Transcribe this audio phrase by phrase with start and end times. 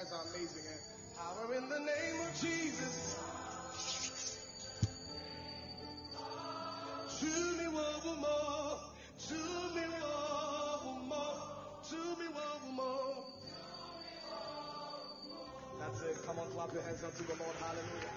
[0.00, 0.64] guys are amazing.
[0.64, 0.78] Eh?
[1.18, 3.18] Power in the name of Jesus.
[7.20, 8.80] To me, one more.
[9.28, 9.34] To
[9.74, 11.36] me, one more.
[11.90, 13.24] To me, one more.
[15.80, 16.16] That's it.
[16.26, 17.56] Come on, clap your hands up to the Lord.
[17.60, 18.09] Hallelujah.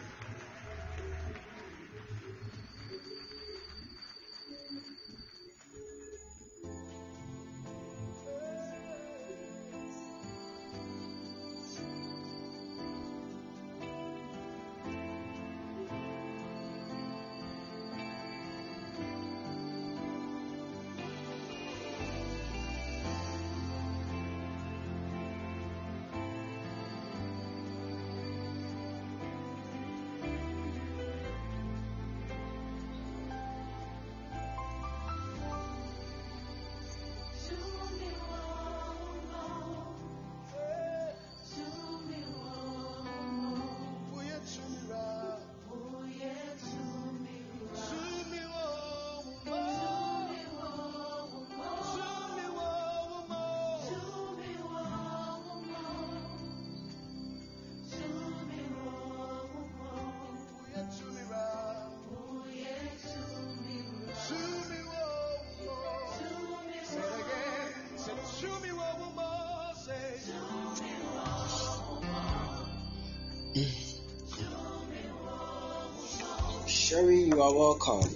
[76.66, 78.10] Sherry, you are welcome.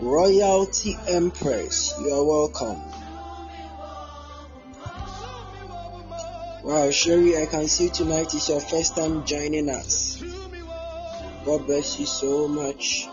[0.00, 2.80] Royalty Empress, you are welcome.
[6.64, 10.24] Wow, Sherry, I can see tonight is your first time joining us.
[11.44, 13.08] God bless you so much.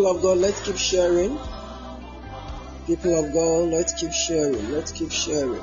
[0.00, 1.38] People of God, let's keep sharing.
[2.86, 4.70] People of God, let's keep sharing.
[4.72, 5.60] Let's keep sharing.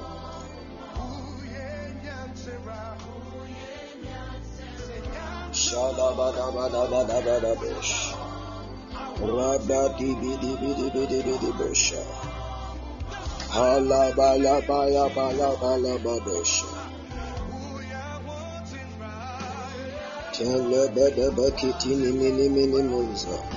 [22.13, 23.56] mini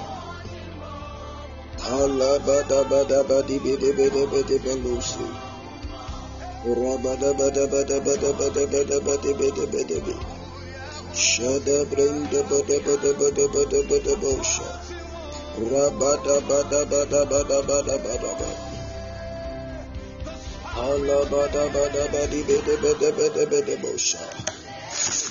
[11.14, 13.46] Shada brenda bada bada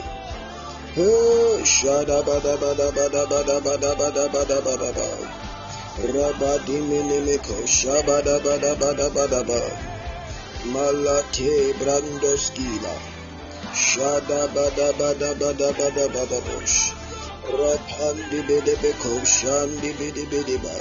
[17.49, 20.77] Rapandi Bedebe Koshandi Bedebedeba.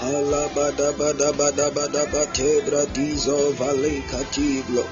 [0.00, 4.84] Halabada Bada Bada Bada Batebra Dizo Valley Catiglo.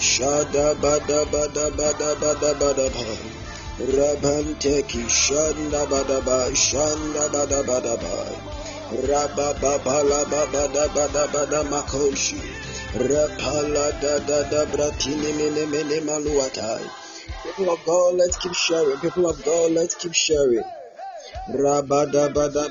[0.00, 3.40] Shada Bada Bada Bada Bada Bada Bada.
[3.80, 8.28] Rabanteki Shanda Badaba Shanda Badabadaba
[9.08, 10.02] Rabba Baba
[14.66, 16.84] Bratini Mene Mene Maluatai
[17.42, 18.98] People of God, let's keep sharing.
[19.00, 20.64] People of God, let's keep sharing.
[21.48, 22.68] Rabada bada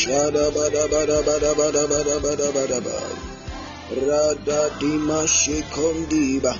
[0.00, 2.98] Shada bada bada bada bada bada bada bada bada.
[4.08, 6.54] Rada dima shikondiba.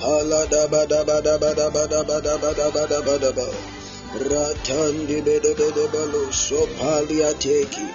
[0.00, 3.58] Hala da bada bada bada bada bada bada bada bada bada.
[4.30, 7.86] Ratandi bede bede balu so palia teki.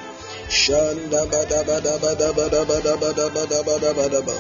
[0.62, 4.38] Shanda bada bada bada bada bada bada bada bada bada bada.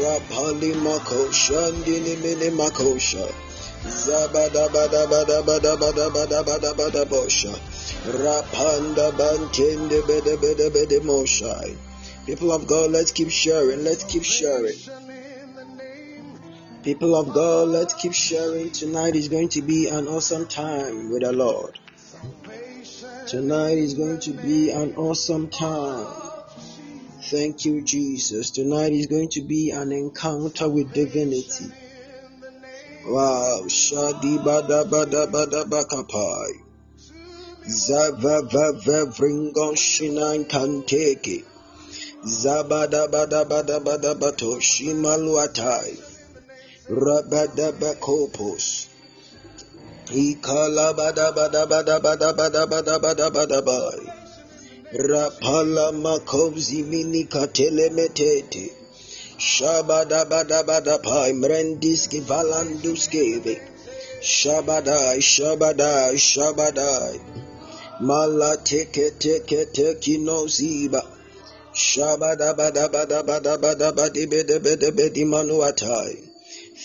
[0.00, 3.28] Rapali mako shandini mini makosha.
[8.06, 9.12] Rapanda.
[12.26, 13.84] People of God, let's keep sharing.
[13.84, 14.74] Let's keep sharing.
[16.82, 18.70] People of God, let's keep sharing.
[18.70, 21.78] Tonight is going to be an awesome time with the Lord.
[23.26, 26.06] Tonight is going to be an awesome time.
[27.22, 28.50] Thank you, Jesus.
[28.50, 31.83] Tonight is going to be an encounter with divinity.
[33.06, 33.68] Wow.
[33.68, 36.56] Shadi bada bada bada bakapai.
[39.76, 41.44] Shinan kanteke.
[42.24, 43.44] Bada bada.
[46.88, 48.86] Rabada bakopos.
[50.12, 54.00] Ikala bada bada bada bada bada bada bada bada.
[54.94, 55.92] Rapala.
[59.36, 63.58] Shabada bada bada pai Shabadabadabadapa Imrendiski Valanduskivi
[64.22, 67.18] Shabada, shabada, shabada.
[68.00, 71.02] Mala teke teke teki no ziba
[71.74, 76.16] Shabada bada bada bada bada bada bada bada bada bada Shabadabadabadabadabadibedebedebedimanuatai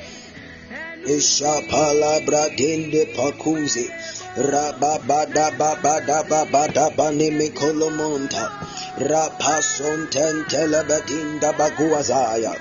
[1.06, 3.88] Ishapala bradinde pakuzi.
[4.36, 8.52] Rababada babada babada banimi kolomonta.
[9.00, 12.52] Rapason tentelebedinda baguazaya.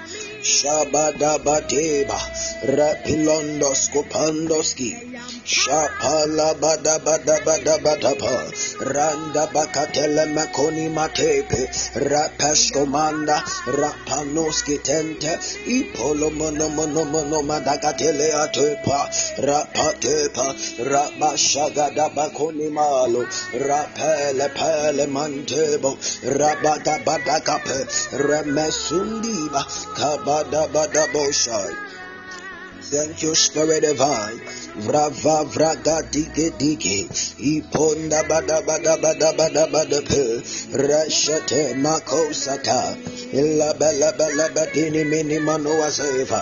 [0.41, 2.15] Shabadabateba
[2.63, 4.95] Rapilondos Kopandoski
[5.43, 8.47] Shapala bada bada bada bada pa
[8.87, 11.67] Randa bakatele makoni matepe
[12.07, 15.35] Rapeshko manda Rapanoski tente
[15.67, 18.99] Ipolo mono mono mono madagatele atepa
[19.43, 20.55] Rapatepa
[22.15, 23.27] bakoni malo
[23.59, 27.79] Rapele pele mantebo Rabada bada kape
[28.15, 30.28] Remesundiba boshai
[32.81, 34.39] Thank you, Spirit Divine.
[34.85, 37.07] Vrava vraga dike dike.
[37.39, 40.23] Iponda bada bada bada bada bada pe.
[40.71, 42.97] Rashate makosata.
[43.33, 46.41] Illa bella bella badini mini mano azeva.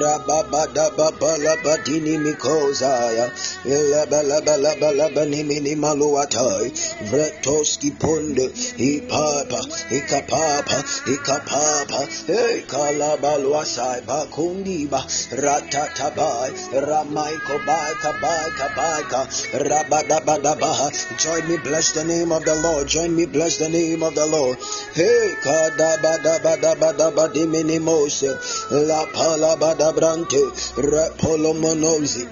[0.00, 3.26] Rabba bada baba la badini mikozaya.
[3.64, 6.70] Illa bella bella bella bani mini maluatai.
[7.10, 8.46] Vretoski ponde.
[8.90, 9.60] Ipapa.
[9.98, 10.78] Ikapapa.
[11.14, 12.00] Ikapapa.
[12.26, 15.00] Hey kalabaluasai bakundiba.
[15.40, 19.22] Rata Tatabai, Ramaiko Baika Baika Baika,
[19.70, 20.90] Rabadabadabaha.
[21.22, 22.88] Join me, bless the name of the Lord.
[22.88, 24.58] Join me, bless the name of the Lord.
[24.92, 28.26] Hey, Kadabadabadabadabadimini Mose,
[28.72, 30.50] La Palabadabrante,
[30.82, 32.26] Repolomonozi.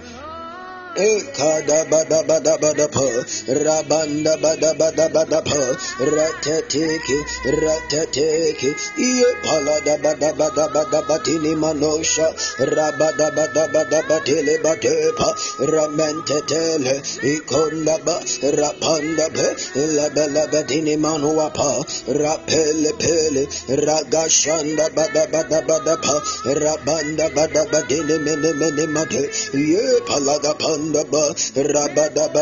[0.99, 3.07] Ekada bada bada bada pa,
[3.55, 5.61] rabanda bada bada bada pa,
[6.11, 7.19] ratateke,
[7.63, 12.27] ratateke, iye palada bada bada bada batini manosha,
[12.75, 15.29] rabada bada bada batele batepa,
[15.71, 18.19] ramentetele, ikonda ba,
[18.59, 19.47] rapanda be,
[19.95, 21.79] laba laba dini manua pa,
[22.11, 23.47] rapele pele,
[23.87, 26.17] ragashanda bada bada bada pa,
[26.59, 29.23] rabanda bada badini mene mene mate,
[29.55, 32.41] ye palaga panda Randa ba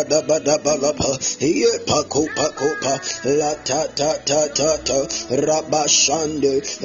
[1.41, 2.95] ye pako pako pa.
[3.25, 3.55] La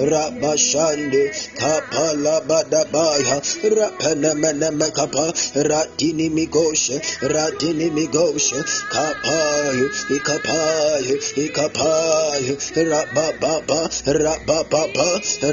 [0.06, 1.22] rabashande
[1.60, 3.42] kapala bada baya
[3.76, 5.26] rapana mena mekapa
[5.70, 8.60] ratini migoshe ratini migoshe
[8.92, 11.16] kapaye ikapaye
[11.46, 12.54] ikapaye
[12.90, 15.08] rabababa rabababa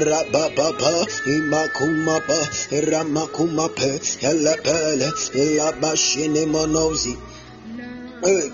[0.09, 0.91] rabababa.
[1.25, 2.39] Imakumapa
[2.89, 3.91] ramakumape
[4.29, 7.17] elepele elaba Shini Monozi.
[8.21, 8.49] Bless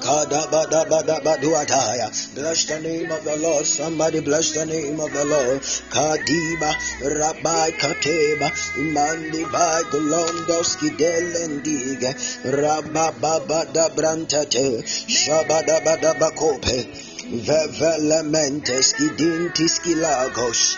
[2.65, 3.65] the name of the Lord.
[3.65, 5.61] Somebody bless the name of the Lord.
[5.89, 8.51] Kadiba Rabbi Kateba
[8.93, 12.13] Mandi by Golondoski Delendiga
[12.45, 16.85] Rabba Baba da Brantate Shabada Bada Bakope
[17.25, 20.77] Vevelementes Kidintiski Lagos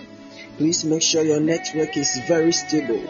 [0.57, 3.03] Please make sure your network is very stable.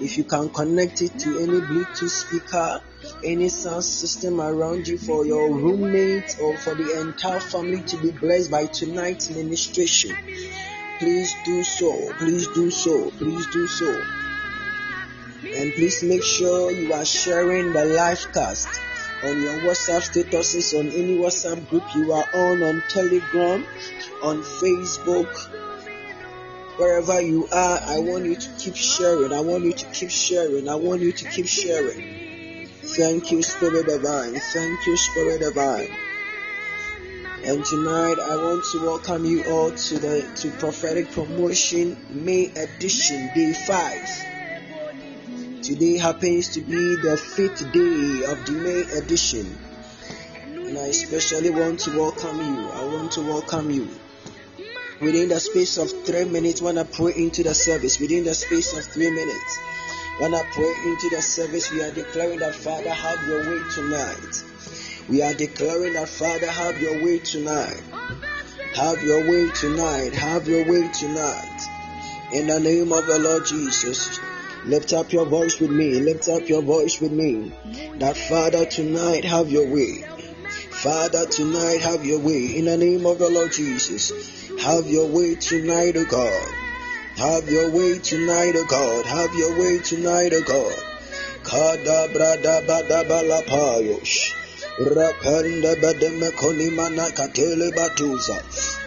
[0.00, 2.80] If you can connect it to any Bluetooth speaker,
[3.24, 8.10] any sound system around you for your roommate or for the entire family to be
[8.10, 10.16] blessed by tonight's ministration,
[10.98, 12.12] please do so.
[12.18, 13.10] Please do so.
[13.12, 14.02] Please do so.
[15.44, 18.68] And please make sure you are sharing the live cast
[19.22, 23.64] on your WhatsApp statuses on any WhatsApp group you are on, on Telegram,
[24.22, 25.30] on Facebook,
[26.76, 29.32] wherever you are, I want you to keep sharing.
[29.32, 30.68] I want you to keep sharing.
[30.68, 32.66] I want you to keep sharing.
[32.82, 34.34] Thank you, Spirit Divine.
[34.34, 35.88] Thank you, Spirit Divine.
[37.44, 43.30] And tonight I want to welcome you all to the to prophetic promotion May edition,
[43.34, 44.08] day five.
[45.62, 49.58] Today happens to be the fifth day of the May edition.
[50.46, 52.68] And I especially want to welcome you.
[52.70, 53.88] I want to welcome you
[55.00, 58.76] within the space of three minutes when I pray into the service, within the space
[58.76, 59.58] of three minutes,
[60.18, 64.44] when I pray into the service, we are declaring that Father, have your way tonight.
[65.08, 67.82] We are declaring that Father, have your way tonight.
[68.74, 70.14] Have your way tonight.
[70.14, 71.60] Have your way tonight.
[72.32, 74.18] In the name of the Lord Jesus.
[74.64, 76.00] Lift up your voice with me.
[76.00, 77.52] Lift up your voice with me.
[77.98, 80.04] That Father, tonight have your way.
[80.70, 82.56] Father, tonight have your way.
[82.56, 84.43] In the name of the Lord Jesus.
[84.60, 86.48] Have your way tonight, O God.
[87.16, 89.04] Have your way tonight, O God.
[89.04, 90.82] Have your way tonight, O God.
[91.42, 94.32] Kada brada bada bala payosh.
[94.78, 98.40] Rapanda bademe konimana katele batuza.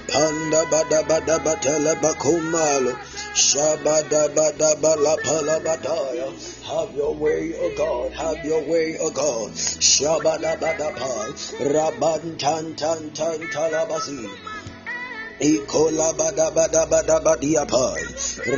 [0.07, 2.97] Rapanda bada bada batele bakumalo.
[3.35, 6.31] Shabada bada bala pala bataya.
[6.63, 8.13] Have your way, O God.
[8.13, 9.51] Have your way, O God.
[9.51, 11.31] Shabada bada pa.
[11.63, 14.56] Raban tan tan tan talabasi.
[15.39, 18.01] Ikola bada bada bada badia pai.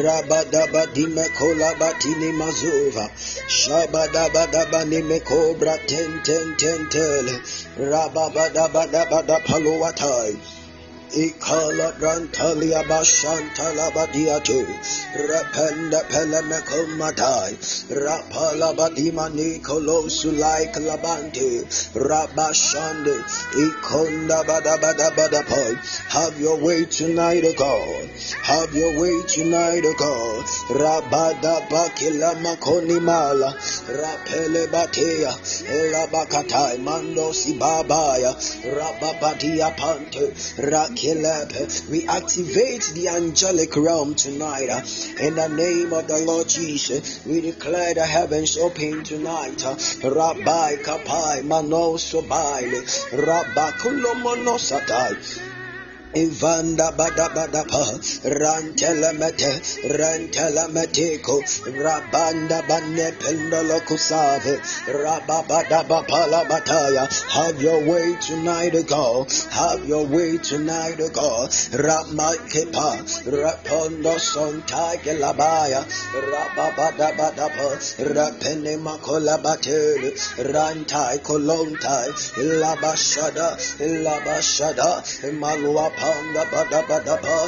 [0.03, 3.09] Rabada badime kola batini mazuva.
[3.47, 7.35] Shabada bada bani me cobra ten ten ten tele.
[7.77, 10.58] Rabada bada bada paluatai.
[11.09, 14.61] Ikala brantalia bashantala badiatu
[15.17, 17.57] rependa pelemeko madai
[17.89, 21.65] rapala badima nikolo sulai klabante
[21.97, 23.17] rabashande
[23.57, 25.09] ikonda bada bada
[26.09, 28.09] have your way tonight O God.
[28.43, 30.45] Have your way tonight O God.
[30.69, 33.53] Rabada bakila makoni mala
[33.87, 35.33] rapele batea
[35.91, 38.35] labakatai mando sibabaya
[38.77, 40.33] rababadia pante
[40.71, 40.98] rak
[41.89, 44.69] we activate the angelic realm tonight.
[44.69, 44.81] Uh,
[45.23, 49.65] in the name of the Lord Jesus, we declare the heavens open tonight.
[49.65, 51.95] Uh, Rabbi Kapai Mano
[53.13, 55.48] Rabba Kulomonosatai.
[56.15, 57.85] Ivanda bada bada pa
[58.25, 59.61] rantelemete
[59.93, 61.37] rantelemeteko
[61.77, 64.57] rabanda banne pendolo kusave
[64.89, 67.05] rababada bapala bataya.
[67.29, 69.31] Have your way tonight God.
[69.51, 71.49] Have your way tonight God.
[71.77, 72.89] Ramakepa
[73.29, 75.85] rapondo sonta gelabaya
[76.25, 77.69] rababada bada pa
[78.01, 80.09] rapene makola batel
[80.41, 82.09] rantai kolontai.
[82.57, 85.05] Labashada labashada
[85.39, 85.98] malwa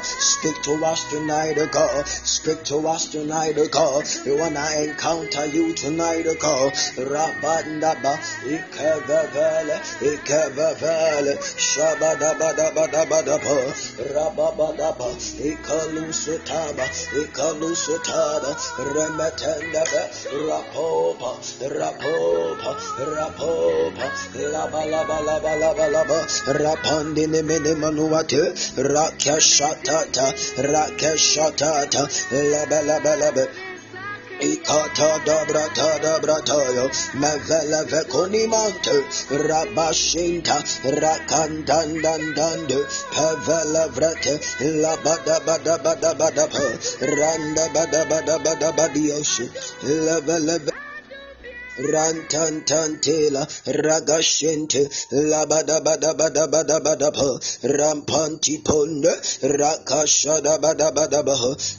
[0.03, 2.05] Speak to us tonight, O God.
[2.05, 4.05] Speak to us tonight, O God.
[4.25, 6.73] We wanna encounter you tonight, O God.
[6.99, 13.71] Rabandaba, Ikavavale, Ikavavale, Shabadabadabadabadaba,
[14.11, 16.85] Rababadaba, Ikalusutaba,
[17.23, 18.51] Ikalusutaba,
[18.91, 20.11] Remetendaba,
[20.43, 21.39] Rapopa,
[21.71, 22.75] Rapopa,
[23.15, 24.11] Rapopa,
[24.51, 26.19] Laba Laba Laba Laba Laba,
[28.93, 30.27] rakashatata
[30.73, 32.01] rakashatata
[32.31, 33.45] lebe lebe lebe
[34.41, 35.69] Ikata dabra
[36.01, 36.89] dabra tayo
[37.21, 38.97] mevele vekonimante
[39.29, 40.57] rabashinta
[41.01, 42.79] rakandandandande
[43.13, 44.35] pevele vrete
[44.81, 46.65] labada bada bada bada pa
[47.05, 49.45] randa bada bada bada badioshi
[49.85, 50.71] leve leve
[51.77, 57.11] Rantantantela Ragashente Labada Bada Bada Bada Bada
[57.63, 61.23] Rampanti Ponda Rakashada Bada Bada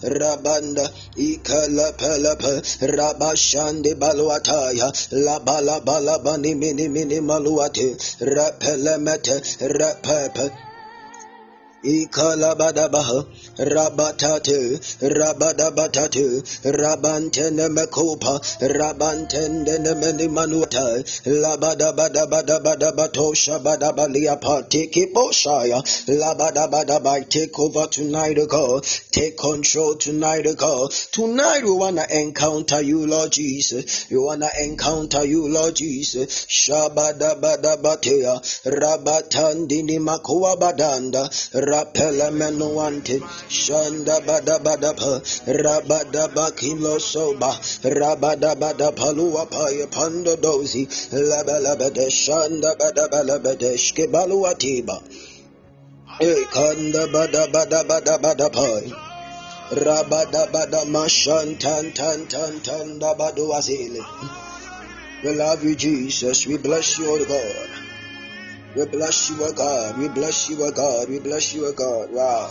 [0.03, 10.72] Rabanda Ikala Pelapa Rabashande Baluataya Labala Balabani Mini Mini Maluate Rapelemete Rapepe
[11.85, 13.27] Ikalabadabaha
[13.59, 28.39] Rabatate Rabadabatate Rabantene Mekopa Rabantene Meni Manuata Labadabadabadabato Shabadabalia Partiki Boshaya Labadabadabai take over tonight
[28.39, 34.19] O God take control tonight O God tonight we wanna encounter you Lord Jesus we
[34.19, 40.57] wanna encounter you Lord Jesus Shabadabadabatea Rabatandini Makuwa
[41.73, 47.59] Badanda rapela menuante shanda bada bada pa rabada bakilo soba
[61.59, 64.05] tan tan tan tan da badu azile
[65.25, 66.49] we love you Jesus.
[66.49, 67.92] We bless you O God
[68.75, 69.99] we bless you, O God.
[69.99, 71.09] We bless you, O God.
[71.09, 72.11] We bless you, O God.
[72.11, 72.49] Wow.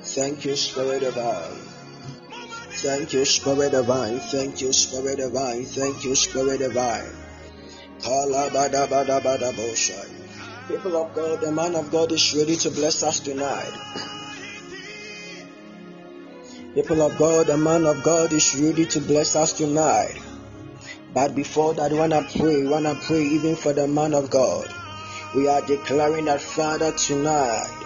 [0.00, 1.58] Thank you, Spirit divine.
[2.70, 4.18] Thank you, Spirit divine.
[4.20, 5.64] Thank you, Spirit divine.
[5.64, 7.12] Thank you, Spirit divine.
[10.68, 13.72] People of God, the man of God is ready to bless us tonight.
[16.74, 20.16] People of God, the man of God is ready to bless us tonight.
[21.14, 24.14] But before that, we want to pray, we want to pray even for the man
[24.14, 24.68] of God.
[25.34, 27.84] We are declaring that, Father, tonight,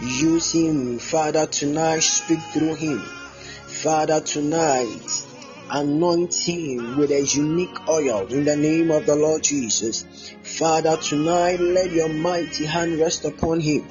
[0.00, 0.98] use him.
[0.98, 2.98] Father, tonight, speak through him.
[3.00, 5.24] Father, tonight,
[5.70, 10.04] anoint him with a unique oil in the name of the Lord Jesus.
[10.42, 13.86] Father, tonight, let your mighty hand rest upon him.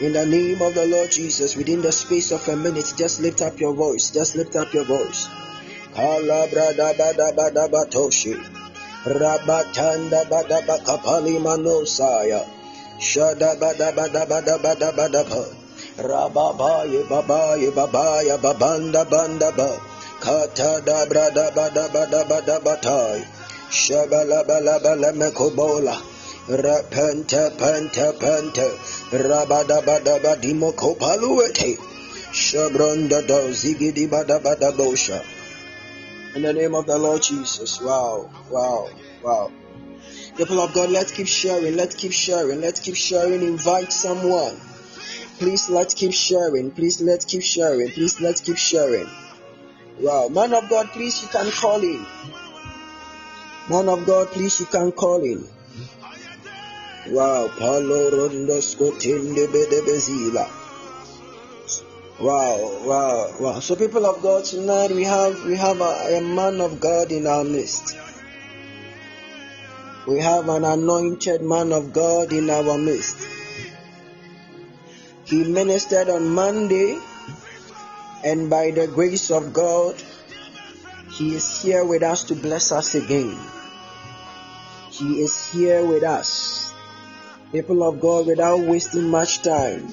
[0.00, 3.42] In the name of the Lord Jesus, within the space of a minute, just lift
[3.42, 4.10] up your voice.
[4.10, 5.28] Just lift up your voice.
[5.94, 8.34] Kalabradabadabadabatoshi.
[9.04, 10.78] Rabatanda ba da ba
[11.40, 12.44] manosaya.
[13.00, 13.54] Shada.
[15.98, 19.80] Rababaye babaye babaya babanda banda ba.
[20.20, 21.88] Kata da bra da ba da
[22.60, 22.76] ba.
[23.70, 25.96] Shabala bala bala mekobola.
[26.48, 28.70] Repente pente pente.
[29.12, 31.78] Rabada bada badimo kopaluete.
[32.32, 33.52] Shabronda do.
[36.34, 37.80] In the name of the Lord Jesus.
[37.80, 38.88] Wow, wow,
[39.22, 39.50] wow.
[40.36, 43.42] People of God, let's keep sharing, let's keep sharing, let's keep sharing.
[43.42, 44.56] Invite someone.
[45.38, 46.70] Please let's keep sharing.
[46.70, 47.90] Please let's keep sharing.
[47.90, 49.08] Please let's keep sharing.
[49.98, 50.28] Wow.
[50.28, 52.06] Man of God, please you can call in.
[53.68, 55.44] Man of God, please you can call in.
[57.08, 57.48] Wow.
[57.58, 60.59] Palo rondo skotinde bedebezila.
[62.20, 63.60] Wow, wow, wow.
[63.60, 67.26] So people of God, tonight we have we have a, a man of God in
[67.26, 67.96] our midst.
[70.06, 73.16] We have an anointed man of God in our midst.
[75.24, 77.00] He ministered on Monday,
[78.22, 79.96] and by the grace of God,
[81.16, 83.32] he is here with us to bless us again.
[84.90, 86.70] He is here with us.
[87.50, 89.88] People of God, without wasting much time,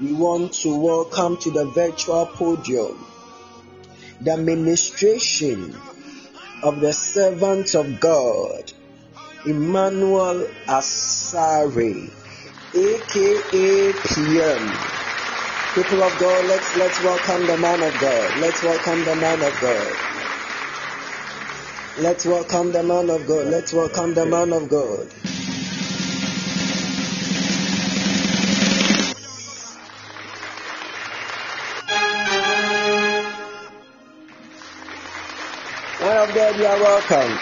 [0.00, 3.06] we want to welcome to the virtual podium
[4.22, 5.74] the ministration
[6.62, 8.70] of the servant of God,
[9.46, 12.10] Emmanuel Asare,
[12.74, 14.72] aka PM.
[15.74, 18.40] People of God, let's let's welcome the man of God.
[18.40, 19.96] Let's welcome the man of God.
[21.98, 23.46] Let's welcome the man of God.
[23.46, 25.08] Let's welcome the man of God.
[36.20, 37.38] Of God, you are welcome.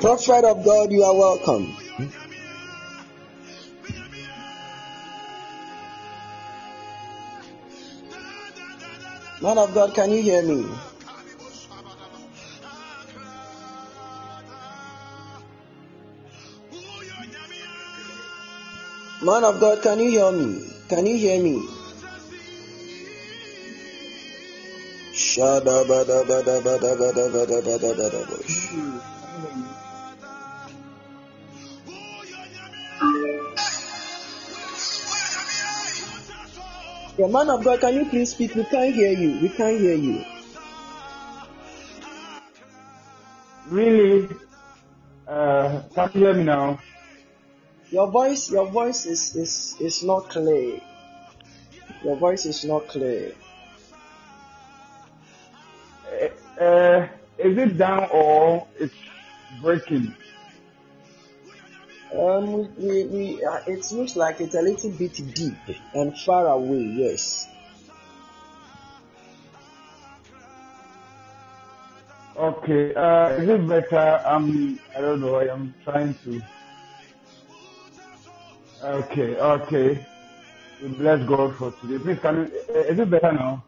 [0.00, 1.76] Prophet of God, you are welcome.
[9.40, 10.66] Man of God, can you hear me?
[19.22, 20.77] Man of God, can you hear me?
[20.88, 21.68] Can you hear me?
[37.18, 38.54] Your yeah, man of God, can you please speak?
[38.54, 39.40] We can't hear you.
[39.42, 40.24] We can't hear you.
[43.68, 44.28] Really?
[45.26, 46.78] Uh, can you hear me now?
[47.90, 50.80] Your voice, your voice is is is not clear.
[52.04, 53.32] Your voice is not clear.
[56.60, 58.94] Uh, uh, is it down or it's
[59.62, 60.14] breaking?
[62.12, 65.54] Um, we, we uh, it looks like it's a little bit deep
[65.94, 66.82] and far away.
[66.82, 67.48] Yes.
[72.36, 72.94] Okay.
[72.94, 74.22] Uh, is it better?
[74.24, 75.36] Um, I don't know.
[75.36, 76.42] I am trying to.
[78.84, 79.36] Okay.
[79.36, 80.06] Okay.
[80.82, 81.98] We bless God for today.
[81.98, 83.64] Please, can you, uh, is it better now?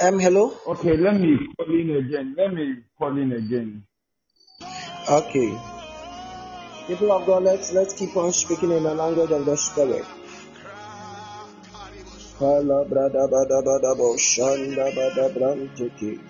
[0.00, 0.54] Um, hello.
[0.68, 0.96] Okay.
[0.96, 2.34] Let me call in again.
[2.36, 3.84] Let me call in again.
[5.10, 5.58] Okay.
[6.86, 10.06] People of God, let's let's keep on speaking in the language of the spirit.
[12.38, 16.20] Hala brada bada bada bo shanda bada brantiki.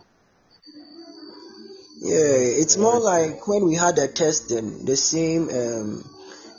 [2.03, 6.03] Yeah, it's more like when we had a test, the same um,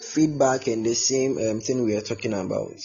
[0.01, 2.79] feedback and the same um, thing we are talking about.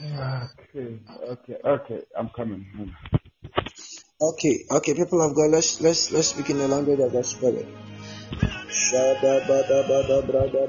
[0.00, 0.98] Okay.
[1.28, 1.56] Okay.
[1.62, 2.00] Okay.
[2.16, 2.64] I'm coming.
[4.20, 7.68] Okay, okay, people of God, let's let's let's speak in the language of the spirit.
[8.66, 10.66] Shada bada bada brada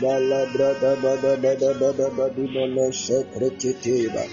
[0.00, 4.24] Bala brada bada bada bada badi bala sekretiteba.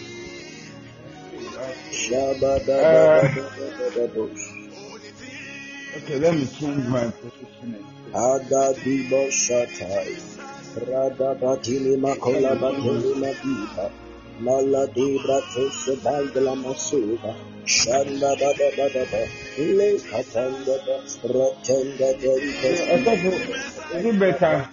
[1.92, 4.24] Shabada bada bada bada
[5.98, 7.86] okay, let me change my positioning.
[8.14, 10.16] Ada dibo shatai.
[10.88, 13.92] Rada batili makola batili madiba.
[14.40, 17.36] Mala di brato sebandla masuba.
[17.66, 19.22] Shanda bada bada ba.
[19.58, 20.96] Le katanda ba.
[21.36, 22.70] Ratenda dente.
[23.92, 24.70] Is it better?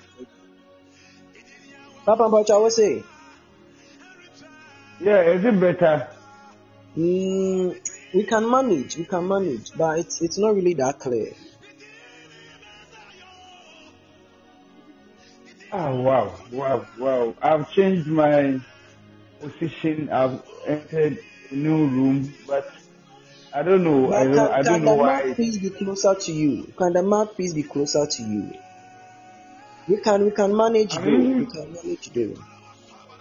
[2.07, 3.05] Papa Bacha, what's it?
[5.01, 6.09] Yeah, is it better?
[6.97, 7.77] Mm,
[8.14, 11.33] we can manage, we can manage, but it's it's not really that clear.
[15.73, 17.35] Oh wow, wow, wow!
[17.42, 18.61] I've changed my
[19.40, 20.09] position.
[20.09, 21.19] I've entered
[21.51, 22.73] a new room, but
[23.53, 24.14] I don't know.
[24.14, 24.35] I don't.
[24.35, 25.25] can, I don't can know the why.
[25.25, 26.73] mouthpiece be closer to you?
[26.79, 28.53] Can the mouthpiece be closer to you?
[29.88, 31.38] We can we can manage I'm though.
[31.38, 32.35] We can manage though.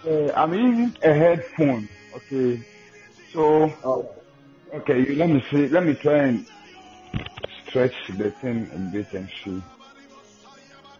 [0.06, 1.88] Uh, I'm using a headphone.
[2.14, 2.60] Okay,
[3.32, 4.10] so Oh,
[4.74, 5.00] okay.
[5.00, 5.68] You let me see.
[5.68, 6.46] Let me try and
[7.68, 9.62] stretch the thing a bit and see.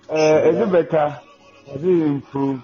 [0.08, 1.20] Uh, is it better?
[1.66, 2.62] Has it improved?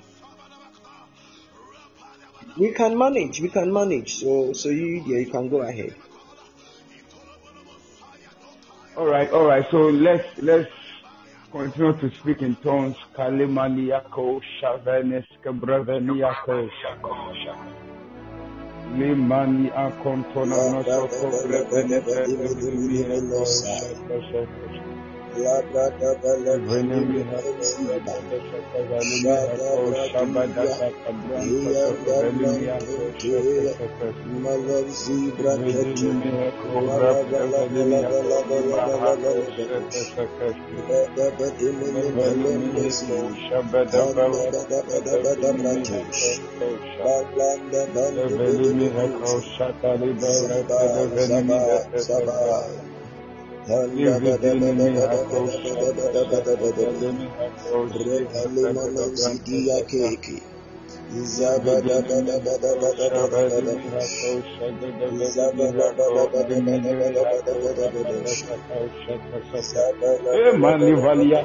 [2.57, 3.41] We can manage.
[3.41, 4.15] We can manage.
[4.17, 5.95] So so you yeah, you can go ahead.
[8.97, 9.65] All right, all right.
[9.71, 10.69] So let's let's
[11.53, 12.97] continue to speak in tongues.
[13.17, 17.12] Kalimaniako shavenes kabraveniako shako
[18.99, 21.03] Limani akontona La da da
[23.29, 24.92] nosoko
[25.33, 25.97] Shabbat
[53.68, 54.20] Hallelujah.
[70.59, 71.44] Malivalia,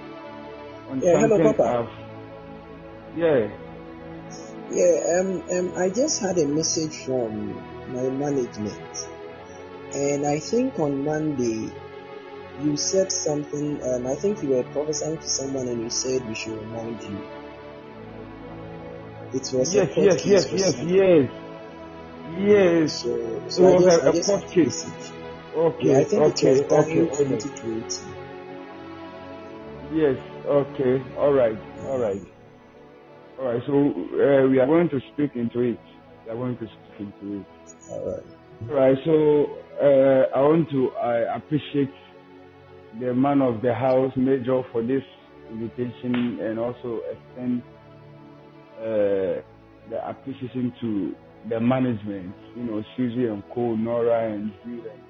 [0.91, 1.63] on Yeah, hello, something Papa.
[1.63, 3.47] I've yeah.
[4.71, 7.53] Yeah, um, um, I just had a message from
[7.93, 9.07] my management,
[9.93, 11.71] and I think on Monday
[12.63, 13.81] you said something.
[13.83, 17.19] Um, I think you were prophesying to someone, and you said we should remind you.
[19.33, 21.29] It was a Yes, court yes, case yes, yes, yes.
[22.37, 22.93] Yes.
[23.03, 24.65] So, so I was just, a, a court a case.
[24.65, 25.13] message.
[25.81, 27.45] Yeah, I Okay, think it was okay, done okay, in all right.
[27.49, 28.15] 2020.
[29.91, 32.21] Yes, okay, all right, all right,
[33.39, 33.61] all right.
[33.65, 35.79] So uh, we are going to speak into it.
[36.25, 37.45] We are going to speak into it.
[37.89, 38.23] All right.
[38.69, 38.97] All right.
[39.05, 41.91] So uh, I want to uh, appreciate
[42.99, 45.03] the man of the house, Major, for this
[45.51, 47.61] invitation, and also extend
[48.79, 49.41] uh,
[49.89, 51.15] the appreciation to
[51.49, 52.35] the management.
[52.55, 55.01] You know, Susie and Co, Nora and Jude, and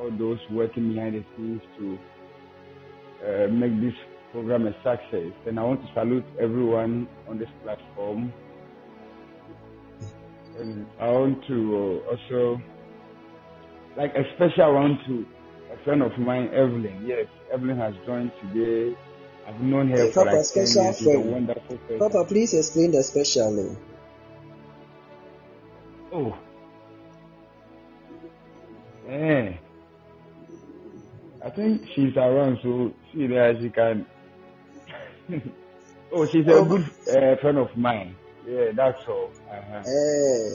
[0.00, 1.98] all those working behind the scenes to
[3.24, 3.94] uh, make this
[4.34, 5.32] program a success.
[5.46, 8.32] And I want to salute everyone on this platform.
[10.58, 12.60] And I want to uh, also,
[13.96, 15.24] like, a special one to
[15.72, 17.04] a friend of mine, Evelyn.
[17.06, 18.96] Yes, Evelyn has joined today.
[19.46, 20.98] I've known her Hey, for Papa, like 10 special years.
[20.98, 21.30] She's a friend.
[21.30, 21.98] wonderful person.
[21.98, 23.78] Papa, please explain the special name.
[26.12, 26.36] Oh,
[29.08, 29.54] eh.
[31.44, 34.06] I think she's around, so see there she can.
[36.12, 38.16] oh, she's a Oh, good uh, friend of mine.
[38.46, 39.30] Yeah, that's all.
[39.50, 39.78] Uh-huh.
[39.78, 39.82] eh,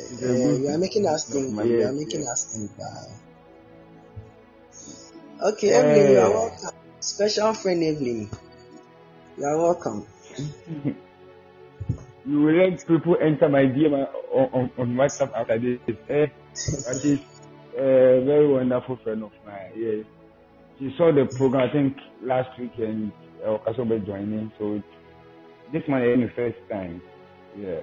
[0.09, 1.51] She's a eh, you are making us think.
[1.53, 1.67] mine.
[1.67, 2.29] You are making yes.
[2.31, 2.71] us think.
[2.77, 3.07] Wow.
[5.51, 6.33] Okay, Evelyn, you are Eh.
[6.33, 6.69] welcome.
[6.99, 8.29] Special friend Evelyn,
[9.37, 10.05] you are welcome.
[12.25, 13.93] you will let people enter my DM
[14.33, 15.79] on, on, on WhatsApp after this.
[16.09, 16.27] Eh?
[16.85, 17.19] But she's
[17.77, 19.71] a very wonderful friend of mine.
[19.75, 20.05] Yes.
[20.77, 22.71] she saw the program, I think, last week
[23.45, 24.51] uh, Okasobe joining.
[24.59, 24.85] So it's,
[25.73, 27.01] this is the first time.
[27.57, 27.81] Yeah.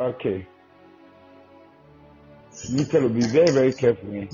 [0.00, 0.46] Okay.
[2.68, 4.08] Nika will be very, very careful.
[4.14, 4.26] eh?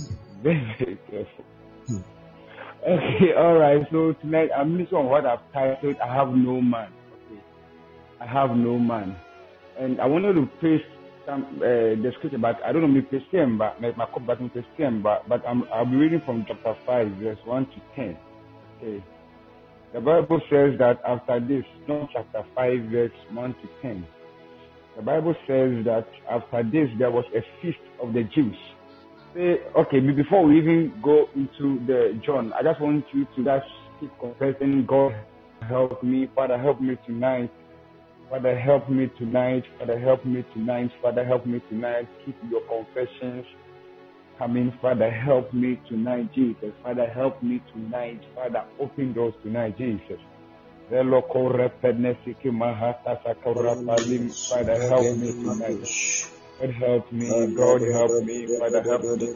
[0.43, 1.45] Very, very careful.
[2.87, 3.83] Okay, all right.
[3.91, 7.41] So tonight I'm listening on what I've titled "I Have No Man." Okay,
[8.21, 9.17] I have no man,
[9.79, 10.81] and I wanted to praise
[11.27, 14.51] some uh, the scripture, but I don't know me Christian, but my my but me
[14.51, 18.19] Christian, but but I'm I'll be reading from chapter five, verse one to ten.
[18.79, 19.05] Okay,
[19.93, 24.07] the Bible says that after this, John chapter five, verse one to ten.
[24.97, 28.57] The Bible says that after this there was a feast of the Jews.
[29.35, 33.67] Okay, before we even go into the John, I just want you to just
[34.01, 35.15] keep confessing, God
[35.69, 37.51] help me, Father help me tonight,
[38.29, 42.09] Father help me tonight, Father help me tonight, Father help me tonight.
[42.27, 43.47] Keep your confessions
[44.43, 46.75] I mean, Father, help me tonight, Jesus.
[46.83, 48.21] Father, help me tonight.
[48.35, 50.19] Father, open doors tonight, Jesus.
[54.51, 55.79] Father, help me tonight.
[56.59, 59.29] God help me, God help me, Father help me.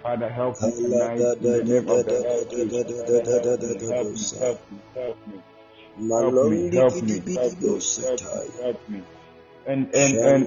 [0.00, 2.08] Father help me tonight God.
[2.08, 5.42] Help me, help me, help me.
[6.08, 9.02] Help me, help me, help me, help me, help me.
[9.66, 10.46] And and and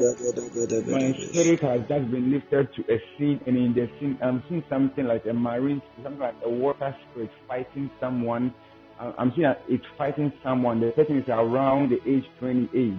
[0.88, 4.64] my spirit has just been lifted to a scene, and in the scene, I'm seeing
[4.70, 8.54] something like a marine, something like a water spirit fighting someone.
[9.00, 10.80] I'm seeing it's fighting someone.
[10.82, 12.94] The person is around the age 28.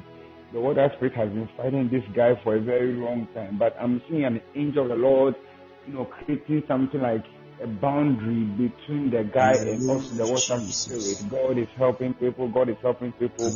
[0.52, 3.58] The water spirit has been fighting this guy for a very long time.
[3.58, 5.34] But I'm seeing an angel of the Lord,
[5.86, 7.24] you know, creating something like
[7.62, 11.18] a boundary between the guy and also the water spirit.
[11.30, 12.48] God is helping people.
[12.48, 13.54] God is helping people.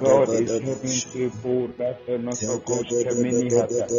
[0.00, 1.68] God is helping people.
[1.78, 3.90] That's a not so coach Kemini Hata.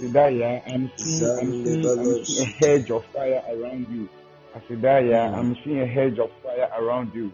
[0.00, 4.08] Asidaya, I'm seeing, I'm seeing, I'm seeing a hedge of fire around you.
[4.56, 5.38] Asidaya, Mm.
[5.38, 7.32] I'm seeing a hedge of fire around you.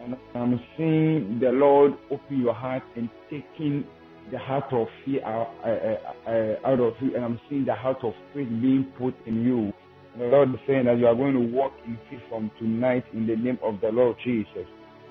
[0.00, 3.84] And I'm seeing the Lord open your heart and taking
[4.30, 7.14] the heart of fear out, uh, uh, uh, out of you.
[7.16, 9.72] And I'm seeing the heart of faith being put in you.
[10.16, 13.26] The Lord is saying that you are going to walk in faith from tonight in
[13.26, 14.66] the name of the Lord Jesus.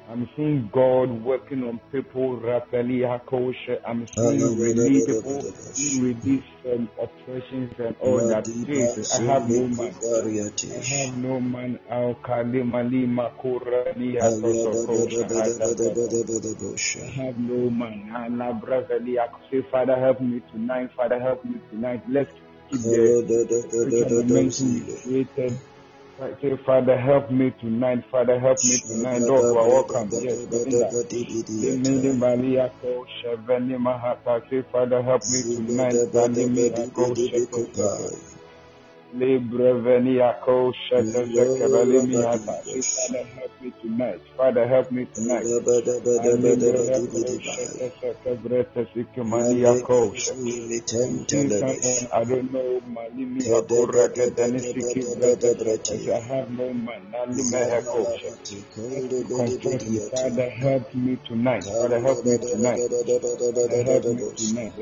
[0.09, 2.99] I'm seeing God working on people rapidly.
[2.99, 3.81] Hakosha.
[3.85, 5.41] I'm seeing release people
[6.01, 8.45] with these um, oppressions and all that.
[8.65, 9.93] Jesus, I have no man.
[10.71, 11.79] I have no man.
[11.89, 16.13] Al kalima lima kura liya tosokosha hatatata.
[16.95, 18.09] I have no man.
[18.13, 20.91] I say, Father, help me tonight.
[20.95, 22.03] Father, help me tonight.
[22.09, 22.31] Let's
[25.03, 25.57] created.
[26.41, 28.03] Say, Father, help me tonight.
[28.11, 29.21] Father, help me tonight.
[29.21, 30.09] Lord, you are welcome.
[30.11, 30.63] Yes, Say,
[34.71, 35.99] Father, help me tonight.
[39.17, 40.73] Libreveniako
[42.93, 44.21] Father, help me tonight.
[44.37, 45.45] Father, help me tonight.
[52.13, 53.07] I don't know my.
[56.13, 57.05] I have no money.
[60.25, 61.63] Father, help me tonight.
[61.65, 62.79] Father, help me tonight.
[63.67, 64.73] Father, help me tonight.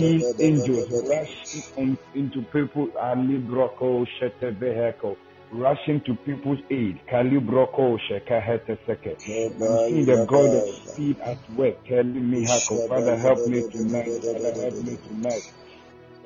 [0.00, 2.88] Seeing angels rushing on, into people.
[3.00, 5.16] Alibroko shetebeheko.
[5.52, 7.00] Rushing to people's aid.
[7.12, 9.16] Kalibroko shekaheteseke.
[9.62, 11.76] I'm seeing the God of speed at work.
[11.88, 14.12] Telling me, Hako, Father, help me tonight.
[14.32, 15.44] Father, help me tonight.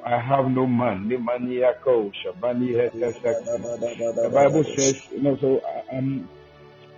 [0.06, 1.08] I have no man.
[1.10, 3.44] Limaniako shabani heteseke.
[4.22, 5.60] The Bible says, you know, so
[5.92, 6.28] I'm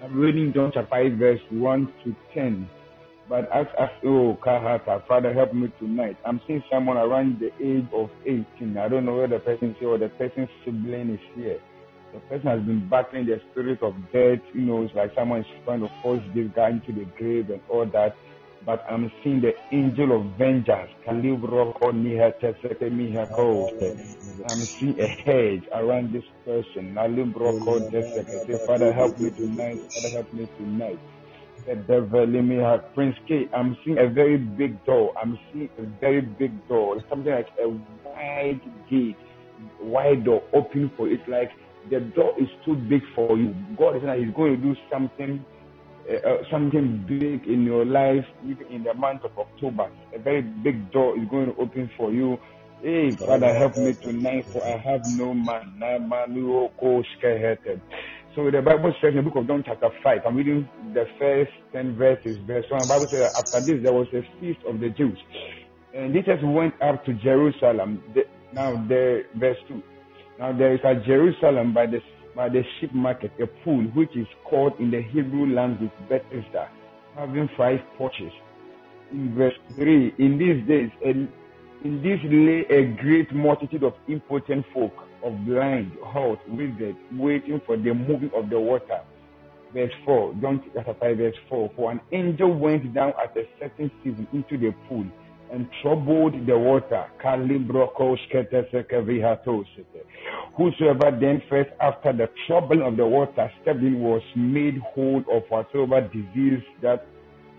[0.05, 2.71] I'm reading John chapter 5, verse 1 to 10.
[3.29, 6.17] But as, as oh, Kahata, Father, help me tonight.
[6.25, 8.79] I'm seeing someone around the age of 18.
[8.79, 11.61] I don't know where the person is or the person's sibling is here.
[12.15, 14.41] The person has been battling the spirit of death.
[14.55, 17.61] You know, it's like someone is trying to force this guy into the grave and
[17.69, 18.17] all that.
[18.65, 20.91] But I'm seeing the angel of vengeance.
[24.47, 26.95] I'm seeing a hedge around this person.
[28.67, 29.81] Father, help me tonight.
[29.95, 30.99] Father, help me tonight.
[31.69, 33.47] The devil in me has Prince K.
[33.55, 35.13] I'm seeing a very big door.
[35.21, 36.97] I'm seeing a very big door.
[36.97, 37.69] It's something like a
[38.09, 39.19] wide gate,
[39.79, 41.21] wide door open for it.
[41.29, 41.51] Like
[41.91, 43.55] the door is too big for you.
[43.77, 45.45] God is saying He's going to do something,
[46.11, 49.91] uh, uh, something big in your life, even in the month of October.
[50.15, 52.39] A very big door is going to open for you.
[52.81, 55.75] Hey, Father, help me tonight, for I have no man.
[58.39, 61.51] So the Bible says in the book of John chapter 5, I'm reading the first
[61.73, 62.39] 10 verses.
[62.47, 65.19] Verse 1, the Bible says after this there was a feast of the Jews.
[65.93, 68.01] And Jesus went up to Jerusalem.
[68.53, 69.83] Now, there, verse 2.
[70.39, 71.99] Now, there is at Jerusalem by the,
[72.37, 76.69] by the sheep market a pool which is called in the Hebrew language Bethesda,
[77.17, 78.31] having five porches.
[79.11, 80.91] In verse 3, in these days,
[81.85, 84.93] in this lay a great multitude of impotent folk,
[85.25, 89.01] of blind, halt, withered, waiting for the moving of the water
[89.73, 91.71] verse 4, John chapter 5, verse 4.
[91.77, 95.07] For an angel went down at a certain season into the pool
[95.53, 97.07] and troubled the water.
[100.57, 105.45] Whosoever then first after the troubling of the water stepped in was made whole of
[105.49, 107.07] whatsoever disease that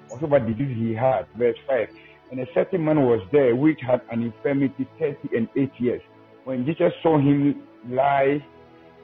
[0.10, 1.26] whatsoever disease he had.
[1.38, 1.88] Verse 5.
[2.32, 6.02] And a certain man was there which had an infirmity thirty and eight years.
[6.44, 8.44] When Jesus saw him lie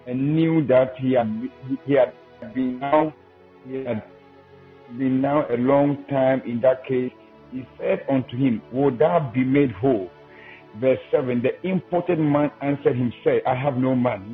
[0.07, 1.27] and knew that he had
[1.85, 2.13] he had
[2.53, 3.13] been now
[3.67, 4.03] he had
[4.97, 7.11] been now a long time in that case,
[7.51, 10.09] he said unto him, Would thou be made whole?
[10.79, 14.33] Verse 7 The imported man answered him, Say, I have no man.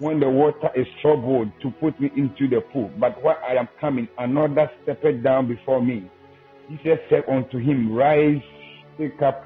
[0.00, 3.68] When the water is troubled to put me into the pool, but while I am
[3.80, 6.10] coming, another stepped down before me.
[6.68, 8.42] Jesus said unto him, Rise,
[8.98, 9.44] take up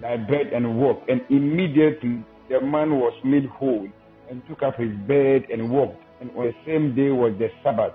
[0.00, 1.02] thy bed and walk.
[1.08, 3.88] And immediately the man was made whole
[4.30, 6.02] and took up his bed and walked.
[6.20, 7.92] And on the same day was the Sabbath.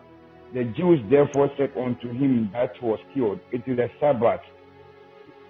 [0.53, 4.41] The Jews therefore said unto him that was cured, It is a Sabbath.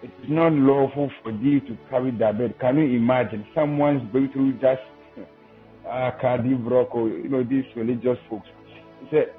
[0.01, 2.55] It is not lawful for thee to carry thy bed.
[2.59, 3.45] Can you imagine?
[3.55, 4.81] Someone's going through just
[5.89, 6.11] uh,
[6.43, 8.47] you know, these religious folks.
[9.01, 9.33] He said,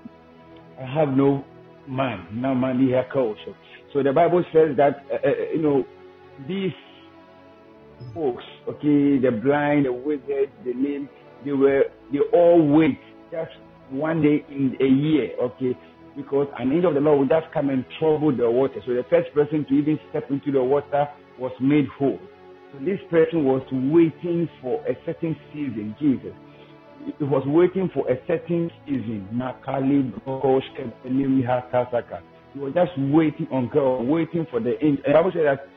[0.80, 1.44] I have no
[1.88, 2.80] man, no man
[3.14, 3.54] also.
[3.92, 5.84] So the Bible says that, uh, uh, you know,
[6.48, 6.72] these
[8.12, 11.08] folks, okay, the blind, the withered, the lame,
[11.44, 12.98] they were they all wait
[13.30, 13.52] just
[13.90, 15.78] one day in a year, okay,
[16.16, 18.80] because an angel of the Lord would just come and trouble the water.
[18.86, 21.08] So the first person to even step into the water
[21.38, 22.20] was made whole.
[22.72, 26.32] So this person was waiting for a certain season, Jesus.
[27.18, 29.28] He was waiting for a certain season.
[32.54, 35.04] He was just waiting on God, waiting for the angel.
[35.04, 35.68] And the Bible said that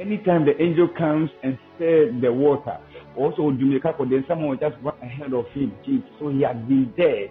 [0.00, 2.78] anytime the angel comes and stirs the water,
[3.16, 5.72] also Dumekako, then someone will just run ahead of him.
[6.18, 7.28] So he had been there.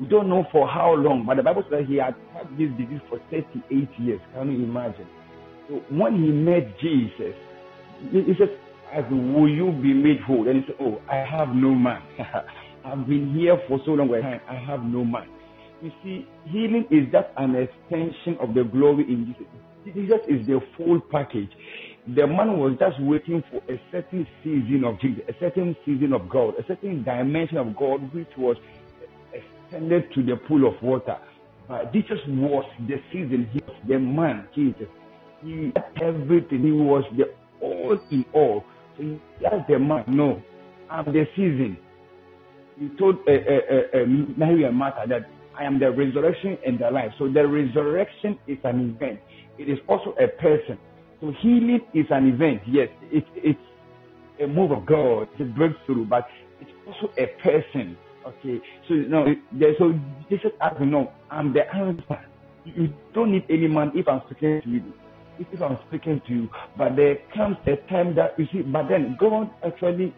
[0.00, 3.02] We don't know for how long, but the Bible says he had had this disease
[3.08, 4.20] for 38 years.
[4.34, 5.06] Can you imagine?
[5.68, 7.34] So when he met Jesus,
[8.94, 10.48] says, Will you be made whole?
[10.48, 12.02] And he said, Oh, I have no man.
[12.84, 15.28] I've been here for so long I have no man.
[15.82, 19.96] You see, healing is just an extension of the glory in Jesus.
[19.96, 21.50] Jesus is the full package
[22.08, 26.28] the man was just waiting for a certain season of Jesus, a certain season of
[26.28, 28.56] God, a certain dimension of God which was
[29.32, 31.18] extended to the pool of water.
[31.68, 33.48] But Jesus was the season.
[33.52, 34.88] He was the man, Jesus.
[35.44, 36.62] He had everything.
[36.64, 37.26] He was the
[37.60, 38.64] all in all.
[38.98, 40.04] He was the man.
[40.08, 40.42] No,
[40.90, 41.78] I'm the season.
[42.78, 45.28] He told uh, uh, uh, Mary and Martha that
[45.58, 47.12] I am the resurrection and the life.
[47.18, 49.20] So the resurrection is an event.
[49.58, 50.78] It is also a person.
[51.20, 52.88] So healing is an event, yes.
[53.12, 53.60] It, it's
[54.42, 56.26] a move of God, it's a breakthrough, but
[56.60, 57.96] it's also a person.
[58.26, 59.26] Okay, so no,
[59.78, 59.92] so
[60.30, 62.20] Jesus to know I'm the answer.
[62.64, 64.82] You don't need any man if I'm speaking to you.
[65.40, 69.16] If I'm speaking to you, but there comes a time that you see, but then
[69.18, 70.14] God actually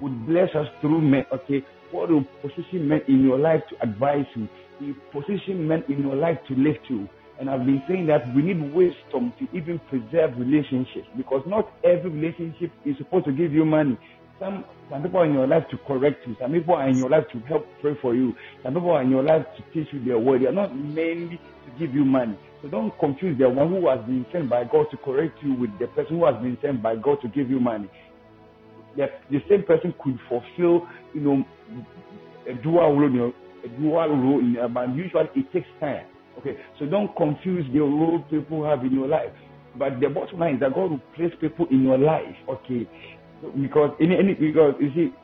[0.00, 1.24] would bless us through men.
[1.32, 4.48] Okay, God will position men in your life to advise you.
[4.78, 7.08] He position men in your life to lift you.
[7.40, 12.10] And I've been saying that we need wisdom to even preserve relationships because not every
[12.10, 13.98] relationship is supposed to give you money.
[14.40, 16.34] Some some people in your life to correct you.
[16.40, 18.34] Some people are in your life to help pray for you.
[18.64, 20.42] Some people are in your life to teach you their word.
[20.42, 22.36] They are not mainly to give you money.
[22.62, 25.70] So don't confuse the one who has been sent by God to correct you with
[25.78, 27.88] the person who has been sent by God to give you money.
[28.96, 31.44] The, the same person could fulfill, you know,
[32.50, 33.32] a dual role, you know,
[33.64, 36.06] a dual role, in, but usually it takes time.
[36.38, 39.30] Okay, so don't confuse the role people have in your life.
[39.78, 42.34] But the bottom line is that God will place people in your life.
[42.48, 42.88] Okay,
[43.62, 45.14] because in any because you see,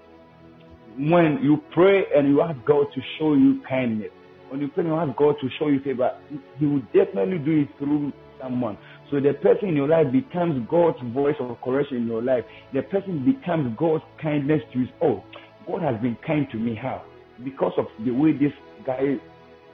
[0.98, 4.10] when you pray and you ask God to show you kindness,
[4.48, 6.10] when you pray and you ask God to show you favor,
[6.58, 8.78] He will definitely do it through someone.
[9.10, 12.44] So the person in your life becomes God's voice of correction in your life.
[12.74, 14.88] The person becomes God's kindness to his.
[15.02, 15.22] Oh,
[15.66, 16.78] God has been kind to me.
[16.80, 17.04] How?
[17.44, 18.52] Because of the way this
[18.86, 19.16] guy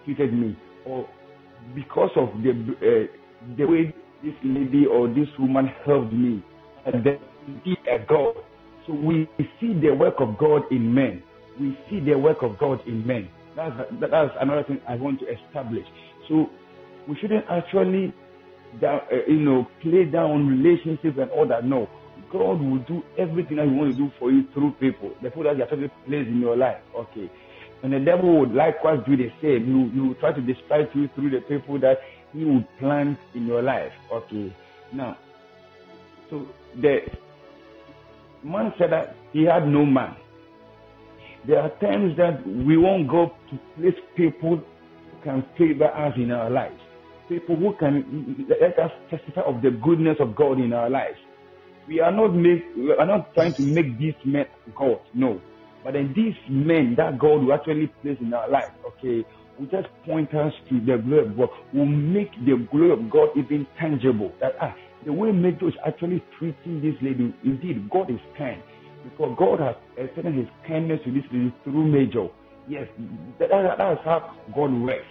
[0.04, 1.08] treated me, or
[1.74, 6.42] because of the uh, the way this lady or this woman helped me,
[6.86, 7.18] and then
[7.64, 8.36] be a God.
[8.86, 9.28] So we
[9.60, 11.22] see the work of God in men.
[11.60, 13.28] We see the work of God in men.
[13.54, 15.86] That's that's another thing I want to establish.
[16.28, 16.48] So
[17.06, 18.14] we shouldn't actually
[18.82, 21.64] uh, you know, play down relationships and all that.
[21.64, 21.88] No,
[22.32, 25.10] God will do everything that He wants to do for you through people.
[25.22, 26.80] The people that He already placed in your life.
[26.96, 27.30] Okay.
[27.82, 29.66] And the devil would likewise do the same.
[29.66, 31.98] You you try to despise you through the people that
[32.32, 33.92] he would plant in your life.
[34.10, 34.54] Okay.
[34.92, 35.18] Now,
[36.30, 36.46] so
[36.80, 37.00] the
[38.44, 40.16] man said that he had no man.
[41.46, 46.30] There are times that we won't go to place people who can favor us in
[46.30, 46.80] our lives.
[47.28, 51.18] People who can let us testify of the goodness of God in our lives.
[51.88, 55.00] We are not make, we are not trying to make these men God.
[55.14, 55.40] No.
[55.82, 59.24] But then these men that God will actually place in our life, okay,
[59.58, 63.30] will just point us to the glory of God, will make the glory of God
[63.36, 64.32] even tangible.
[64.40, 64.74] That ah,
[65.04, 68.62] the way Major is actually treating this lady, indeed, God is kind.
[69.04, 72.28] Because God has extended his kindness to this lady through Major.
[72.68, 72.86] Yes,
[73.40, 75.06] that, that, that's how God works.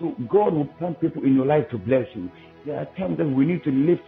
[0.00, 2.30] So God will plant people in your life to bless you.
[2.64, 4.02] There are times that we need to lift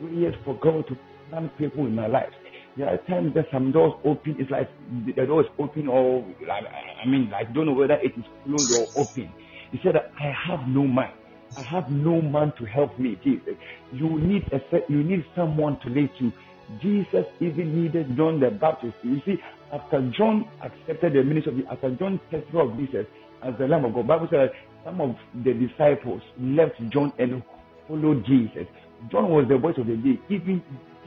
[0.00, 0.96] prayers for God to
[1.28, 2.32] plant people in our lives.
[2.76, 4.36] There are times that some doors open.
[4.38, 4.70] It's like
[5.16, 8.88] the door is open or I mean, I don't know whether it is closed or
[8.96, 9.32] open.
[9.72, 11.12] He said, I have no man.
[11.56, 13.18] I have no man to help me.
[13.24, 13.54] Jesus,
[13.92, 16.32] you need a you need someone to lead you.
[16.80, 18.94] Jesus even needed John the Baptist.
[19.02, 19.36] You see,
[19.72, 23.06] after John accepted the ministry, after John testified of Jesus
[23.42, 24.50] as the Lamb of God, Bible says
[24.84, 27.42] some of the disciples left John and
[27.88, 28.66] followed Jesus.
[29.10, 30.20] John was the voice of the day.
[30.30, 30.62] Even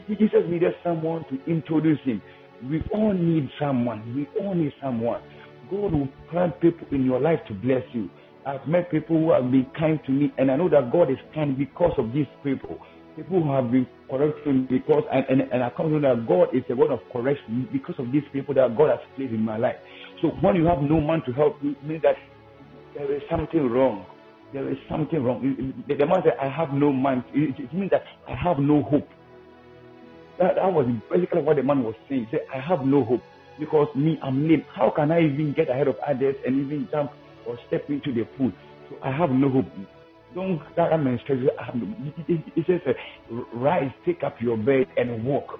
[0.07, 2.21] Jesus needed someone to introduce him.
[2.69, 4.15] We all need someone.
[4.15, 5.21] We all need someone.
[5.69, 8.09] God will plant people in your life to bless you.
[8.45, 11.17] I've met people who have been kind to me, and I know that God is
[11.33, 12.77] kind because of these people.
[13.15, 16.53] People who have been correcting because, and, and, and I come to know that God
[16.53, 19.57] is a God of correction because of these people that God has placed in my
[19.57, 19.75] life.
[20.21, 22.15] So when you have no man to help you, it means that
[22.95, 24.05] there is something wrong.
[24.51, 25.73] There is something wrong.
[25.87, 27.23] The man said, I have no man.
[27.33, 29.07] It means that I have no hope.
[30.39, 32.25] That, that was basically what the man was saying.
[32.25, 33.21] He said, I have no hope
[33.59, 34.65] because me, I'm lame.
[34.75, 37.11] How can I even get ahead of others and even jump
[37.47, 38.51] or step into the pool?
[38.89, 39.65] So I have no hope.
[40.35, 41.37] Don't man says,
[42.55, 42.93] He says, uh,
[43.53, 45.59] rise, take up your bed and walk.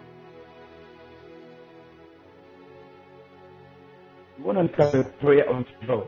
[4.37, 6.07] You want to start a prayer on God.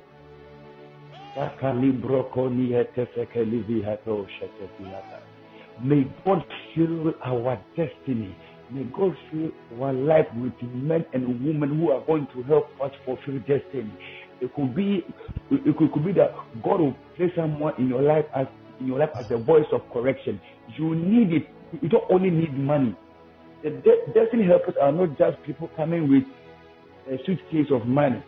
[5.83, 8.35] May God fill our destiny
[8.71, 12.91] May God fill our life with men and women who are going to help us
[13.05, 13.93] fulfill destiny.
[14.41, 15.05] It could be,
[15.51, 16.33] it could, could be that
[16.63, 18.47] God will place someone in your life as
[18.79, 20.39] in your life as a voice of correction.
[20.77, 21.47] You need it.
[21.81, 22.95] You don't only need money.
[23.63, 26.23] The de- destiny helpers are not just people coming with
[27.07, 28.21] a suitcase of money.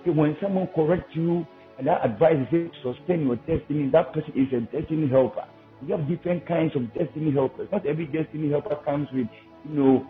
[0.00, 1.46] Okay, when someone corrects you
[1.78, 5.44] and that advice is sustain your destiny, that person is a destiny helper.
[5.82, 7.68] We have different kinds of destiny helpers.
[7.72, 9.26] Not every destiny helper comes with
[9.68, 10.06] you know,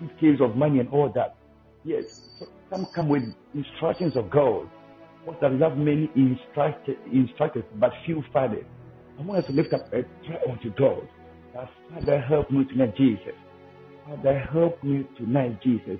[0.00, 1.36] suitcase of money and all that.
[1.84, 2.22] Yes,
[2.70, 3.22] some come with
[3.54, 4.68] instructions of God.
[5.24, 8.64] What that we have many instructed, instructors, but few fathers.
[9.18, 11.08] I want us to lift up a prayer unto God.
[11.54, 13.32] That Father, help me tonight, Jesus.
[14.06, 15.98] Father, help me tonight, Jesus.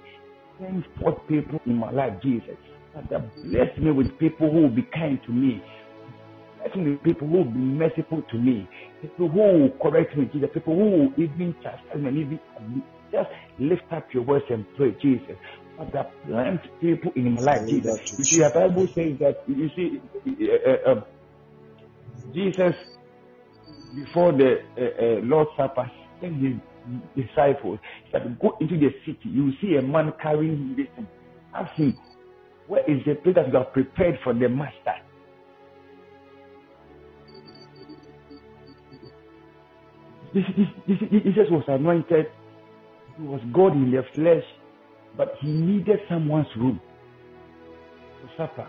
[0.60, 2.56] Send forth people in my life, Jesus.
[2.92, 5.62] Father, bless me with people who will be kind to me.
[6.58, 8.68] Bless me with people who will be merciful to me.
[9.00, 10.50] People who will correct me, Jesus.
[10.52, 12.40] People who will even chastise me, even
[13.10, 15.36] just lift up your voice and pray, Jesus.
[15.76, 18.18] Plant people in my life, Jesus.
[18.18, 20.00] You see, the Bible says that, you see,
[20.66, 21.00] uh, uh,
[22.32, 22.74] Jesus,
[23.94, 26.54] before the uh, uh, Lord's Supper, sent his
[27.16, 27.80] disciples,
[28.12, 29.28] said, Go into the city.
[29.28, 30.86] You see a man carrying this.
[31.52, 31.98] Ask him,
[32.68, 34.94] Where is the place that you have prepared for the master?
[40.32, 42.26] This, this, this, Jesus was anointed
[43.16, 44.44] he was God in the flesh,
[45.16, 46.80] but he needed someone's room
[48.22, 48.68] to suffer.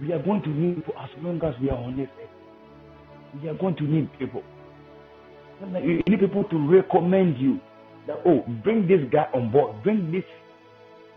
[0.00, 3.42] We are going to need people as long as we are on this earth.
[3.42, 4.42] We are going to need people.
[5.60, 7.60] You need people to recommend you
[8.06, 10.24] that, oh, bring this guy on board, bring this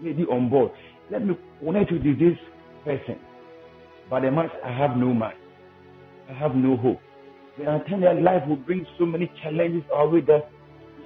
[0.02, 0.72] lady on board.
[1.10, 2.38] Let me connect you to this
[2.84, 3.20] person.
[4.10, 5.34] But the man, I have no man.
[6.30, 7.00] I have no hope.
[7.58, 10.50] There are life will bring so many challenges way that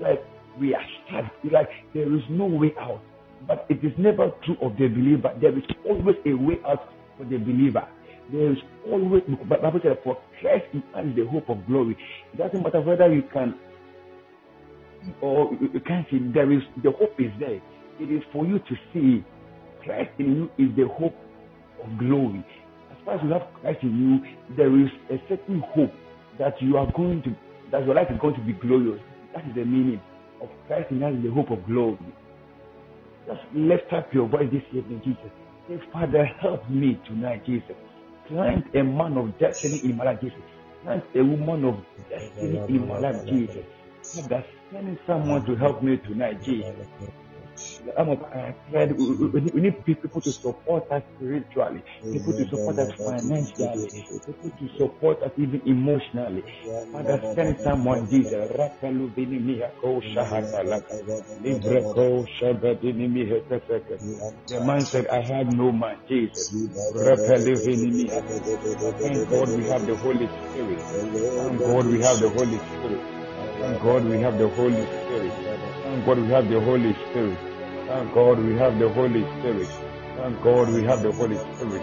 [0.01, 0.23] like
[0.59, 1.31] we are stuck.
[1.51, 3.01] Like there is no way out.
[3.47, 5.33] But it is never true of the believer.
[5.39, 7.87] There is always a way out for the believer.
[8.31, 11.97] There is always, but Bible says, for Christ is the hope of glory.
[12.33, 13.55] It doesn't matter whether you can
[15.21, 16.19] or you can't see.
[16.33, 17.61] There is the hope is there.
[17.99, 19.23] It is for you to see
[19.83, 21.15] Christ in you is the hope
[21.83, 22.45] of glory.
[22.91, 25.93] As far as you have Christ in you, there is a certain hope
[26.37, 27.35] that you are going to,
[27.71, 29.01] that your life is going to be glorious.
[29.33, 30.01] That is the meaning
[30.41, 31.97] of Christ in us, the hope of glory.
[33.27, 35.31] Just lift up your voice this evening, Jesus.
[35.67, 37.75] Say, Father, help me tonight, Jesus.
[38.27, 40.39] Plant a man of destiny in my life, Jesus.
[40.83, 41.75] Plant a woman of
[42.09, 43.65] destiny in my life, Jesus.
[44.15, 46.87] Father, send someone to help me tonight, Jesus.
[47.97, 48.95] I'm afraid ah,
[49.53, 53.89] we need people to support us spiritually, people to support us financially,
[54.27, 56.43] people to support us even emotionally.
[56.91, 58.51] Father, send someone, Jesus.
[58.57, 60.99] Rapelu binimi hako shahatalaka.
[61.43, 63.99] Libreko shabadinimi hetefeke.
[64.49, 66.47] The man said, I have no man, Jesus.
[66.95, 68.09] Rapelu binimi
[69.01, 70.79] Thank God we have the Holy Spirit.
[71.37, 73.01] Thank God we have the Holy Spirit.
[73.61, 75.33] Thank God we have the Holy Spirit.
[75.83, 77.39] Thank God we have the Holy Spirit.
[77.89, 79.67] Thank God we have the Holy Spirit.
[80.15, 81.81] Thank God we have the Holy Spirit.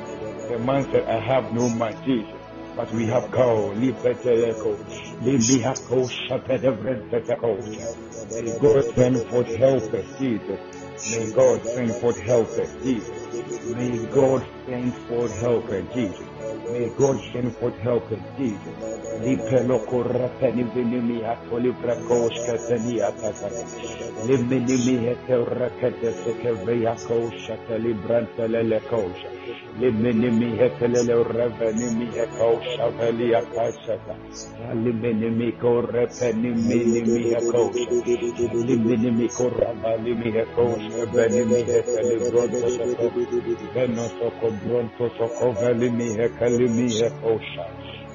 [0.48, 2.40] The man said, I have no man, Jesus,
[2.76, 3.76] but we have God.
[3.76, 3.90] May
[8.60, 10.60] God send forth helpers, Jesus.
[11.10, 13.66] May God send forth helpers, Jesus.
[13.74, 16.22] May God send forth helpers, Jesus.
[16.72, 18.76] May God send forth help and Jesus.
[19.24, 23.62] Lipelo koratani vinimi atoli brakos katani atakara.
[24.26, 29.28] Liminimi hete rakete sekeveyako shatali brantelele kosha.
[29.80, 34.14] Liminimi hetelele revenimi heko shaveli akashata.
[34.74, 37.70] Liminimi korepenimi nimi heko.
[38.66, 43.06] Liminimi korabalimi heko shavenimi hetele bronto soko.
[43.74, 46.55] Venoso ko bronto soko velimi hekele.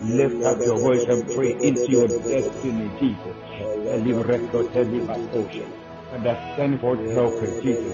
[0.03, 3.35] Lift up your voice and pray into your destiny, Jesus.
[6.13, 7.93] And that send forth helper, Jesus.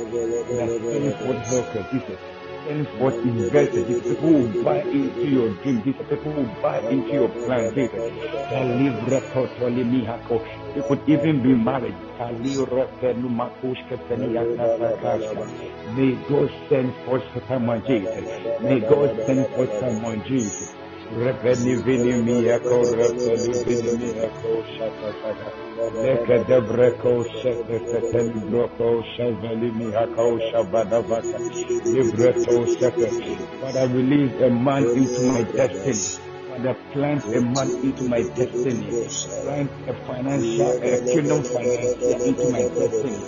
[0.58, 2.20] That send forth helper, Jesus.
[2.68, 4.04] Send forth investors, Jesus.
[4.10, 6.06] People who buy into your dream, Jesus.
[6.10, 7.72] People who buy into your plan.
[10.76, 11.96] It could even be married.
[15.96, 18.26] May God send forth someone, Jesus.
[18.62, 20.74] May God send forth someone, Jesus.
[21.86, 23.28] Vini miyako, shaka shaka.
[23.48, 25.67] Leke debreko, sheke seten
[28.50, 31.38] broko, shaveli miyako, shabada vaka.
[31.86, 33.10] Libreto, sheke.
[33.62, 36.24] Father, release a man into my destiny.
[36.50, 39.08] Father, plant a man into my destiny.
[39.44, 43.20] Plant a financial, a kingdom financial into my destiny.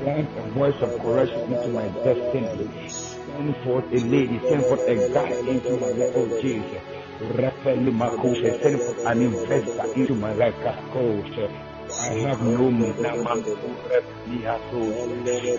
[0.00, 2.88] Plant a voice of correction into my destiny.
[2.90, 6.82] Send forth a lady, send forth a guy into my life, oh Jesus.
[7.20, 11.67] Raphael Makosha, send forth an investor into my life, Kakosha.
[11.90, 12.94] I have no man.
[12.94, 14.38] To correct me.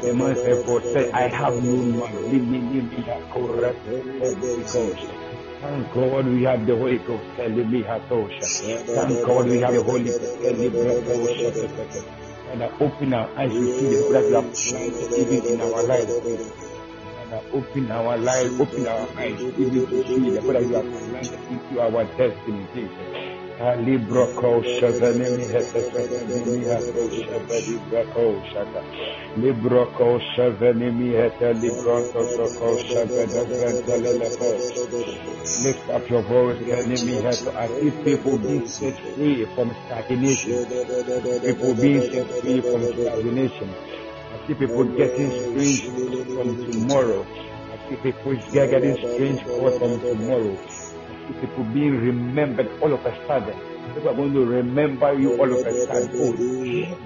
[0.02, 2.14] The man said, I have no man.
[5.62, 7.24] Thank God we have the Holy Ghost.
[7.36, 7.56] Thank
[9.26, 10.40] God we have the Holy Ghost.
[12.52, 14.46] And I open our eyes to see the blood have
[15.18, 16.12] even in our lives.
[17.22, 20.86] And open our lives, open our eyes even to see the blood have
[21.52, 22.66] into our destiny,
[23.60, 23.86] Jesus.
[23.86, 28.66] Libro kosha venemi hete venemi hete shabedi brakosha
[29.36, 32.04] Libro kosha venemi hete libro
[32.58, 33.96] kosha vede vrente
[35.64, 37.48] Lift up your voice, enemy hete.
[37.50, 40.66] I see people being set free from stagnation.
[41.42, 43.70] People being set free from stagnation.
[44.32, 45.82] I see people getting strange
[46.34, 47.26] from tomorrow.
[47.26, 50.79] I see people getting strange from tomorrow
[51.34, 53.56] people being remembered all of a sudden.
[53.94, 56.10] People are going to remember you all of a sudden.
[56.16, 56.34] Oh,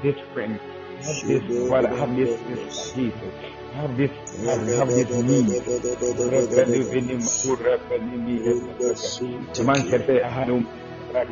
[0.01, 0.59] this friend,
[1.01, 3.33] have this brother, have this sister, Jesus.
[3.73, 4.11] Have this,
[4.45, 5.47] have, have this need.
[9.53, 10.63] The man said, I had no
[11.13, 11.29] Thank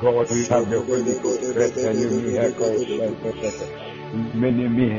[0.00, 1.42] God we have the Holy Ghost.
[4.34, 4.90] Many me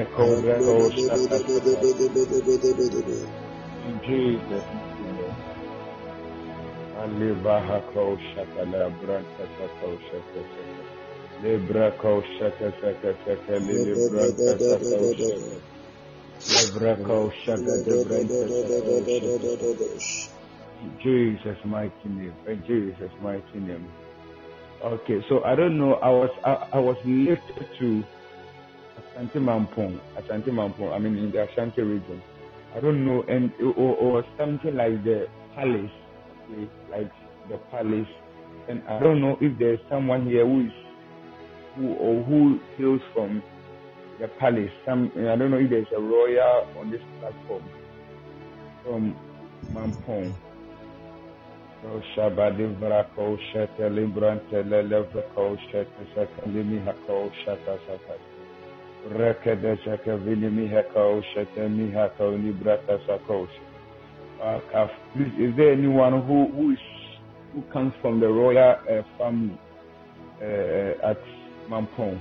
[3.86, 4.66] in Jesus'
[21.04, 22.34] Jesus' mighty name.
[22.48, 23.88] In Jesus' mighty name.
[24.84, 25.94] Okay, so I don't know.
[25.96, 28.04] I was I, I was lifted to
[28.98, 30.00] Ashanti Mampong.
[30.18, 30.92] Ashanti Mampong.
[30.94, 32.22] I mean in the Ashanti region.
[32.76, 35.92] I don't know, and or, or something like the palace
[36.92, 37.12] like
[37.50, 38.08] the palace.
[38.68, 40.72] And I don't know if there's someone here who is
[41.76, 43.44] who or who hails from
[44.20, 44.72] the palace.
[44.86, 47.64] Some I don't know if there's a royal on this platform
[48.84, 49.16] from
[49.74, 50.34] Mampong.
[52.16, 55.86] Shabadi Brako Shete Librante Lelevako Shete
[56.16, 58.18] Sakalimi Hako Shata Saka.
[59.12, 63.00] Rekede Shaka Vinimi Hako Shete Mihako Librata.
[64.42, 64.88] Uh,
[65.40, 66.80] is there anyone who, who is
[67.54, 69.58] who comes from the royal uh, family
[70.42, 71.20] uh, at
[71.70, 72.20] Mampong?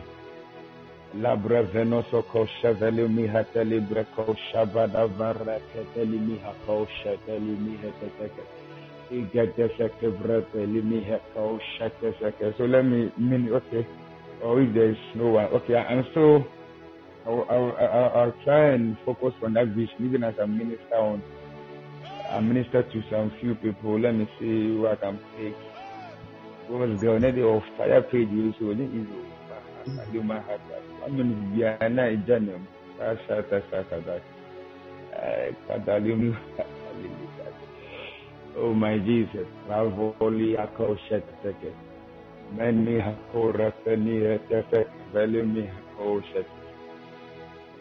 [1.17, 7.57] Labra venoso ko sheveli miha teli breko shabada varra keteli miha ko sheteli
[11.79, 12.57] sheteseke.
[12.57, 13.87] So let me, mean, okay.
[14.43, 15.47] Or oh, if there's no one.
[15.47, 16.45] Okay, I'm so,
[17.27, 21.23] I'll, I'll, I'll, I'll try and focus on that vision, even as a minister on,
[22.35, 24.01] I minister to some few people.
[24.01, 25.55] Let me see what I can take.
[26.66, 28.28] Because the only of fire page,
[28.59, 29.07] so it is
[30.11, 30.61] human heart.
[31.07, 32.66] amini biara na egya ne mu
[33.01, 34.20] asata sakada
[35.68, 36.37] kadalium
[38.57, 41.74] Oh my Jesus, Ravoli Ako Sheteke.
[42.57, 46.47] Many Hako Rafeni Tefek Velimi Hako Shet.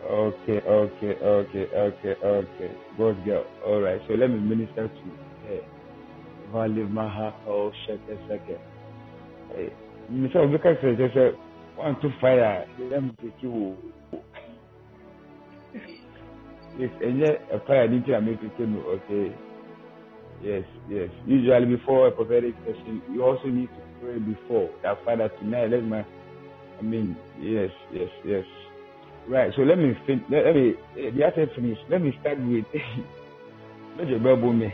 [0.10, 2.72] Okay, okay, okay, okay, okay.
[2.98, 3.46] Good girl.
[3.68, 5.12] Alright, so let me minister to.
[5.48, 5.62] Hey.
[6.52, 8.60] Vali Mahako Sheteke.
[9.56, 9.74] Hey.
[10.12, 10.38] Mr.
[10.38, 11.36] Obika says,
[11.78, 13.78] want to fire them take you
[16.80, 18.52] yes and yet a fire to make it
[18.88, 19.36] okay
[20.44, 25.30] yes yes usually before a prophetic session you also need to pray before that father
[25.40, 26.00] tonight let me
[26.80, 28.46] i mean yes yes yes
[29.30, 32.66] right so let me fin- let, me the answer finish let me start with
[33.98, 34.74] let your bible me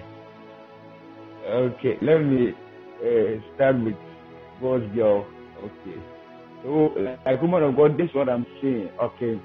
[1.48, 2.54] okay let me
[3.04, 3.96] uh, start with
[4.62, 5.26] god's girl
[5.64, 6.00] okay
[6.64, 6.92] so,
[7.26, 8.90] like woman of God, this is what I'm saying.
[9.02, 9.40] Okay.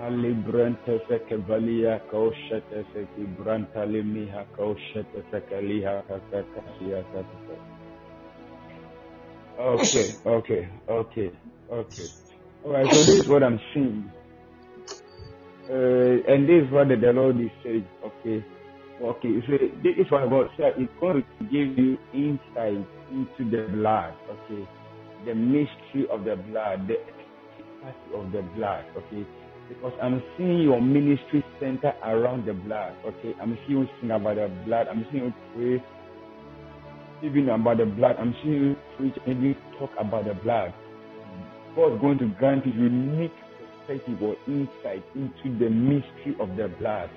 [0.00, 2.84] Ali branta seke valia kaushete
[3.38, 7.04] branta limiha kaushete seke liha kaseka siya.
[9.58, 11.30] Okay, okay, okay,
[12.64, 12.68] okay.
[12.68, 14.10] Alright, so this is what I'm seeing.
[15.68, 17.86] Uh, and this is what the, Lord is saying.
[18.04, 18.44] Okay.
[19.02, 19.52] Okay, so
[19.82, 20.74] this is what God said.
[20.78, 24.14] It's going to give you insight into the blood.
[24.30, 24.68] Okay
[25.24, 26.96] the mystery of the blood, the
[28.16, 29.26] of the blood, okay?
[29.68, 33.34] Because I'm seeing your ministry center around the blood, okay?
[33.40, 34.88] I'm seeing you sing about the blood.
[34.88, 35.84] I'm seeing you pray
[37.22, 38.16] even about the blood.
[38.18, 40.74] I'm seeing you preach and you talk about the blood.
[41.76, 43.32] God is going to grant you unique
[43.86, 47.10] perspective or insight into the mystery of the blood.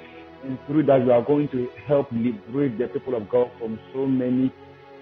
[0.43, 4.05] And through that, you are going to help liberate the people of God from so
[4.05, 4.53] many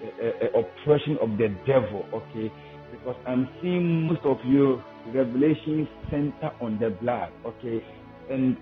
[0.02, 2.52] uh, uh, oppression of the devil, okay?
[2.90, 4.82] because I'm seeing most of your
[5.12, 7.82] revelations center on the blood, okay?
[8.30, 8.56] And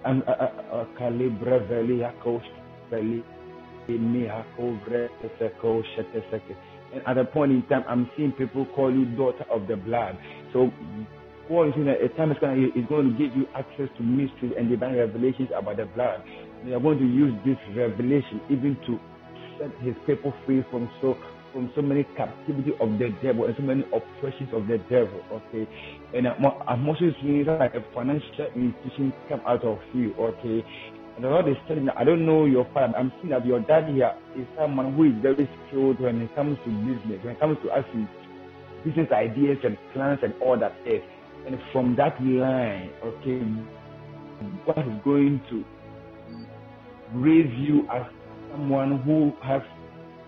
[2.97, 3.25] veli
[3.89, 5.09] me hakovre
[6.93, 10.19] And at a point in time, I'm seeing people call you daughter of the blood.
[10.55, 10.71] So
[11.49, 14.03] Paul is that a time is going, to, is going to give you access to
[14.03, 16.23] mysteries and divine revelations about the blood.
[16.63, 18.97] And are going to use this revelation even to
[19.59, 21.19] set his people free from so
[21.53, 25.23] from so many captivity of the devil and so many oppressions of the devil.
[25.31, 25.69] Okay,
[26.13, 30.15] and I'm, also seeing that a financial institution come out of you.
[30.19, 30.65] Okay,
[31.15, 32.95] and the Lord is telling me, I don't know your father.
[32.97, 36.59] I'm seeing that your dad here is someone who is very skilled when it comes
[36.65, 38.09] to business, when it comes to asking
[38.85, 41.03] business ideas and plans and all that is.
[41.47, 43.41] And from that line, okay,
[44.64, 45.64] what is going to
[47.14, 48.03] raise you as
[48.51, 49.62] someone who has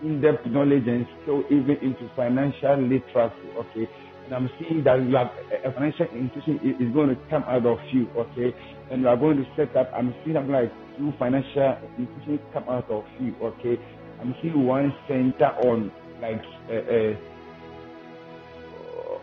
[0.03, 3.49] in-depth knowledge and skill even into financial literacy.
[3.57, 3.89] Okay,
[4.25, 5.31] and I'm seeing that you have
[5.65, 8.07] a financial institution is going to come out of you.
[8.15, 8.53] Okay,
[8.91, 9.91] and you are going to set up.
[9.95, 13.35] I'm seeing something like two financial institutions come out of you.
[13.41, 13.77] Okay,
[14.21, 15.91] I'm seeing one center on
[16.21, 16.41] like.
[16.69, 17.36] Uh, uh,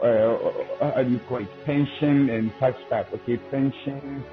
[0.05, 1.49] uh, how do you call it?
[1.67, 3.07] Pension and such stuff.
[3.15, 4.25] Okay, pension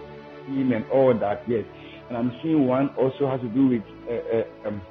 [0.43, 1.43] scheme and all that.
[1.47, 1.65] Yes,
[2.09, 4.81] and I'm seeing one also has to do with uh, uh, um,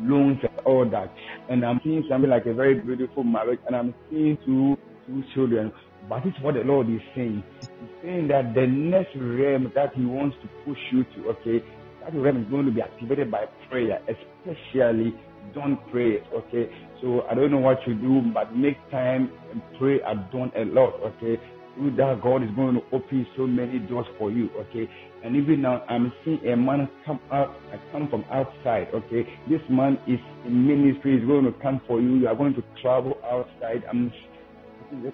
[0.00, 1.12] loans and all that.
[1.50, 4.76] And I'm seeing something like a very beautiful marriage, and I'm seeing two
[5.06, 5.72] two children.
[6.08, 7.44] But it's what the Lord is saying.
[7.80, 11.64] He's saying that the next realm that He wants to push you to, okay,
[12.02, 15.14] that realm is going to be activated by prayer, especially
[15.54, 16.70] dawn prayers, okay.
[17.00, 20.64] So I don't know what you do, but make time and pray at dawn a
[20.64, 21.40] lot, okay
[21.78, 24.90] through that God is going to open so many doors for you, okay?
[25.24, 29.26] And even now, I'm seeing a man come out, I come from outside, okay?
[29.48, 32.16] This man is in ministry, is going to come for you.
[32.16, 33.84] You are going to travel outside.
[33.88, 34.12] I'm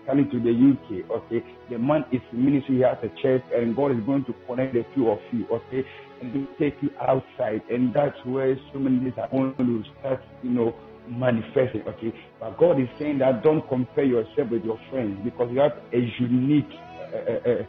[0.06, 1.44] coming to the UK, okay?
[1.70, 4.74] The man is in ministry, he has a church, and God is going to connect
[4.74, 5.86] the two of you, okay?
[6.20, 10.50] And take you outside, and that's where so many things are going to start, you
[10.50, 10.74] know,
[11.08, 12.12] manifesting, okay?
[12.40, 15.98] But God is saying that don't compare yourself with your friends because you have a
[16.18, 16.70] unique
[17.12, 17.64] uh, uh, uh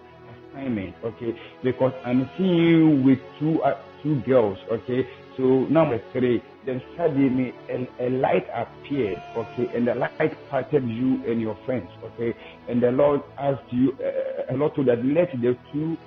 [0.56, 1.38] assignment, okay?
[1.64, 5.08] Because I'm seeing you with two uh, two girls, okay?
[5.38, 11.22] So number three, then suddenly a, a, light appeared, okay, and the light parted you
[11.30, 12.34] and your friends, okay,
[12.70, 15.98] and the Lord asked you, uh, a lot to that let the two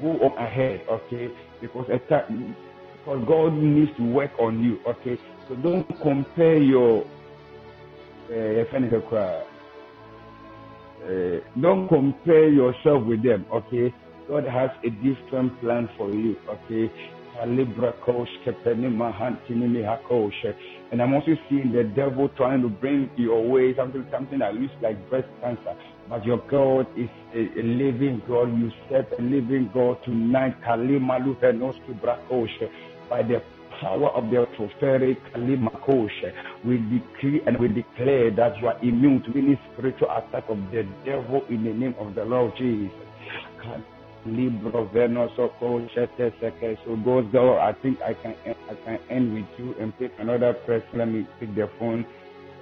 [0.00, 1.28] go up ahead, okay,
[1.60, 5.18] because because God needs to work on you, okay.
[5.48, 7.04] So don't compare your
[8.30, 8.64] uh,
[11.04, 13.92] uh, don't compare yourself with them, okay.
[14.28, 16.90] God has a different plan for you, okay.
[17.42, 17.60] And
[21.02, 25.10] I'm also seeing the devil trying to bring your way something something that looks like
[25.10, 25.74] breast cancer.
[26.08, 28.56] But your God is a, a living God.
[28.56, 30.60] You serve a living God tonight.
[33.10, 33.42] By the
[33.82, 35.18] power of the prophetic
[36.64, 40.86] we decree and we declare that you are immune to any spiritual attack of the
[41.04, 42.92] devil in the name of the Lord Jesus.
[44.24, 46.78] Libro Venosoko Shete Seke.
[46.84, 46.94] So
[47.32, 50.86] girl, I think I can I can end with you and pick another person.
[50.94, 52.06] Let me pick the phone.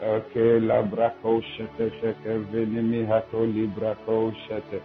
[0.03, 4.81] Okay, Labrako Shete Seke Venimi Hato Librako Shete.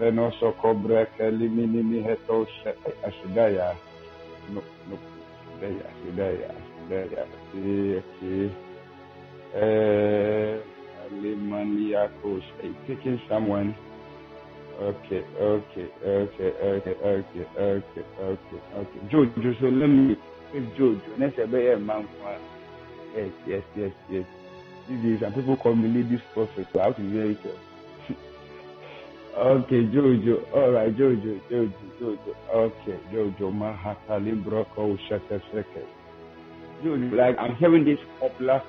[0.00, 2.92] Venosoko Breke Liminimi Hato Shete.
[3.06, 3.76] Ashidaya.
[4.50, 4.60] No,
[4.90, 5.11] no.
[5.70, 6.54] Ashidaya.
[6.90, 8.56] Okay, okay.
[9.54, 10.62] Uh,
[11.14, 12.74] Limaniako Shete.
[12.86, 13.74] Picking someone.
[14.80, 19.00] Okay, okay, okay, okay, okay, okay, okay, okay.
[19.12, 20.16] Jojo, so let me,
[20.54, 22.08] if Jojo, next a better man,
[23.14, 24.24] yes, yes, yes, yes.
[24.88, 27.71] These days, some people call me ladies prophet, so I have to be very careful.
[29.36, 35.82] Okay, Jojo, all right, Jojo, Jojo, Jojo, okay, Jojo, Mahatali Broko, Shaka Shaka.
[36.84, 38.62] Jojo, like, I'm hearing this popular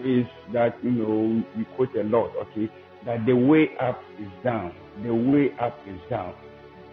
[0.00, 2.70] phrase that, you know, we quote a lot, okay,
[3.06, 6.34] that the way up is down the way up is down.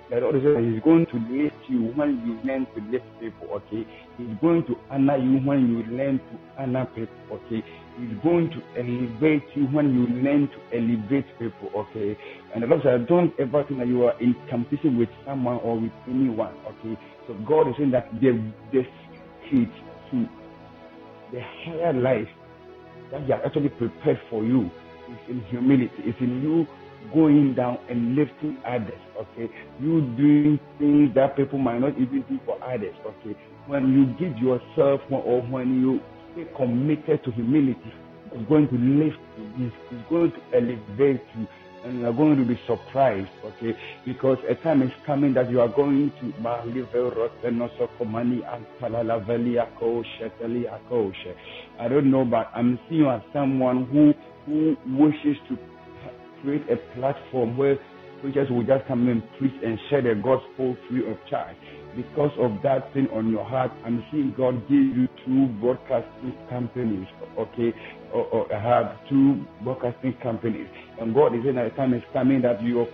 [0.09, 3.85] Lord says He's going to lift you when you learn to lift people, okay?
[4.17, 7.63] He's going to honor you when you learn to honor people, okay?
[7.97, 12.17] He's going to elevate you when you learn to elevate people, okay?
[12.53, 15.79] And the Lord says, don't ever think that you are in competition with someone or
[15.79, 16.99] with anyone, okay?
[17.27, 18.37] So God is saying that the,
[18.71, 18.83] the
[19.49, 19.73] secret
[20.11, 20.27] to
[21.33, 22.27] the higher life
[23.11, 24.69] that He has actually prepared for you
[25.09, 26.67] is in humility, it's in you
[27.13, 29.51] going down and lifting others, okay?
[29.81, 33.35] You doing things that people might not even do for others, okay?
[33.65, 35.99] When you give yourself or when you
[36.37, 37.93] stay committed to humility,
[38.31, 39.17] it's going to lift
[39.57, 41.47] you, it's going to elevate you,
[41.85, 43.77] and you are going to be surprised, okay?
[44.05, 46.33] Because a time is coming that you are going to
[51.79, 54.13] I don't know, but I'm seeing you as someone who
[54.45, 55.57] who wishes to
[56.41, 57.77] create a platform where
[58.21, 61.57] preachers will just come and preach and share the gospel free of charge.
[61.97, 67.07] Because of that thing on your heart, I'm seeing God give you two broadcasting companies,
[67.39, 67.73] okay,
[68.13, 70.67] or, or have two broadcasting companies.
[71.01, 72.85] And God is saying that the time is coming that you,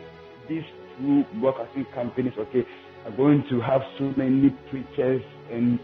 [0.47, 0.64] these
[0.97, 2.64] two broadcasting companies, okay,
[3.06, 5.80] are going to have so many preachers and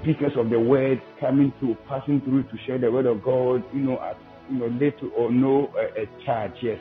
[0.00, 3.80] speakers of the word coming to, passing through to share the word of God, you
[3.80, 4.16] know, at
[4.50, 6.78] you know, little or no uh, charge, yes.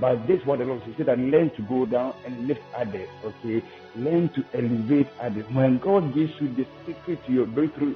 [0.00, 3.62] But this what the Lord said that learn to go down and lift others, okay?
[3.96, 5.44] Learn to elevate others.
[5.52, 7.94] When God gives you the secret to your breakthrough,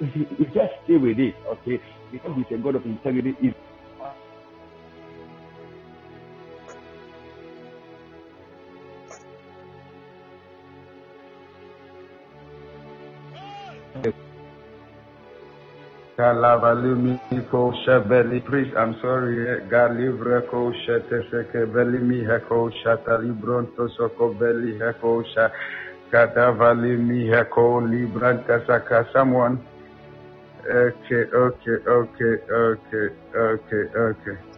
[0.00, 1.80] you just stay with it, okay?
[2.10, 3.54] Because He's a God of integrity.
[16.16, 17.16] Kalavalimi
[17.50, 24.28] ko shabeli please I'm sorry eh, galivre ko shete seke beli heko shata libronto soko
[24.36, 25.24] beli heko
[29.14, 29.56] someone.
[30.68, 34.51] Okay okay okay okay okay okay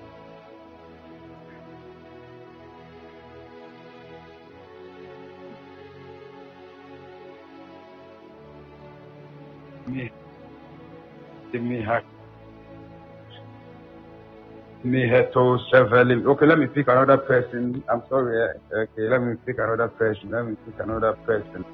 [16.26, 17.82] Okay, let me pick another person.
[17.88, 18.48] I'm sorry.
[18.72, 20.30] Okay, let me pick another person.
[20.30, 21.64] Let me pick another person.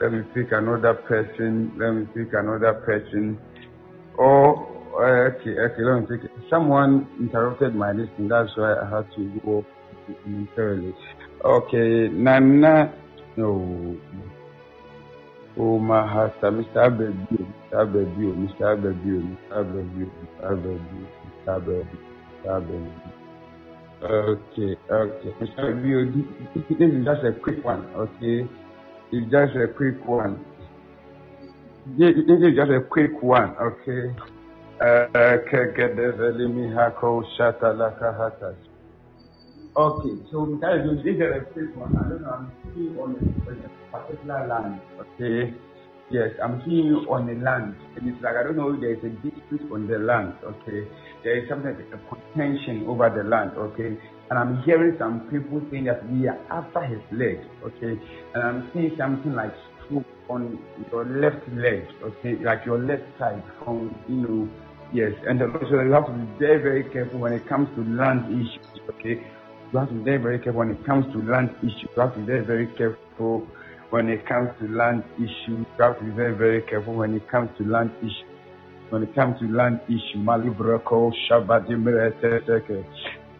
[0.00, 1.72] Let me pick another person.
[1.78, 3.38] Let me pick another person.
[4.18, 4.66] Oh,
[5.00, 6.30] okay, okay, let me it.
[6.50, 9.64] Someone interrupted my listening, that's why I had to go
[10.26, 10.94] momentarily.
[11.44, 12.92] Okay, Nana,
[13.36, 13.96] no.
[15.58, 16.76] Oh, my hasta, Mr.
[16.76, 17.38] Abebu,
[17.72, 17.74] Mr.
[17.80, 18.76] Abebu, Mr.
[18.76, 19.56] Abebu, Mr.
[19.56, 20.44] Abebu, Mr.
[20.52, 21.48] Abebu, Mr.
[21.56, 21.96] Abebu,
[22.44, 22.48] Mr.
[22.56, 22.92] Abebu.
[24.02, 25.32] Okay, okay.
[25.40, 25.60] Mr.
[25.64, 26.24] Abebu,
[26.68, 28.46] this is just a quick one, okay?
[29.12, 30.44] It's just a quick one.
[31.96, 34.14] This is just a quick one, okay?
[34.80, 38.56] Uh, Kegedeveli hako shatalaka hatas.
[39.76, 41.92] Okay, so guys, this is a quick one.
[42.00, 44.80] I don't know, I'm seeing on a particular land.
[44.98, 45.52] Okay.
[46.08, 47.76] Yes, I'm seeing you on the land.
[47.94, 50.88] And it's like I don't know if there's a dispute on the land, okay.
[51.22, 54.00] There is something a contention over the land, okay.
[54.30, 58.00] And I'm hearing some people saying that we are after his leg, okay.
[58.32, 59.52] And I'm seeing something like
[59.84, 60.58] stroke on
[60.90, 64.48] your left leg, okay, like your left side from you know
[64.92, 68.30] Yes, and also you have to be very, very careful when it comes to land
[68.30, 68.80] issues.
[68.88, 69.26] Okay,
[69.72, 71.82] you have to be very, very careful when it comes to land issues.
[71.96, 73.46] You have to be very, very careful
[73.90, 75.34] when it comes to land issues.
[75.48, 78.24] You have to be very, very careful when it comes to land issues.
[78.90, 81.66] When it comes to land issue, Malibrako, Shabbat,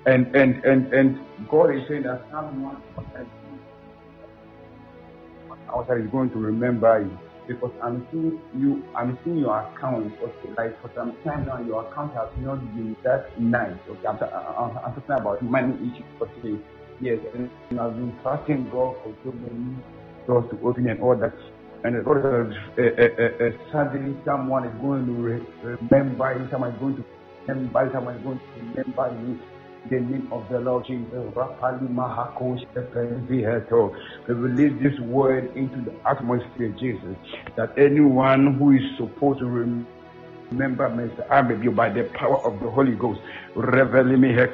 [0.06, 2.76] and and and and God is saying that someone
[5.68, 10.12] outside is going to remember you because I'm seeing you, I'm seeing your account.
[10.22, 13.78] Okay, like for some time now, your account has not been that nice.
[13.88, 16.06] Okay, I'm, I'm, I'm talking about money issues.
[16.20, 16.58] Okay,
[17.00, 19.82] yes, and I've been trusting God for so many
[20.26, 21.34] doors to open and all that.
[21.84, 26.96] And uh, uh, uh, suddenly someone is going to re- remember you, someone is going
[26.96, 27.04] to
[27.46, 29.40] remember you, someone is going to remember you
[29.90, 31.08] the name of the Lord Jesus.
[34.28, 37.16] We release this word into the atmosphere, Jesus,
[37.56, 41.28] that anyone who is supposed to remember Mr.
[41.30, 43.20] Abigail by the power of the Holy Ghost,
[43.54, 44.48] reveal me her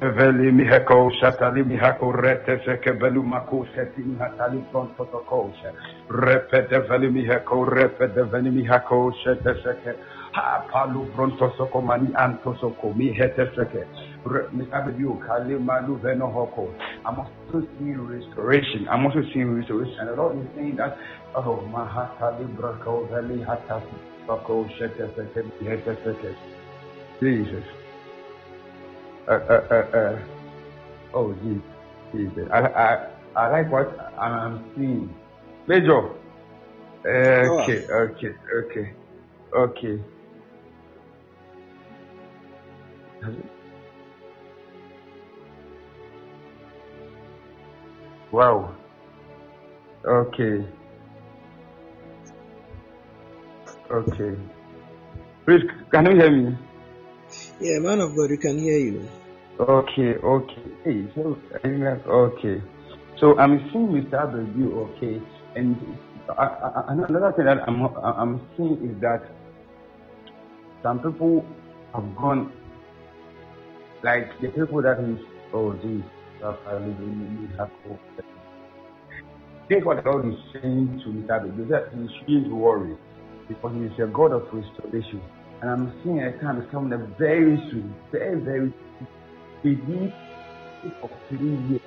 [0.00, 5.74] Veli miheko shatali mihako rete seke velu mako seti mihatali pronto tokosha.
[6.08, 9.94] Repete veli miheko repete veli mihako shete seke.
[10.32, 13.84] Ha palu pronto soko mani anto soko mi hete seke.
[14.52, 15.98] Misabidu kali malu.
[17.04, 18.86] I'm also seeing restoration.
[18.88, 19.96] I'm also seeing restoration.
[20.00, 20.96] And the Lord is saying that,
[21.34, 26.34] oh, mahatali brako veli hatasi soko shete seke mi hete seke.
[27.20, 27.64] Jesus.
[29.28, 30.18] Uh, uh, uh, uh.
[31.14, 31.62] Oh, Jesus.
[32.12, 32.48] Jesus.
[32.52, 35.14] I, I, I like what I'm seeing.
[35.66, 36.10] Major.
[37.04, 38.94] Okay, okay, okay,
[39.56, 40.00] okay.
[48.32, 48.74] Wow.
[50.04, 50.64] Okay.
[53.90, 54.36] Okay.
[55.44, 56.56] Please, can you hear me?
[57.60, 59.08] Yeah, man of God, we can hear you.
[59.58, 60.62] Okay, okay.
[60.84, 62.62] Hey, so okay.
[63.18, 64.16] So I'm seeing Mr.
[64.16, 65.20] Abebu, okay,
[65.56, 65.76] and
[66.38, 69.22] I, I, another thing that I'm I'm seeing is that
[70.82, 71.44] some people
[71.92, 72.52] have gone
[74.02, 75.18] like the people that is
[75.52, 76.02] oh geez,
[76.42, 76.54] uh,
[79.68, 81.40] Take what God is saying to Mr.
[81.40, 82.96] Abebu that he shouldn't worry
[83.46, 85.20] because he is a God of restoration.
[85.62, 89.08] And I'm seeing a time is coming up very soon, very, very soon.
[89.62, 90.12] Within
[91.02, 91.80] of three years,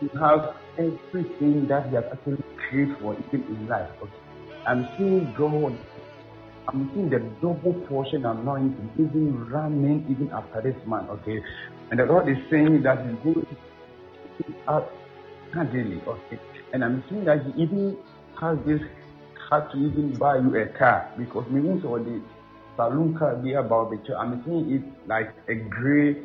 [0.00, 3.88] to have everything that he has actually created for even in life.
[4.02, 4.12] Okay?
[4.66, 5.78] I'm seeing God,
[6.72, 11.08] I'm seeing the double portion anointing even running even after this man.
[11.10, 11.42] Okay,
[11.90, 13.46] and the Lord is saying that He's going
[14.68, 14.92] up
[15.72, 16.00] daily.
[16.06, 16.38] Okay,
[16.72, 17.96] and I'm seeing that He even
[18.40, 18.80] has this
[19.50, 22.22] had to even buy you a car because means all the
[22.76, 24.16] saloon car be about the church.
[24.16, 26.22] I'm seeing it like a gray,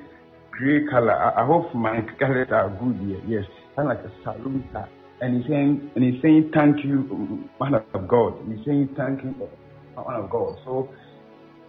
[0.52, 1.14] gray color.
[1.14, 3.22] I, I hope my colors are good here.
[3.28, 4.88] Yes, kind of like a saloon car.
[5.22, 8.38] And he's saying, and he's saying, thank you, man of God.
[8.48, 9.34] He's saying, thank you,
[10.04, 10.58] man of God.
[10.66, 10.90] So,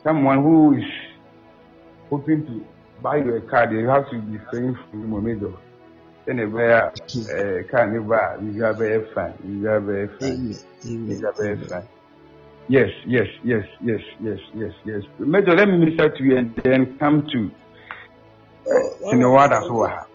[0.03, 0.85] someone who is
[2.11, 2.65] hoping to
[3.03, 5.53] buy you a car, they have to be praying for you, Major.
[6.27, 11.25] Then a bear, uh, car never, you have a fan, you have a fan, you
[11.25, 11.89] have a fan.
[12.69, 15.03] Yes, yes, yes, yes, yes, yes, yes.
[15.21, 17.51] Major, let me minister to you and then come to
[18.69, 20.07] Oh, in the one God,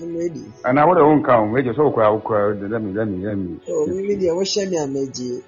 [0.00, 0.44] I'm ready.
[0.64, 1.52] and I want to own count.
[1.52, 2.60] Major, so crowd.
[2.68, 3.60] Let me, let me, let me.
[3.64, 5.42] So, me deɛ wɔhyɛ me a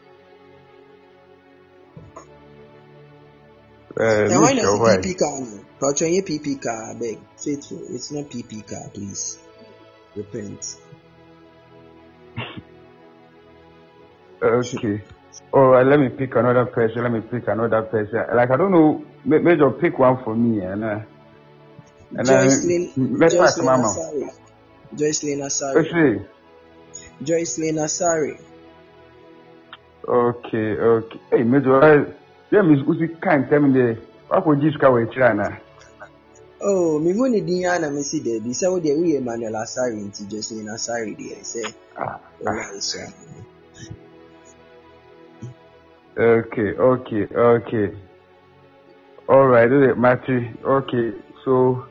[3.96, 4.96] Uh, na Michelle, say?
[4.98, 5.64] PP car no?
[5.80, 7.18] Patron nye PP car abeg.
[7.36, 9.38] Faithful, it's not PP car, please.
[10.16, 10.76] Repent.
[14.44, 15.00] Okay.
[15.54, 17.02] All right, let me pick another person.
[17.02, 18.24] Let me pick another person.
[18.34, 21.00] Like I don't know, Major, pick one for me, and uh,
[22.10, 23.84] and Joycelyn, let's pass Mama.
[23.88, 24.30] Asare.
[24.94, 26.26] Joycelyn Asare.
[27.22, 28.40] Joycelyn Asare.
[30.06, 31.20] Okay, okay.
[31.30, 32.12] Hey, Major, I,
[32.50, 35.60] yeah, Miss Uzi can't tell me the what would you scout with China?
[36.60, 38.40] Oh, me money din na me si there.
[38.40, 41.74] Bi sɛ wo deɛ woyɛ Emmanuel Asare nti Joycelyn Asare deɛ sɛ.
[41.98, 42.18] Ah.
[42.46, 42.70] ah.
[46.16, 47.94] Okay, okay, okay.
[49.28, 50.56] All right, okay, Matthew.
[50.64, 51.12] Okay,
[51.44, 51.84] so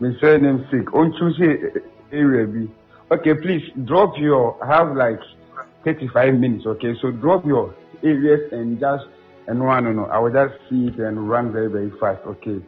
[0.00, 0.92] my surname sick.
[0.92, 1.80] On Tuesday
[2.12, 2.68] area B.
[3.10, 4.58] Okay, please drop your.
[4.62, 5.20] I have like
[5.84, 6.66] 35 minutes.
[6.66, 9.06] Okay, so drop your areas and just
[9.46, 10.04] and one no no.
[10.06, 12.20] I will just see it and run very very fast.
[12.26, 12.60] Okay,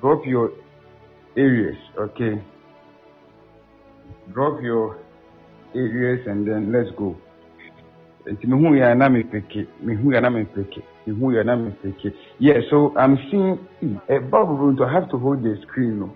[0.00, 0.52] drop your
[1.36, 1.76] areas.
[1.98, 2.42] Okay,
[4.32, 4.98] drop your
[5.74, 7.16] areas and then let's go.
[8.26, 13.16] Mehu yɛ na mepeke mehu yɛ na mepeke mehu yɛ na mepeke yeah so i'm
[13.30, 13.58] seeing
[14.10, 16.12] a bubble to have to hold the screen no.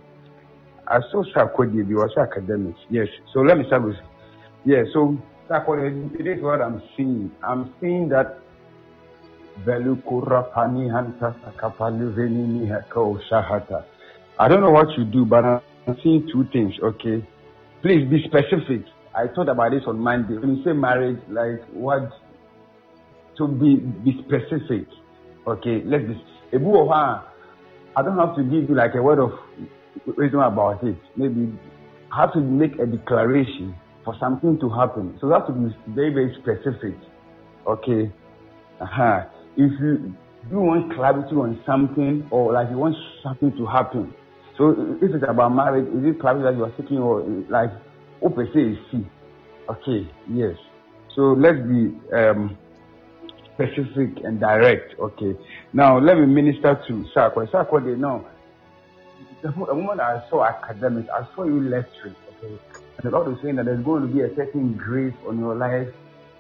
[0.87, 3.09] I saw sarkodie bi was academics yes.
[3.33, 3.97] So let me start with
[4.67, 5.17] yeah so
[5.49, 7.31] sarkodie it is what i'm seeing.
[7.43, 8.42] I'm seeing that
[14.39, 15.61] i don't know what you do but i'm
[16.03, 17.25] seeing two things okay
[17.83, 18.83] please be specific
[19.15, 20.39] I thought about this on Monday.
[20.39, 22.11] When you say marriage, like what?
[23.39, 24.89] To be be specific.
[25.47, 26.25] Okay, let's be.
[26.55, 29.33] I don't have to give you like a word of
[30.17, 30.97] wisdom about it.
[31.17, 31.53] Maybe
[32.17, 33.75] have to make a declaration
[34.05, 35.19] for something to happen.
[35.21, 36.97] So that to be very very specific.
[37.67, 38.11] Okay.
[38.81, 39.25] Uh-huh.
[39.57, 40.15] If you
[40.51, 44.15] do want clarity on something or like you want something to happen.
[44.59, 47.71] So if it's about marriage, is it clarity that you are seeking or like
[48.23, 49.05] Open say C.
[49.69, 50.57] Okay, yes.
[51.15, 52.57] So let's be um,
[53.55, 54.99] specific and direct.
[54.99, 55.35] Okay.
[55.73, 57.51] Now let me minister to Sakwa.
[57.51, 58.27] Sakwa, they know.
[59.43, 62.15] The moment I saw academics, I saw you lecturing.
[62.39, 62.59] Okay.
[62.99, 65.57] And the Lord is saying that there's going to be a certain grace on your
[65.57, 65.89] life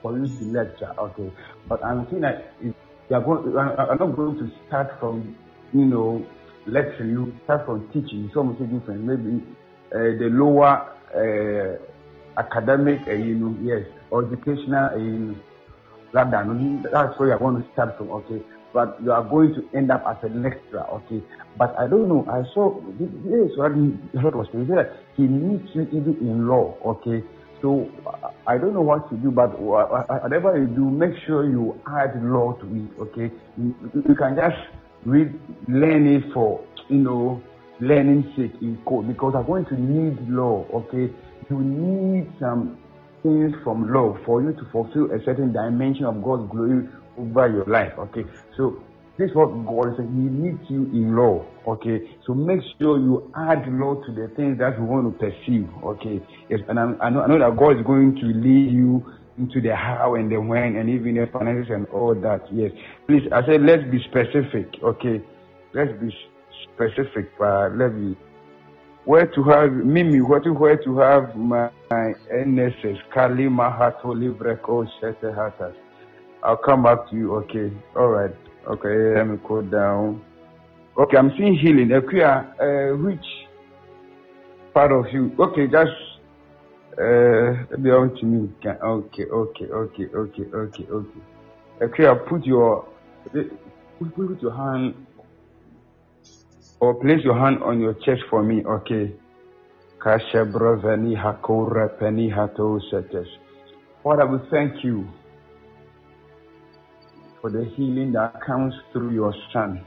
[0.02, 0.92] for you to lecture.
[0.98, 1.32] Okay.
[1.68, 2.74] But I'm saying that if
[3.12, 5.36] you are going, I'm not going to start from,
[5.74, 6.24] you know,
[6.66, 7.10] lecturing.
[7.10, 8.24] You start from teaching.
[8.24, 9.04] It's almost different.
[9.04, 9.44] Maybe
[9.94, 15.36] uh, the lower uh, academic, uh, you know, yes, or educational, uh, you know,
[16.12, 16.40] rather,
[16.90, 18.42] that's where you're going to start from, okay.
[18.72, 21.22] But you are going to end up as a lecturer, okay.
[21.58, 22.24] But I don't know.
[22.30, 27.22] I saw this is what he that he needs you even in law, okay.
[27.62, 27.88] So
[28.44, 32.54] I don't know what to do, but whatever you do, make sure you add law
[32.54, 33.30] to it, okay.
[33.56, 34.58] You, can just
[35.04, 35.38] read,
[35.68, 37.40] learn it for, you know,
[37.78, 41.12] learning sake in code because I'm going to need law, okay?
[41.50, 42.78] You need some
[43.22, 47.64] things from law for you to fulfill a certain dimension of God's glory over your
[47.66, 48.24] life, okay?
[48.56, 48.82] So
[49.18, 50.12] this is what God is saying.
[50.14, 52.00] He needs you in law, okay?
[52.26, 56.20] So make sure you add law to the things that you want to perceive, okay?
[56.48, 59.04] Yes, and I, I, know, I know that God is going to lead you
[59.38, 62.42] into the how and the when and even the finances and all that.
[62.52, 62.72] Yes,
[63.06, 63.22] please.
[63.32, 65.20] I said let's be specific, okay?
[65.74, 66.10] Let's be
[66.74, 68.16] specific, uh, let me
[69.04, 75.34] where to have Mimi, what where to have my, my NSS, Kalima Hato Libreco Shete
[75.34, 75.74] Hatas.
[76.42, 77.72] I'll come back to you, okay.
[77.96, 78.34] All right.
[78.68, 80.22] Okay, let me go down.
[80.98, 81.88] Okay, I'm seeing healing.
[81.88, 83.24] Akuya, uh, which
[84.74, 85.34] part of you?
[85.38, 85.90] Okay, just
[86.98, 88.48] uh, be on to me.
[88.64, 91.22] Okay, okay, okay, okay, okay, okay.
[91.82, 92.88] Akuya, put your
[93.98, 94.94] put your hand
[96.80, 99.12] or place your hand on your chest for me, okay?
[104.02, 105.08] Father, we thank you
[107.42, 109.84] for the healing that comes through your Son.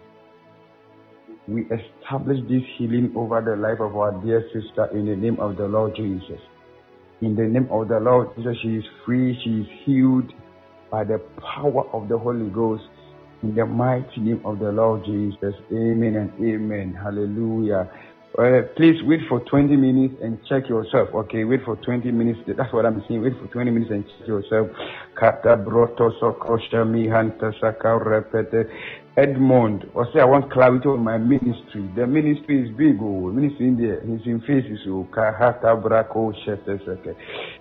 [1.47, 5.55] We establish this healing over the life of our dear sister in the name of
[5.57, 6.41] the Lord Jesus.
[7.21, 10.33] In the name of the Lord Jesus, she is free, she is healed
[10.91, 12.83] by the power of the Holy Ghost.
[13.41, 15.53] In the mighty name of the Lord Jesus.
[15.71, 16.97] Amen and amen.
[17.01, 17.89] Hallelujah.
[18.37, 21.09] Uh, please wait for 20 minutes and check yourself.
[21.15, 22.39] Okay, wait for 20 minutes.
[22.47, 23.21] That's what I'm saying.
[23.21, 24.67] Wait for 20 minutes and check yourself.
[25.15, 28.69] Kata broto sokosha mi hanta saka repete.
[29.17, 31.89] Edmond, or say I want clarity on my ministry.
[31.95, 32.97] The ministry is big.
[33.01, 34.01] Oh, ministry in there.
[34.01, 34.79] He's in faces.
[34.87, 37.15] Oh, kahata brako shete seke.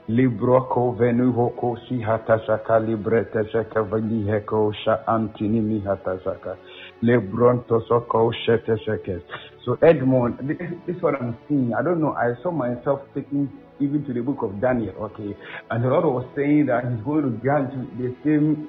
[0.09, 6.19] Libro ko venu hoko si hata saka librete seka vani heko sha antini mi hata
[6.25, 6.59] saka.
[7.05, 9.23] Lebron tosoko shete seke.
[9.65, 10.59] So Edmond, this,
[10.95, 11.73] is what I'm seeing.
[11.73, 12.12] I don't know.
[12.12, 13.49] I saw myself taking
[13.81, 14.95] even to the book of Daniel.
[15.09, 15.35] Okay,
[15.70, 18.69] and the Lord was saying that He's going to grant you the same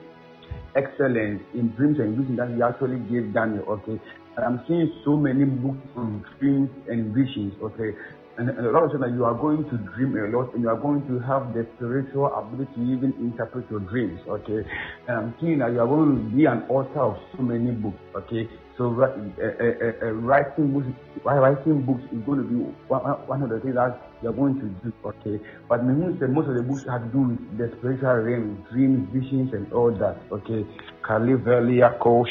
[0.75, 3.67] excellence in dreams and visions that he actually gave Daniel.
[3.83, 3.99] Okay,
[4.37, 7.51] and I'm seeing so many books on dreams and visions.
[7.59, 7.91] Okay,
[8.37, 10.79] and, a lot of that you are going to dream a lot and you are
[10.79, 14.19] going to have the spiritual ability to even interpret your dreams.
[14.27, 14.63] Okay,
[15.07, 17.99] and I'm seeing that you are going to be an author of so many books.
[18.15, 18.47] Okay,
[18.77, 20.87] so uh, uh, uh, writing books,
[21.23, 22.55] writing books is going to be
[22.89, 24.91] one, of the things that you're going to do.
[25.05, 25.39] Okay,
[25.69, 29.71] but most of the books have to do with the spiritual realm, dreams, visions, and
[29.71, 30.19] all that.
[30.29, 30.67] Okay,
[31.07, 32.27] Kaliveli ako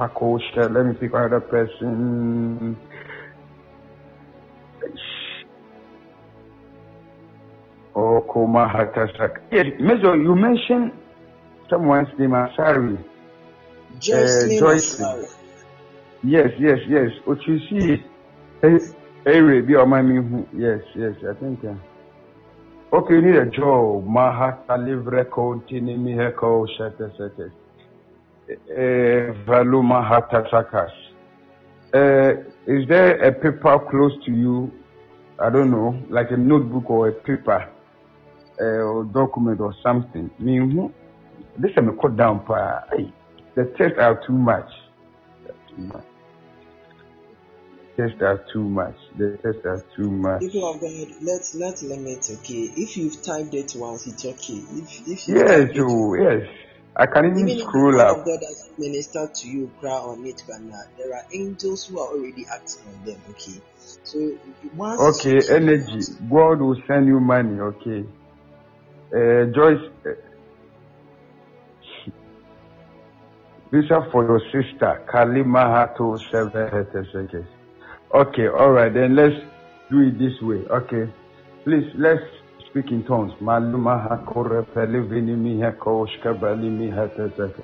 [0.00, 2.76] ako Let me pick another person.
[7.94, 9.44] Oh, Kuma Hatasak.
[9.52, 10.92] Yes, you mentioned
[11.68, 12.32] someone's name.
[12.32, 13.11] I'm sorry.
[14.00, 15.00] Joyce.
[15.00, 15.26] Uh,
[16.22, 17.10] yes, yes, yes.
[17.24, 18.04] What you see,
[19.24, 20.02] Area be on my
[20.52, 21.64] Yes, yes, I think.
[21.64, 21.74] Uh,
[22.96, 24.04] okay, you need a job.
[24.04, 27.52] Mahata livre continue mi heko shete shete.
[29.46, 30.90] Valu mahata sakas.
[31.94, 34.72] Uh, is there a paper close to you?
[35.38, 37.68] I don't know, like a notebook or a paper
[38.60, 40.30] uh, or document or something.
[40.38, 40.58] Me,
[41.58, 42.44] this is a cut down.
[42.90, 43.12] Hey,
[43.54, 44.70] the tests are too much.
[45.68, 46.04] Too much.
[47.96, 48.96] Tests are too much.
[49.18, 50.40] The tests are too much.
[50.40, 52.28] People of God, let's let limit.
[52.30, 54.54] Okay, if you've typed it once, it's okay.
[54.54, 56.48] If if you yes, oh, yes.
[56.94, 58.24] I can even, even scroll up.
[58.24, 60.42] God has ministered to you, cry on it,
[60.98, 63.20] there are angels who are already acting on them.
[63.30, 63.60] Okay,
[64.04, 64.38] so
[64.74, 65.26] once.
[65.26, 66.04] Okay, energy.
[66.30, 67.60] God will send you money.
[67.60, 68.04] Okay.
[69.14, 70.10] Uh, Joyce, uh,
[73.72, 77.46] Visa for your sister, Kalima Hato Seven
[78.14, 79.34] Okay, alright, then let's
[79.90, 80.62] do it this way.
[80.70, 81.10] Okay,
[81.64, 82.20] please let's
[82.68, 83.32] speak in tongues.
[83.40, 87.62] Maluma Hakore Pelivini Mihako Shkabali Mihateseke.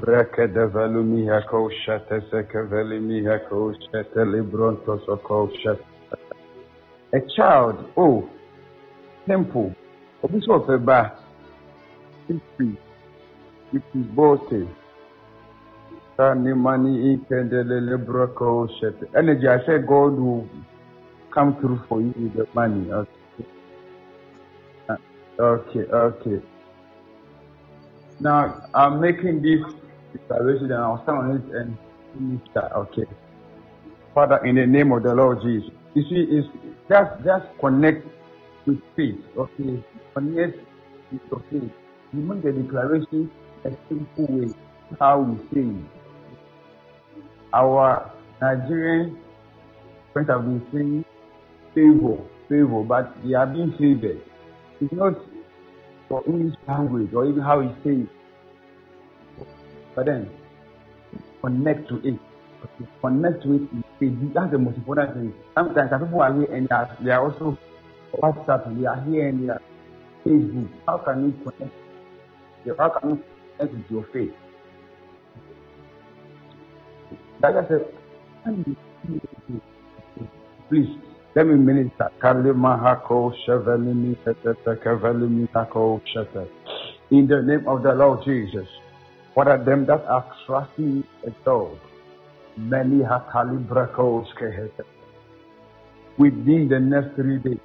[0.00, 5.80] Reke Devalu Mihako Shateseke Veli Mihako Sheteli Brontosoko Shet.
[7.14, 8.28] A child, oh,
[9.26, 9.74] temple,
[10.22, 11.16] Obiso Feba,
[12.28, 12.42] it
[13.72, 14.68] is boasting.
[16.18, 16.52] Energy,
[19.48, 20.48] I said God will
[21.34, 22.90] come through for you with the money.
[22.90, 23.10] Okay.
[25.38, 26.42] Okay, okay.
[28.18, 29.60] Now I'm making this
[30.14, 31.78] declaration and I'll stand on it and
[32.14, 32.74] minister.
[32.76, 33.04] Okay.
[34.14, 35.70] Father, in the name of the Lord Jesus.
[35.94, 36.48] You see, it's
[36.88, 38.06] just just connect
[38.66, 39.20] with faith.
[39.36, 39.84] Okay.
[40.16, 40.56] Connect
[41.10, 41.70] with your faith.
[42.12, 43.30] You make the declaration
[43.66, 44.54] a simple way.
[45.00, 45.90] How we say it
[47.56, 49.16] our Nigerian
[50.12, 51.04] friends have been saying
[51.74, 54.20] favor, favor, but they are being favored.
[54.80, 55.14] It's not
[56.08, 58.08] for English language or even how we say it.
[59.94, 60.28] But then
[61.40, 62.18] connect to it.
[63.00, 63.54] Connect to
[64.00, 64.34] it.
[64.34, 65.34] That's the most important thing.
[65.54, 67.56] Sometimes people are here and they are, they are also
[68.12, 69.62] WhatsApp, they are here and they are
[70.26, 70.68] Facebook.
[70.86, 71.74] How can you connect?
[72.78, 73.22] How can you
[73.56, 74.34] connect with your faith?
[77.42, 77.84] Like I said,
[80.68, 80.88] please
[81.34, 82.08] let me minister.
[87.10, 88.66] In the name of the Lord Jesus,
[89.34, 91.76] what are them that are trusting a dog?
[92.56, 94.26] Many hakali brakos
[96.16, 97.60] Within the next three days,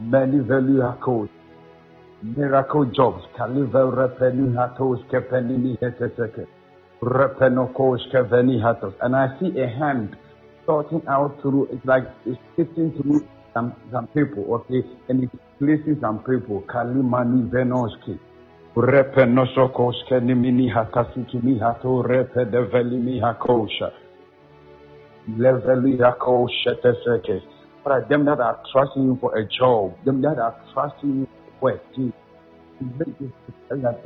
[0.00, 1.28] many value hakos.
[2.22, 3.24] Miracle jobs.
[3.38, 6.46] Kalivel repeni hatos kepenini heteseke.
[7.04, 7.58] And
[9.16, 10.16] I see a hand
[10.64, 15.98] sorting out through, it's like it's sifting through some, some people, okay, and it's placing
[16.00, 16.62] some people.
[16.68, 18.18] Kalimani Venoski.
[18.76, 23.92] Repe nosokoske nimini hatasiki mi hato repe develi mi hakosha.
[25.28, 27.42] Leveli hakosha teseke.
[27.84, 31.26] But them that are trusting you for a job, them that are trusting you
[31.60, 32.14] for work, Jesus.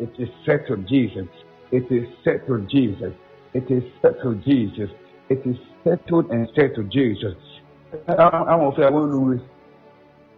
[0.01, 1.29] It is settled, Jesus.
[1.73, 3.13] It is settled, Jesus.
[3.55, 4.91] It is settled, Jesus.
[5.29, 7.35] It is settled and settled, Jesus.
[8.09, 9.43] I'm also I want to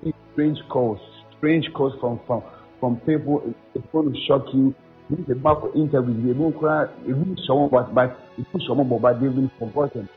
[0.03, 1.01] receive strange calls,
[1.37, 2.43] strange calls from from
[2.81, 3.55] from people.
[3.75, 4.75] It's going to shock you.
[5.11, 6.27] This is about for interview.
[6.27, 6.85] They won't cry.
[7.07, 10.09] It won't show but will show but they've been forgotten.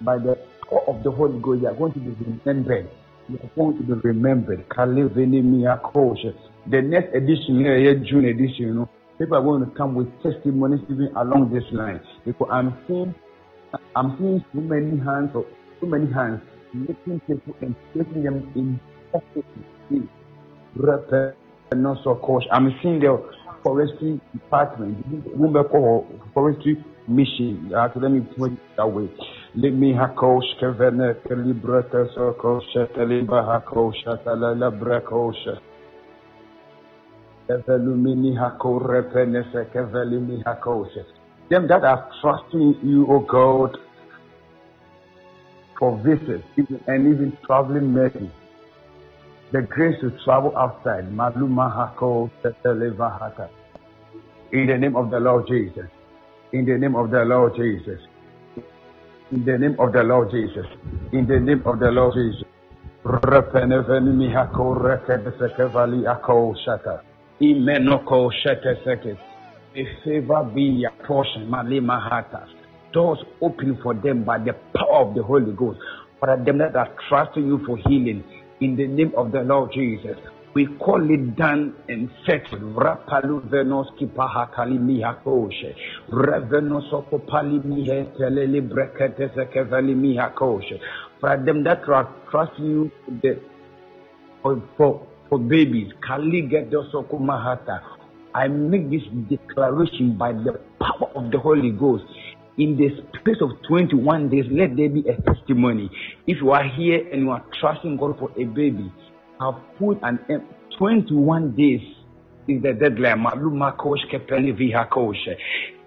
[0.00, 0.38] By the
[0.68, 2.88] power of the Holy Ghost, they are going to be remembered.
[3.28, 4.64] They are going to be remembered.
[6.68, 8.88] The next edition, yeah, June edition, you know.
[9.18, 12.00] People are going to come with testimonies even along this line.
[12.24, 13.14] Because I'm seeing
[13.94, 15.44] I'm seeing so many hands or
[15.82, 16.40] many hands
[16.74, 18.80] making people and taking them in
[19.12, 19.44] positive
[22.52, 23.30] I'm seeing the
[23.62, 25.04] forestry department
[26.34, 27.70] forestry mission.
[27.74, 29.08] Uh, Àti let me put it that way.
[29.56, 35.65] Lemi hako skevene kelibrete soko sheteliba hako shatalala breko shet
[37.48, 37.62] Them
[41.68, 43.78] that are trusting you, O God,
[45.78, 46.44] for visits
[46.86, 48.30] and even traveling mercy.
[49.52, 51.10] The grace to travel outside.
[51.12, 52.30] Maluma hako.
[54.52, 55.88] In the name of the Lord Jesus.
[56.52, 58.00] In the name of the Lord Jesus.
[59.32, 60.66] In the name of the Lord Jesus.
[61.12, 62.44] In the name of the Lord Jesus.
[63.04, 65.70] Repeneveni hako rekedeseke
[66.10, 67.05] ako shata.
[67.40, 69.18] Imenoko shete sekes.
[69.76, 71.48] A favor be your portion.
[71.50, 72.48] Malima Hatas.
[72.94, 75.78] Doors open for them by the power of the Holy Ghost.
[76.18, 78.24] For them that are trusting you for healing.
[78.62, 80.16] In the name of the Lord Jesus.
[80.54, 82.74] We call it done and settled.
[82.74, 85.74] Rapalu venoski pahatali mihakoshe.
[86.10, 90.80] Revenosoko pali mihe telele brekete sekevali mihakoshe.
[91.20, 92.90] For them that are trusting you
[93.20, 93.38] the,
[94.42, 95.92] for, for, for babies.
[96.08, 97.80] Mahata.
[98.34, 102.04] I make this declaration by the power of the Holy Ghost.
[102.58, 102.88] In the
[103.20, 105.90] space of 21 days, let there be a testimony.
[106.26, 108.92] If you are here and you are trusting God for a baby,
[109.40, 110.18] I've put an
[110.78, 111.80] 21 days
[112.48, 113.24] is the deadline.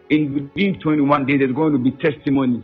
[0.10, 2.64] In within 21 days, there's going to be testimonies.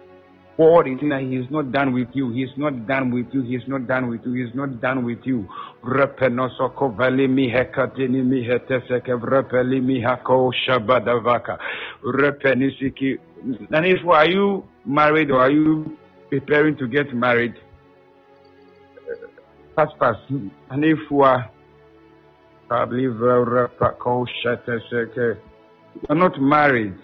[0.57, 2.31] God is not, He's not done with you.
[2.31, 3.41] He's not done with you.
[3.41, 4.33] He's not done with you.
[4.33, 5.47] He's not done with you.
[5.83, 11.57] Repenosoko veli mi hekatini mi heteseke repeli mi hako shabadavaka.
[12.03, 13.17] Repenisiki.
[13.69, 15.97] Nana, if are you married or are you
[16.29, 17.55] preparing to get married?
[19.09, 19.15] Uh,
[19.75, 20.17] pastors
[20.69, 21.49] anefua
[22.67, 25.37] probably repako very
[26.07, 26.97] you're not married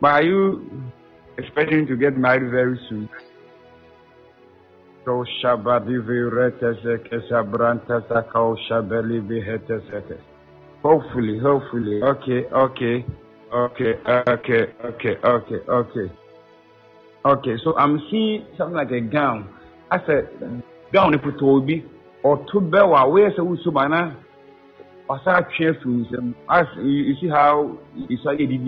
[0.00, 0.92] but are you
[1.38, 3.08] expecting to get married very soon.
[5.04, 8.56] So shabadi vireteseke shabrantasa kau.
[10.82, 12.02] Hopefully, hopefully.
[12.02, 13.04] Okay, okay,
[13.52, 16.10] okay, okay, okay, okay, okay.
[17.26, 19.48] Okay, so I'm seeing something like a gown.
[19.90, 20.28] I said,
[20.92, 21.84] gown ni putobi
[22.22, 23.10] or tubewa.
[23.10, 24.14] Where is the usubana?
[25.08, 26.34] Asa chefus.
[26.48, 28.66] As you see how you say it did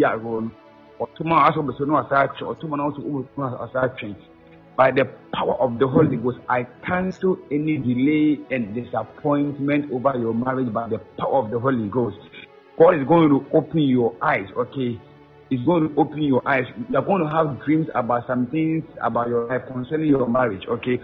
[0.98, 4.16] no ɔtom a asɔ bɛsɛ no ɔsa atwe ɔtom a ɔsa ɔsa atwe
[4.76, 10.34] by the power of the Holy Ghost, I cancel any delay and disappointment over your
[10.34, 12.18] marriage by the power of the Holy Ghost.
[12.78, 15.00] God is going to open your eyes, okay?
[15.48, 16.64] He's going to open your eyes.
[16.90, 21.00] You're going to have dreams about some things about your life concerning your marriage, okay?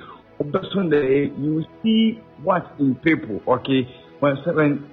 [0.75, 3.89] Sunday, you see what in people, okay?
[4.21, 4.91] When seven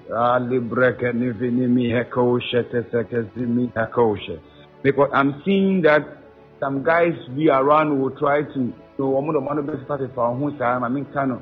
[4.84, 6.02] because I'm seeing that
[6.60, 10.40] some guys be around will try to so wɔn de wɔn bɛ start fa wɔn
[10.40, 11.42] ho saa maame nka no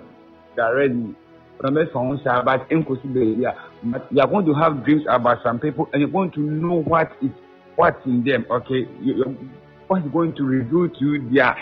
[0.60, 1.16] already
[1.60, 3.54] wɔn bɛ fa wɔn saa but nkosi beebi a
[3.84, 6.40] but you are going to have dreams about some people and you are going to
[6.40, 7.32] know what is
[7.76, 8.86] what's in them okay?
[9.02, 9.50] You, you,
[9.88, 11.56] what is going to reveal to you their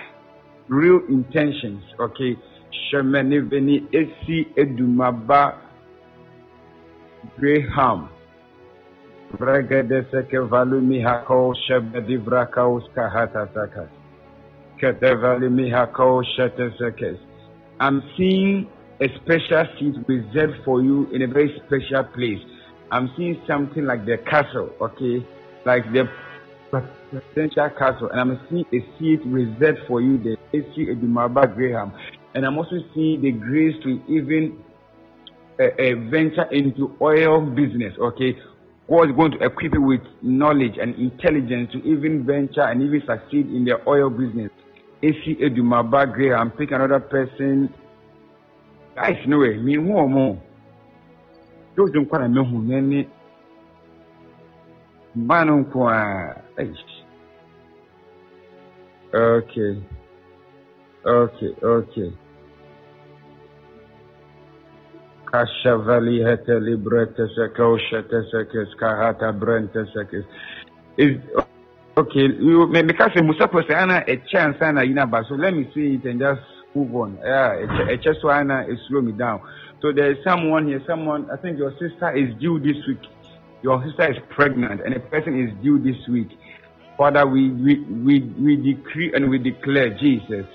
[0.68, 2.38] real intentions okay?
[2.92, 5.58] Shemeni veni esi edumaba
[7.40, 8.10] graham
[9.34, 10.36] Regedeseke.
[17.80, 18.68] I'm seeing
[19.02, 22.40] a special seat reserved for you in a very special place.
[22.92, 25.26] I'm seeing something like the castle, okay?
[25.66, 26.10] Like the
[26.72, 31.94] presidential castle, and I'm seeing a seat reserved for you, the AC Edumaba Graham.
[32.36, 34.64] And I'm also seeing the grace to even
[35.60, 38.38] uh, uh, venture into oil business, okay?
[38.90, 43.02] God is going to equip you with knowledge and intelligence to even venture and even
[43.08, 44.52] succeed in the oil business.
[45.02, 47.74] AC Edumaba Graham, pick another person.
[48.96, 50.42] Guys, no way, me more.
[51.76, 52.60] Those don't quite know who
[55.18, 56.66] mma no nko a
[59.14, 59.82] okay
[61.06, 62.14] okay okay
[65.26, 70.26] kashavali hete librete sekoshete sekes kahata brente sekes
[70.98, 71.18] is
[71.98, 76.06] okay you because musa ana a chance ana yina ba so let me see it
[76.06, 76.42] and just
[76.76, 77.54] move on yeah
[77.90, 79.40] a so ana it slow me down
[79.86, 83.06] So there is someone here, someone, I think your sister is due this week.
[83.62, 86.30] Your sister is pregnant and a person is due this week.
[86.98, 90.48] Father, we, we, we, we decree and we declare, Jesus,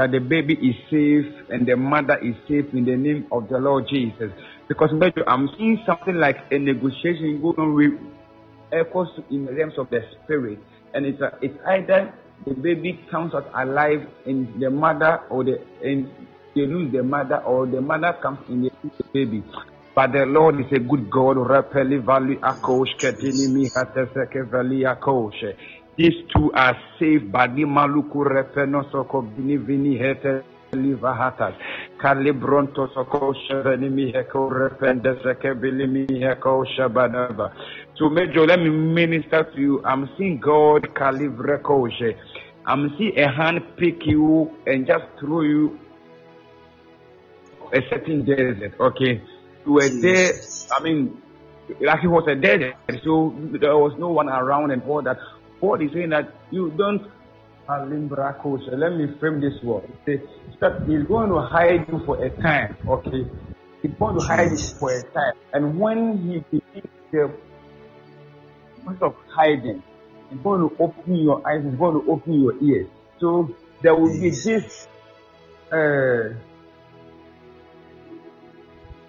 [0.00, 3.58] that the baby is safe and the mother is safe in the name of the
[3.58, 4.32] Lord Jesus.
[4.66, 4.88] Because
[5.26, 8.00] I'm seeing something like a negotiation going on with
[8.72, 10.58] echoes in the realms of the spirit.
[10.94, 12.14] And it's, a, it's either
[12.46, 16.10] the baby comes out alive in the mother or the in
[16.54, 18.70] they lose the mother or the mother comes in the
[19.12, 19.44] baby.
[19.94, 21.36] But the Lord is a good God.
[26.00, 26.08] Rapeli valley akosh ketini mi hateseke valley akosh.
[26.08, 27.30] These two are saved.
[27.30, 31.54] Badi maluku repeno soko bini vini hete liva hatas.
[31.98, 37.52] Kalibronto soko shaveni mi heko repende seke bili mi heko shabadava.
[37.96, 39.82] So Major, let me minister to you.
[39.84, 42.16] I'm seeing God kalivre koshe.
[42.66, 45.78] I'm seeing a hand pick you and just throw you
[47.72, 48.74] a certain desert.
[48.80, 49.20] Okay.
[49.66, 50.32] You were there.
[50.72, 51.20] I mean,
[51.80, 55.18] like it was a desert, so there was no one around and all that.
[55.60, 57.02] God is saying that you don't
[57.68, 59.84] let me frame this word.
[60.06, 63.30] He's going to hide you for a time, okay?
[63.82, 65.34] He's going to hide you for a time.
[65.52, 67.32] And when he begins the
[68.82, 69.82] process of hiding,
[70.30, 72.88] he's going to open your eyes, he's going to open your ears.
[73.20, 74.88] So there will be this
[75.72, 76.34] uh,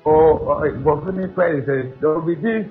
[0.04, 2.68] or, or but there will be this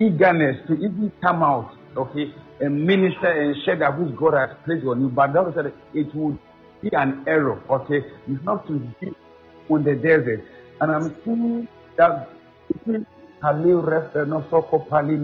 [0.00, 5.00] eagerness to even come out, okay, and minister and that which God has placed on
[5.00, 5.08] you.
[5.08, 6.38] But that said, it would
[6.82, 8.00] be an error, okay?
[8.26, 9.14] You have to be
[9.68, 10.44] on the desert.
[10.80, 12.28] And I'm seeing that
[13.42, 15.16] Halil rest and also Pali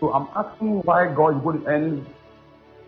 [0.00, 2.06] So I'm asking why God to end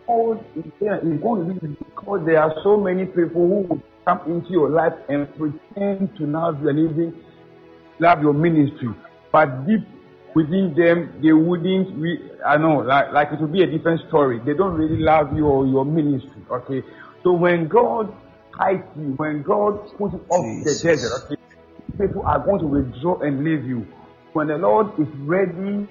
[0.09, 4.49] God is going to be because there are so many people who would come into
[4.49, 7.13] your life and pretend to you and even
[7.99, 8.89] love your ministry.
[9.31, 9.85] But deep
[10.35, 14.39] within them, they wouldn't, re- I know, like, like it would be a different story.
[14.45, 16.83] They don't really love you or your ministry, okay?
[17.23, 18.13] So when God
[18.53, 20.81] hides you, when God puts you off Jesus.
[20.81, 21.35] the desert, okay,
[21.97, 23.85] people are going to withdraw and leave you.
[24.33, 25.87] When the Lord is ready,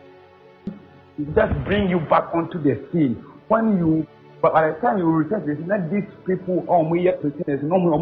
[1.16, 3.24] He just bring you back onto the scene.
[3.48, 4.06] When you,
[4.40, 7.78] but by the time you return to not these people, oh, we yet pretenders, no
[7.78, 7.98] more,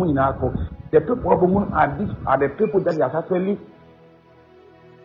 [0.92, 3.58] the people are these are the people that you are actually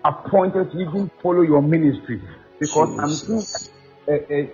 [0.03, 2.21] appointed to even follow your ministry
[2.59, 2.99] because Jesus.
[2.99, 3.47] I'm seeing
[4.07, 4.47] uh, uh,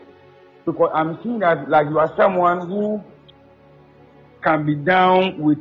[0.65, 3.03] because I'm seeing that like you are someone who
[4.44, 5.57] can be down with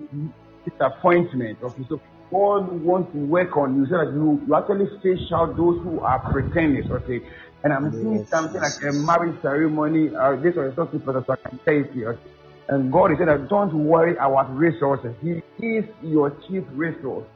[0.64, 1.58] disappointment.
[1.62, 2.00] Okay, so
[2.30, 6.00] God wants to work on you so that you, you actually fish out those who
[6.00, 6.86] are pretenders.
[6.90, 7.20] Okay,
[7.62, 10.14] and I'm seeing yes, something like a marriage ceremony.
[10.14, 12.18] Uh, this was something for the so I can say it here.
[12.68, 15.14] And God is saying that don't worry about resources.
[15.22, 17.26] He is your chief resource.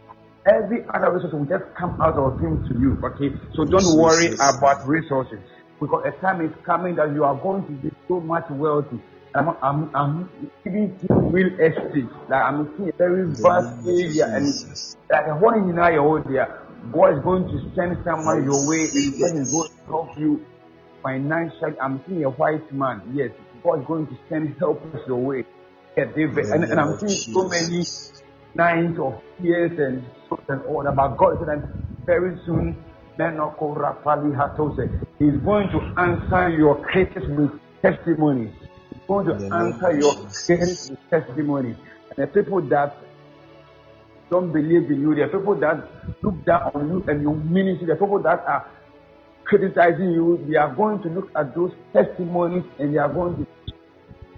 [0.47, 2.99] Every other resource will just come out of him to you.
[3.05, 5.39] Okay, so don't worry about resources
[5.81, 9.01] because a time is coming that you are going to be so much wealthy.
[9.35, 10.31] I'm, I'm, I'm
[10.65, 12.09] seeing real estate.
[12.29, 14.47] Like I'm seeing a very vast area and
[15.11, 16.67] like a whole in your there.
[16.93, 20.45] God is going to send someone your way and God is going to help you
[21.03, 21.79] financially.
[21.81, 23.03] I'm seeing a white man.
[23.13, 23.31] Yes,
[23.63, 25.45] God is going to send help your way.
[25.97, 26.47] Yeah, David.
[26.47, 27.85] And, and I'm oh, seeing so many
[28.55, 30.05] nights of tears and
[30.49, 30.97] and all that.
[30.97, 31.69] But God said that
[32.07, 32.77] very soon,
[33.19, 33.27] He's
[35.45, 37.51] going to answer your critics with
[37.83, 38.53] testimonies.
[38.91, 40.15] He's going to answer your
[40.47, 41.77] cases with testimonies.
[42.17, 42.97] And the people that
[44.31, 45.87] don't believe in you, the people that
[46.23, 48.67] look down on you and your ministry, the people that are
[49.45, 53.47] criticizing you, they are going to look at those testimonies and they are going to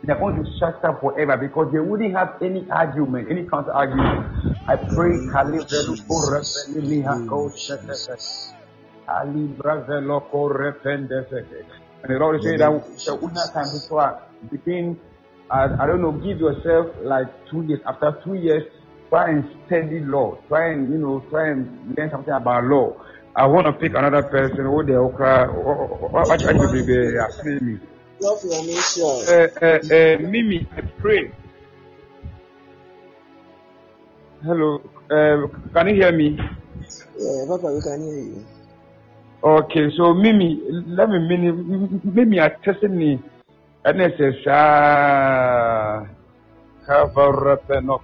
[0.04, 4.51] they're going to shut up forever because they wouldn't have any argument, any counter argument.
[4.68, 5.58] I pray, Ali
[12.04, 14.98] And the Lord saying that the Una time before begin,
[15.50, 17.80] I, I don't know, give yourself like two years.
[17.86, 18.64] After two years,
[19.10, 20.38] try and study law.
[20.48, 22.94] Try and, you know, try and learn something about law.
[23.34, 27.78] I want to pick another person who they okra, what you be asking me.
[28.22, 31.32] Uh, uh, uh, Mimi, I pray.
[34.44, 36.36] Hello, uh, can you hear me?
[37.16, 38.44] Yeah, Papa, we can hear you.
[39.44, 43.22] Okay, so Mimi, let me Mimi, Mimi are testing me.
[43.84, 46.08] And it says, ah,
[46.84, 48.00] cover up and no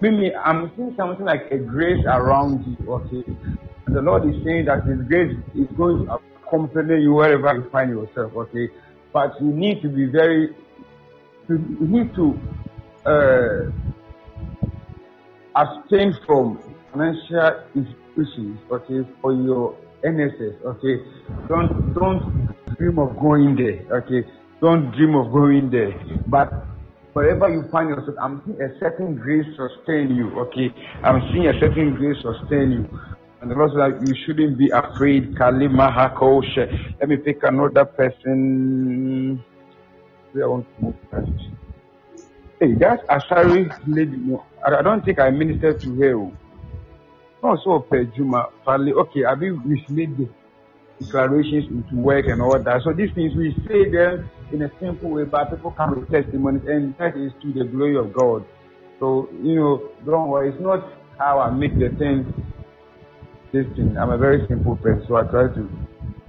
[0.00, 3.24] Mimi, I'm seeing something like a grace around you, okay?
[3.86, 7.68] And the Lord is saying that His grace is going to accompany you wherever you
[7.70, 8.68] find yourself, okay?
[9.12, 10.54] But you need to be very,
[11.48, 12.38] you need to
[13.06, 13.70] uh,
[15.54, 16.58] abstain from
[16.92, 21.02] financial institutions, okay, for your NSS, okay.
[21.48, 24.28] Don't don't dream of going there, okay.
[24.60, 25.92] Don't dream of going there.
[26.26, 26.52] But
[27.12, 30.74] wherever you find yourself, I'm seeing a certain grace sustain you, okay.
[31.02, 33.00] I'm seeing a certain grace sustain you.
[33.40, 35.34] And the Lord said you shouldn't be afraid.
[35.36, 36.98] Kalima Hakoshe.
[36.98, 39.44] Let me pick another person.
[40.36, 41.32] Where I want to move first.
[42.60, 44.16] Hey, that's Asari lady.
[44.18, 46.16] No, I don't think I ministered to her.
[46.18, 46.32] oh.
[47.42, 48.92] No, so Pejuma, Fali.
[48.92, 50.28] Okay, I mean, misled the
[51.04, 52.82] declarations into work and all that.
[52.84, 56.62] So these things we say them in a simple way, but people come with testimonies,
[56.68, 58.44] and that is to the glory of God.
[59.00, 60.50] So you know, don't worry.
[60.50, 60.84] It's not
[61.18, 62.34] how I make the thing.
[63.52, 63.96] This thing.
[63.98, 65.85] I'm a very simple person, so I try to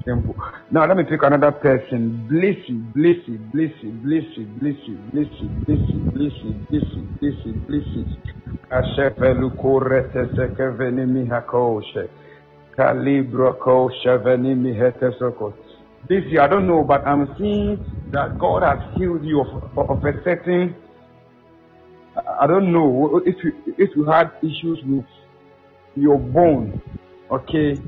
[0.08, 0.36] simple.
[0.72, 2.28] Now let me pick another person.
[2.32, 8.08] Blissy, Blissy, Blissy, Blissy, Blissy, Blissy, Blissy, Blissy, Blissy, Blissy, Blissy.
[8.72, 12.10] Ashefelu kurete sekeveni mihakoshe.
[12.78, 15.54] Calibro koshe veni mihete soko.
[16.10, 17.80] Blissy, I don't know, but I'm seeing
[18.12, 20.76] that God has healed you of, of a certain.
[22.42, 25.06] I don't know if you if you had issues with
[25.96, 26.82] your bone.
[27.32, 27.80] Okay,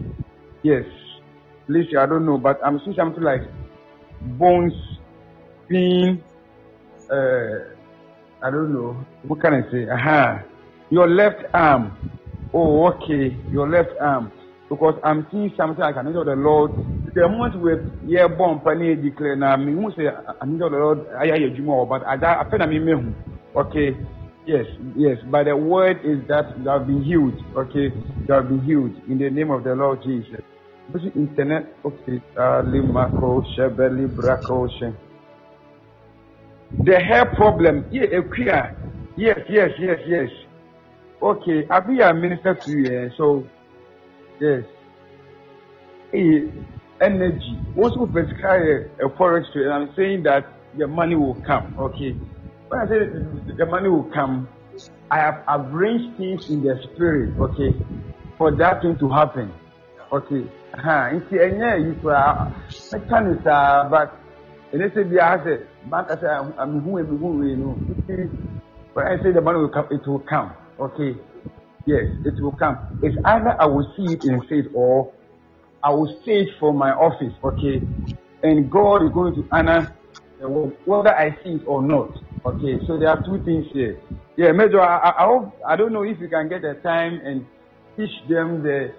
[0.64, 0.86] yes.
[1.70, 3.44] Listen, I don't know, but I'm seeing something like
[4.40, 4.74] bones
[5.68, 6.24] being,
[7.12, 7.60] uh,
[8.42, 9.88] I don't know, what can I say?
[9.88, 10.42] Aha,
[10.90, 11.96] your left arm.
[12.56, 14.32] Oh, okay, your left arm.
[14.68, 16.72] Because I'm seeing something like an angel of the Lord.
[17.14, 20.80] The moment we yeah born penny declare now, me who say an angel of the
[20.80, 23.14] Lord, hear you but I I feel me me.
[23.56, 23.96] Okay,
[24.48, 24.66] yes,
[24.96, 25.20] yes.
[25.30, 27.40] But the word is that you have been healed.
[27.56, 30.42] Okay, you have been healed in the name of the Lord Jesus.
[30.94, 31.68] This is internet.
[31.86, 34.88] Okay, uh, Limako Shebeli Brako She.
[36.84, 37.86] The hair problem.
[37.92, 38.76] Yeah, a queer.
[39.18, 40.30] Yes, yes, yes, yes.
[41.22, 43.00] Okay, I'll be a minister to you.
[43.00, 43.48] eh, So,
[44.40, 44.64] yes.
[46.12, 46.52] Hey,
[47.02, 47.60] energy.
[47.76, 48.62] Once we prescribe
[49.00, 50.46] a, a forex trade, I'm saying that
[50.78, 51.76] the money will come.
[51.80, 52.18] Okay.
[52.70, 53.00] When I say
[53.58, 54.50] the money will come,
[55.12, 57.36] I have arranged things in the spirit.
[57.40, 57.76] Okay,
[58.38, 59.54] for that thing to happen.
[60.12, 60.50] Okay.
[60.78, 62.48] Ha, nti ɛnyɛ yi koraa
[62.92, 64.10] mɛka ne saa but
[64.74, 65.54] ɛne sɛ biara sɛ
[65.90, 66.28] banka sɛ
[66.58, 68.30] amehu amehu wei no nti
[68.94, 71.16] when I say the money will come it will come okay?
[71.86, 72.78] Yes it will come.
[73.02, 75.12] It's either I will see it in faith or
[75.84, 77.82] I will say it from my office okay?
[78.44, 79.96] And God is going to honor
[80.86, 82.12] whether I see it or not
[82.46, 82.78] okay?
[82.86, 84.00] So there are two things here.
[84.38, 87.46] Yeah Major I, I, hope I don't know if you can get the time and
[87.98, 88.94] teach them the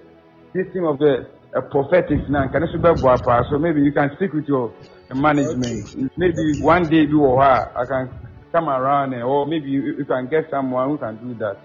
[0.53, 2.49] thing of the uh, prophetic now.
[2.49, 3.49] Can also be guapa.
[3.51, 4.73] so maybe you can speak with your
[5.15, 6.17] management.
[6.17, 8.11] Maybe one day do or I can
[8.53, 11.59] come around and, or maybe you, you can get someone who can do that.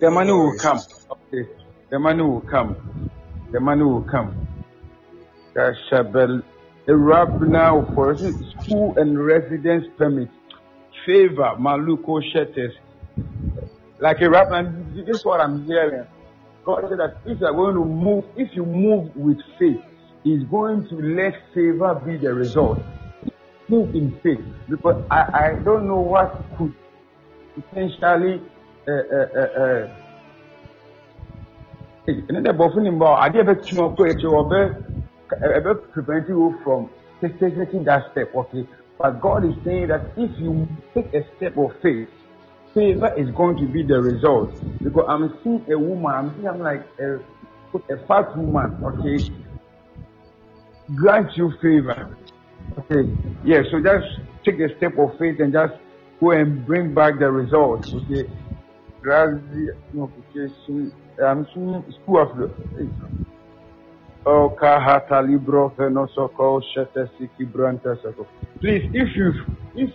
[0.00, 0.80] The money will come.
[1.10, 1.48] Okay.
[1.90, 3.10] The money will come.
[3.52, 4.48] The money will come.
[5.54, 6.42] The shabel
[6.88, 10.28] a rap now for school and residence permit.
[11.06, 12.72] Favor maluko shetes.
[14.00, 16.06] Like a rap and this is what i'm hearing
[16.64, 19.80] God said that if you are going to move, if you move with faith,
[20.22, 22.78] He's going to let favor be the result.
[23.68, 24.44] Move in faith.
[24.68, 26.74] Because I, I don't know what could
[27.54, 28.40] potentially
[28.86, 29.88] uh, uh, uh,
[32.06, 34.58] ɛne dɛ bɔfo nim bɔ adeɛ bɛtumi ɔkɔ akyi ɔbɛ
[35.58, 36.90] ɛbɛ prevent you from
[37.20, 38.66] taking that step okay.
[38.98, 42.08] But God is saying that if you take a step of faith
[42.74, 46.86] favor is going to be the result because I'm seeing a woman I'm seeing like
[46.98, 47.16] a,
[47.76, 49.30] a fat woman okay
[50.96, 52.16] grant you favor
[52.78, 53.08] okay
[53.44, 54.06] yeah so just
[54.44, 55.74] take a step of faith and just
[56.20, 58.28] go and bring back the result okay
[59.02, 60.92] Grazie, notification.
[61.22, 62.38] I'm seeing school of
[64.24, 64.50] Oh.
[68.60, 69.32] Please, if you
[69.74, 69.90] if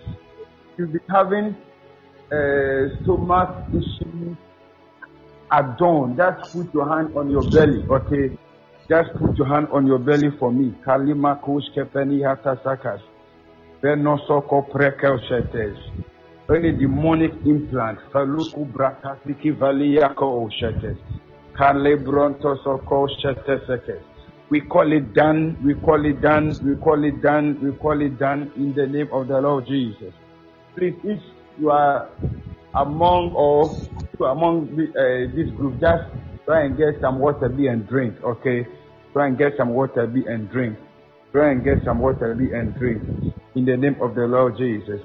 [0.76, 1.56] you've been having
[2.32, 4.36] uh, stomach issues
[5.52, 8.36] at dawn, just put your hand on your belly, okay?
[8.88, 10.74] Just put your hand on your belly for me.
[10.86, 13.00] Kalima kush kepeni hata sakas.
[13.82, 15.78] Venosoko prekel shetes.
[16.50, 20.98] Any demonic implant, faluku brakasiki valiyako shetes.
[21.56, 24.02] Kale bronto soko shetesekes.
[24.50, 28.18] We call it done, we call it done, we call it done, we call it
[28.18, 30.14] done in the name of the Lord Jesus.
[30.76, 31.20] Please, if
[31.58, 32.08] you are
[32.74, 33.70] among or
[34.30, 36.04] among the, uh, this group, just
[36.44, 38.66] try and get some water, be and drink, okay?
[39.12, 40.78] Try and get some water, be and drink.
[41.32, 43.02] Try and get some water, be and drink.
[43.54, 45.00] In the name of the Lord Jesus.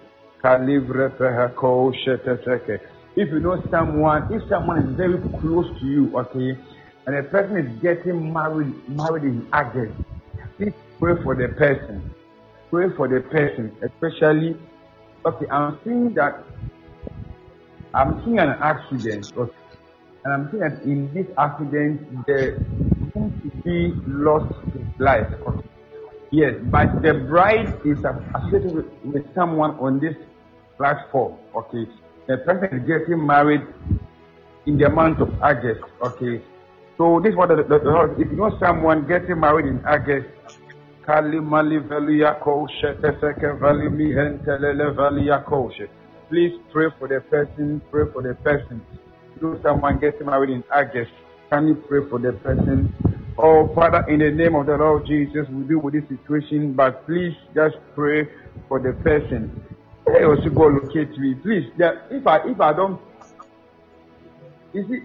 [3.15, 6.57] If you know someone, if someone is very close to you, okay,
[7.05, 9.93] and a person is getting married, married in August,
[10.57, 12.13] please pray for the person.
[12.69, 14.57] Pray for the person, especially.
[15.25, 16.43] Okay, I'm seeing that.
[17.93, 19.53] I'm seeing an accident, okay,
[20.25, 22.57] and I'm seeing that in this accident there
[23.13, 24.53] seems to be lost
[24.99, 25.27] life.
[25.47, 25.67] Okay.
[26.31, 30.15] Yes, but the bride is associated with, with someone on this
[30.75, 31.37] platform.
[31.55, 31.85] Okay,
[32.27, 33.61] the person is getting married
[34.65, 35.83] in the month of August.
[36.01, 36.41] Okay,
[36.97, 40.27] so this is what the, the, the if you know someone getting married in August,
[46.29, 48.81] Please pray for the person, pray for the person.
[49.35, 51.11] You know someone getting married in August,
[51.51, 52.93] can you pray for the person?
[53.37, 57.05] Oh Father, in the name of the Lord Jesus, we deal with this situation, but
[57.05, 58.29] please just pray
[58.69, 59.51] for the person.
[60.07, 61.69] Hey, also go locate me, please.
[61.77, 63.01] If I if I don't,
[64.73, 65.03] is it?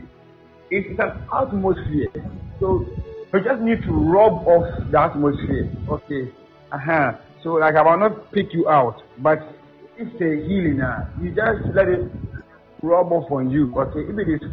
[0.70, 2.12] It's an atmosphere.
[2.60, 2.86] So
[3.32, 5.70] we just need to rub off the atmosphere.
[5.88, 6.32] Okay.
[6.72, 7.12] Uh-huh.
[7.42, 9.40] So like I will not pick you out, but
[9.96, 11.08] it's a healing now.
[11.20, 12.10] You just let it
[12.82, 13.74] rub off on you.
[13.76, 14.00] Okay.
[14.00, 14.50] If it is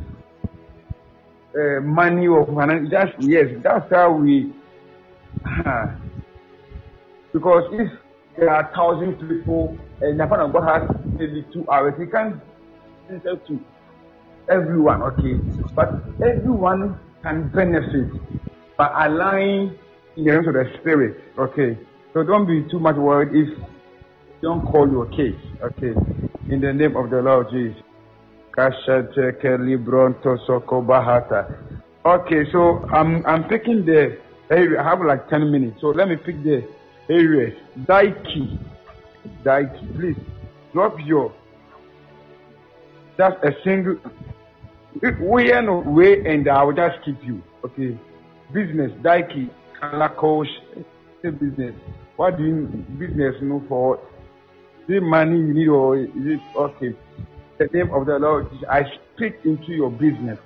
[1.56, 4.53] uh, money or finance, just yes, that's how we.
[5.45, 5.88] Uh,
[7.34, 7.91] because if
[8.38, 12.41] there are thousand people and the of God has maybe two hours, he can
[13.10, 13.60] answer to
[14.49, 15.35] everyone, okay?
[15.73, 15.89] But
[16.22, 18.11] everyone can benefit
[18.77, 19.77] by allowing
[20.18, 21.77] in the realms of the spirit, okay?
[22.14, 23.57] So don't be too much worried if
[24.41, 25.93] don't call your case, okay?
[26.49, 27.81] In the name of the Lord Jesus.
[32.06, 34.18] Okay, so I'm I'm picking the
[34.49, 34.80] area.
[34.80, 36.65] I have like ten minutes, so let me pick the
[37.10, 37.53] areas.
[37.80, 38.57] Daiki,
[39.43, 40.15] Daiki, please
[40.72, 41.34] drop your
[43.18, 43.97] just a single.
[45.19, 47.43] We are no way, and I will just keep you.
[47.65, 47.97] Okay,
[48.56, 49.52] business Daiki,
[49.82, 50.49] Kalakosh,
[51.23, 51.76] business.
[52.18, 52.68] What do you
[52.99, 53.99] business you know for?
[54.88, 56.95] the money you need or is it okay?
[57.60, 58.84] the name of the Lord, I
[59.15, 60.40] speak into your business.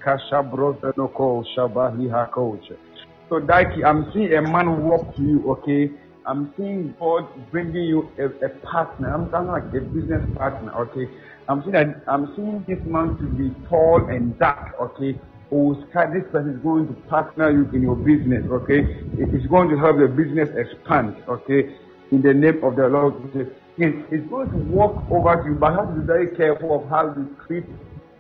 [3.30, 5.92] So, Daiki, I'm seeing a man walk to you, okay?
[6.26, 9.14] I'm seeing God bringing you a, a partner.
[9.14, 11.10] I'm talking like a business partner, okay?
[11.50, 15.20] I'm seeing that I'm seeing this man to be tall and dark, okay?
[15.52, 18.80] Oh, Who's this person is going to partner you in your business, okay?
[19.18, 21.76] It is going to help the business expand, okay?
[22.12, 25.90] In the name of the Lord is going to walk over to you, but have
[25.94, 27.66] to be very careful of how you treat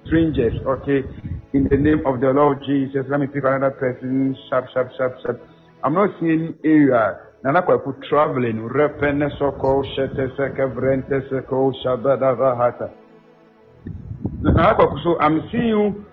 [0.06, 1.04] strangers, okay?
[1.54, 4.36] In the name of the Lord Jesus, let me pick another person.
[4.50, 5.42] Sharp, sharp, sharp, sharp.
[5.84, 7.20] I'm not seeing area.
[7.44, 8.70] Nana kwaku traveling.
[8.70, 12.92] Repene soko shete seke vrente seko shabada vahata.
[14.42, 16.06] Nana kwaku, so I'm seeing you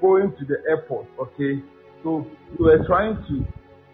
[0.00, 1.62] going to the airport, okay?
[2.02, 2.26] So
[2.58, 3.46] you are trying to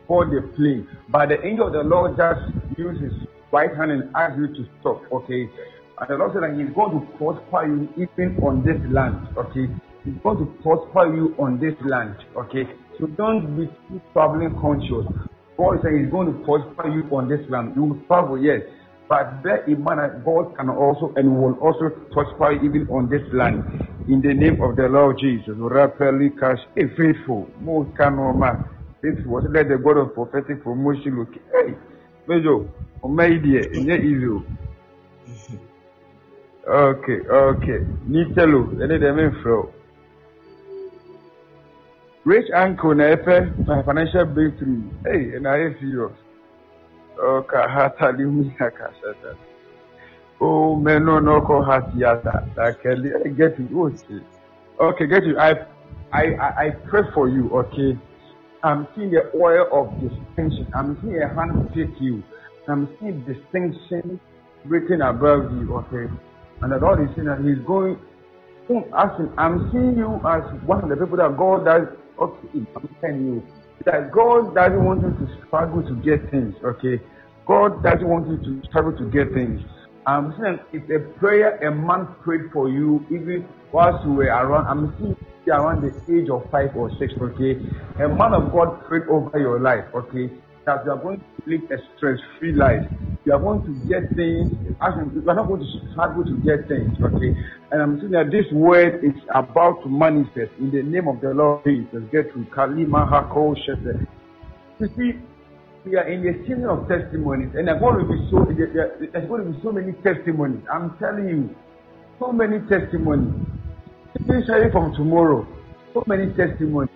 [0.07, 2.41] board the plane, but the angel of the Lord just
[2.79, 3.13] uses
[3.53, 5.49] right hand and ask you to stop, okay?
[5.99, 9.71] And the Lord said that He's going to prosper you even on this land, okay?
[10.05, 12.65] He's going to prosper you on this land, okay?
[12.99, 15.07] So don't be too traveling conscious.
[15.57, 17.73] God said He's going to prosper you on this land.
[17.77, 18.61] You will travel, yes.
[19.09, 23.23] But bear in mind that God can also and will also prosper even on this
[23.33, 23.63] land.
[24.09, 25.55] In the name of the Lord Jesus.
[25.57, 26.59] Rapidly cash.
[26.75, 27.49] Hey, faithful.
[27.61, 28.17] Most can
[29.03, 29.43] Faithful.
[29.53, 31.35] Let the God of prophetic promotion look.
[31.53, 31.75] Hey,
[32.27, 32.65] Major.
[33.05, 34.39] ọma yi deɛ ɛnyɛ easy o
[36.67, 38.61] okay okay nitelo
[39.17, 39.71] memfrɛ o
[42.25, 46.24] rich uncle na ɛpɛ financial breakthrough hey ɛna ayɛ serious ɔka
[47.69, 49.37] hatali mu akasata
[50.41, 54.21] oh hat yata dakɛli get you oh see
[54.81, 55.55] okay get you I
[56.13, 56.25] I
[56.67, 57.99] I pray for you okay?
[58.63, 60.67] I'm seeing the oil of distinction.
[60.75, 62.23] I'm seeing a hand take you.
[62.67, 64.19] I'm seeing distinction
[64.65, 66.11] written above you, okay?
[66.63, 67.99] And the Lord is saying that He's going,
[69.37, 71.89] I'm seeing you as one of the people that God does,
[72.19, 73.47] okay, I'm telling you,
[73.85, 77.01] that God doesn't want you to struggle to get things, okay?
[77.47, 79.61] God doesn't want you to struggle to get things.
[80.07, 84.67] I'm saying it's a prayer a man prayed for you even whilst you were around.
[84.67, 85.17] I'm seeing
[85.49, 87.61] around the age of five or six, okay?
[88.01, 90.31] A man of God prayed over your life, okay?
[90.67, 92.83] That you are going to live a stress-free life.
[93.25, 94.53] You are going to get things.
[94.67, 96.93] You are not going to struggle to get things.
[97.01, 97.35] Okay,
[97.71, 101.35] and I'm saying that this word is about to manifest in the name of the
[101.35, 102.03] Lord Jesus.
[102.13, 105.21] Get to Kalima Hako You see,
[105.85, 109.45] we are in the season of testimonies, and there's going to be so there's going
[109.45, 110.65] to be so many testimonies.
[110.73, 111.57] I'm telling you,
[112.19, 113.35] so many testimonies.
[114.21, 115.47] Especially from tomorrow,
[115.93, 116.91] so many testimonies.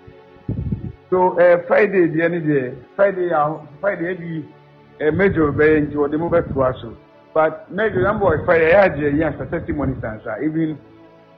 [1.10, 4.48] So uh, Friday, the end day, Friday, uh, Friday, maybe
[5.00, 6.96] a major event or the mobile to
[7.32, 10.78] But major number of Friday, I had yes, a testimony answer even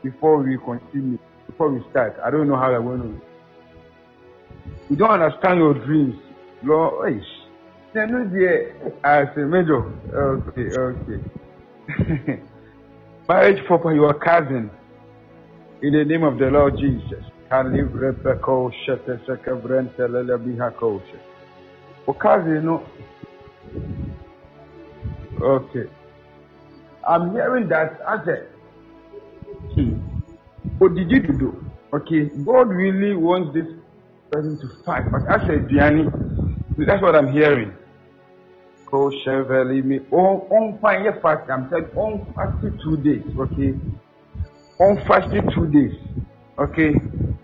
[0.02, 2.16] before we continue, before we start.
[2.24, 3.20] I don't know how I'm going to.
[4.90, 6.16] You don't understand your dreams,
[6.64, 7.22] Lord.
[7.94, 8.52] Nanu deɛ
[9.02, 9.82] ase major
[10.14, 11.20] okay okay
[13.28, 14.70] marriage for your cousin
[15.82, 17.24] in the name of the Lord Jesus.
[17.50, 21.18] Kalibre peko shete seke brente lele biha koshe.
[22.06, 22.82] O cousin no.
[25.42, 25.88] Okay.
[27.08, 28.48] I'm hearing that I said.
[29.74, 29.98] Hmm.
[30.78, 31.64] What did you do?
[31.92, 33.66] Okay, God really wants this
[34.30, 36.06] person to fight, but I said, Diani,
[36.86, 37.72] that's what I'm hearing.
[38.86, 41.50] Ko Chevelle me on on fine fast.
[41.50, 43.22] I'm saying on fast two days.
[43.38, 43.74] Okay.
[44.78, 45.94] On fast two days.
[46.58, 46.94] Okay.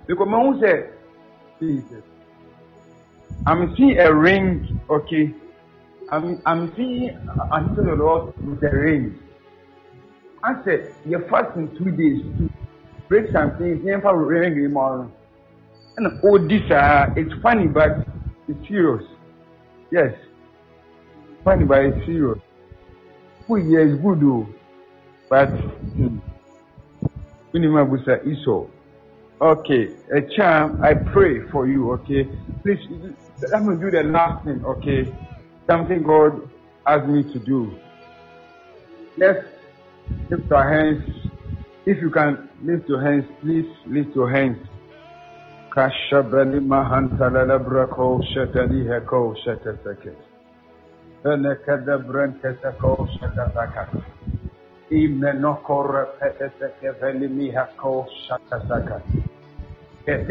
[0.06, 0.90] Because my say
[1.60, 2.02] Jesus.
[3.46, 4.80] I'm seeing a ring.
[4.88, 5.34] Okay.
[6.10, 7.10] I'm I'm seeing
[7.52, 9.18] until the Lord with a ring.
[10.42, 12.50] I said you're fasting two days to
[13.08, 13.84] break something.
[13.84, 15.10] Never ring anymore.
[15.96, 18.06] And all this uh, it's funny but
[18.48, 19.04] it's serious.
[19.90, 20.14] Yes.
[21.46, 22.38] Funny, but it's serious.
[23.46, 24.48] Here is good though,
[25.30, 26.18] but hmm.
[27.52, 28.66] minimum was Esau.
[29.40, 30.82] Okay, uh, a charm.
[30.82, 31.92] I pray for you.
[31.92, 32.24] Okay,
[32.62, 32.78] please
[33.52, 34.64] let me do the last thing.
[34.64, 35.12] Okay,
[35.66, 36.48] something God
[36.86, 37.76] asked me to do.
[39.18, 39.44] Let's
[40.30, 41.04] lift our hands.
[41.84, 44.56] If you can lift your hands, please lift your hands.
[45.76, 47.02] Brako
[57.84, 59.25] heko
[60.06, 60.22] The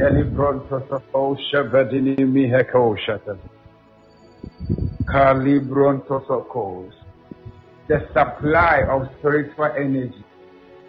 [8.14, 10.23] supply of spiritual energy.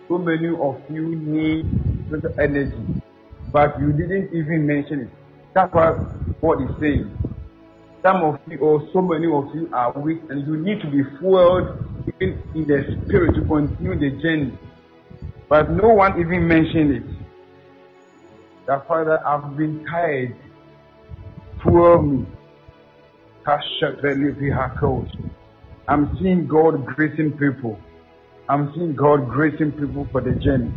[0.06, 1.66] So many of you need
[2.06, 2.76] spiritual energy,
[3.52, 5.08] but you didn't even mention it.
[5.52, 5.96] That's what
[6.40, 7.10] God is saying.
[8.04, 11.02] Some of you, or so many of you, are weak, and you need to be
[11.18, 11.84] fueled
[12.20, 14.56] even in the spirit to continue the journey.
[15.48, 17.15] But no one even mentioned it.
[18.66, 20.36] That Father, I've been tired.
[21.62, 22.26] Fuel me.
[25.88, 27.78] I'm seeing God gracing people.
[28.48, 30.72] I'm seeing God gracing people for the journey.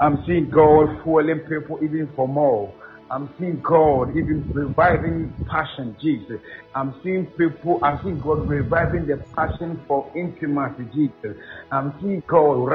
[0.00, 2.74] I'm seeing God fueling people even for more.
[3.12, 6.40] I'm seeing God even reviving passion, Jesus.
[6.74, 11.36] I'm seeing people, I'm seeing God reviving the passion for intimacy, Jesus.
[11.70, 12.70] I'm seeing God,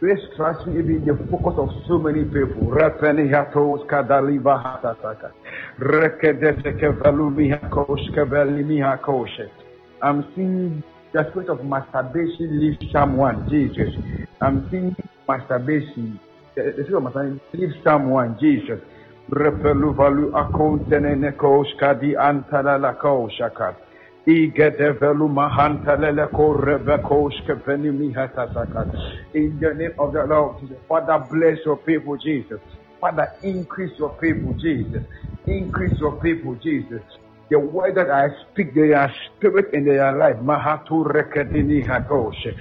[0.00, 2.70] Grace trust me even the focus of so many people.
[2.70, 5.32] Repeni hatos kadaliva hatasaka.
[5.80, 9.50] Rekedeseke valumi hakoshke velimi hakoshe.
[10.00, 10.82] I'm seeing
[11.12, 13.90] the spirit of masturbation leave someone, Jesus.
[14.40, 14.96] I'm seeing
[15.28, 16.20] masturbation.
[16.58, 18.80] The spirit of masturbation leave someone, Jesus.
[19.30, 23.76] Repeluvalu akontene nekoshka di antala la koshaka.
[24.26, 28.88] Igedevelu mahantalele korebekoshke venimi hatasaka.
[29.34, 30.78] In the name of the Lord Jesus.
[30.88, 32.60] Father, bless your people, Jesus.
[33.00, 35.04] Father, increase your people, Jesus.
[35.46, 37.02] Increase your people, Jesus.
[37.50, 40.38] The word that I speak, they are spirit and they are life.
[40.42, 42.54] Mahatu rekadini hatoshe.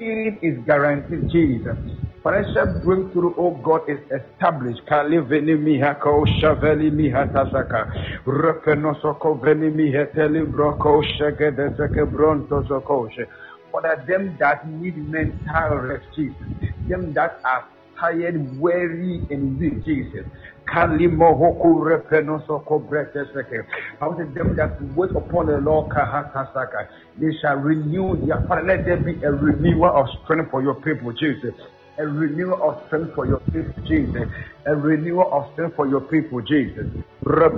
[0.00, 1.76] Healing is guaranteed, Jesus.
[2.24, 4.80] Financial breakthrough, oh God, is established.
[4.88, 7.86] Kaliveni mihako shaveli mihatasaka.
[8.26, 13.26] Repenosoko veni miheteli broko shegedeseke bronto sokoshe.
[13.70, 16.48] For them that need mental rest, Jesus.
[16.88, 17.68] Them that are
[18.00, 20.24] tired, weary, and weak, Jesus.
[20.66, 23.64] Kalimohoku repenosoko breteseke.
[24.00, 26.88] I want them that wait upon the Lord kahatasaka.
[27.18, 28.62] They shall renew their Father.
[28.62, 31.54] Let there be a renewal of strength for your people, Jesus.
[31.98, 34.28] A renewal of strength for your people, Jesus.
[34.66, 36.86] A renewal of strength for your people, Jesus.
[37.22, 37.50] Now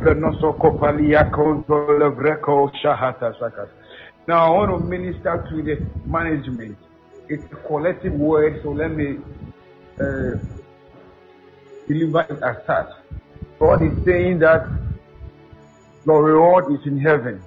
[4.46, 6.76] I want to minister to the management.
[7.28, 9.18] It's a collective word, so let me
[10.00, 10.36] uh,
[11.88, 12.90] deliver it as such.
[13.58, 14.66] God is saying that
[16.04, 17.42] the reward is in heaven.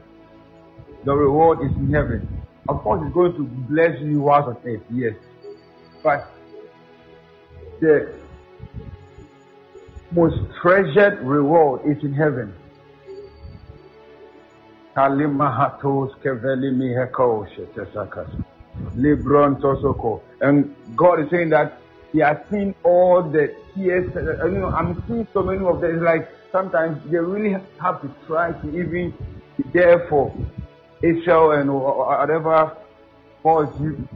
[1.03, 2.27] The reward is in heaven.
[2.67, 5.13] Of course, it's going to bless you out of earth, yes.
[6.01, 6.31] But
[7.79, 8.13] the
[10.11, 12.53] most treasured reward is in heaven.
[20.41, 21.79] And God is saying that
[22.13, 24.10] He has seen all the tears.
[24.15, 25.95] Uh, uh, you know, I'm seeing so many of them.
[25.95, 29.14] It's like sometimes they really have to try to even
[29.57, 30.34] be there for
[31.02, 32.77] Israel and whatever
[33.43, 34.07] cause you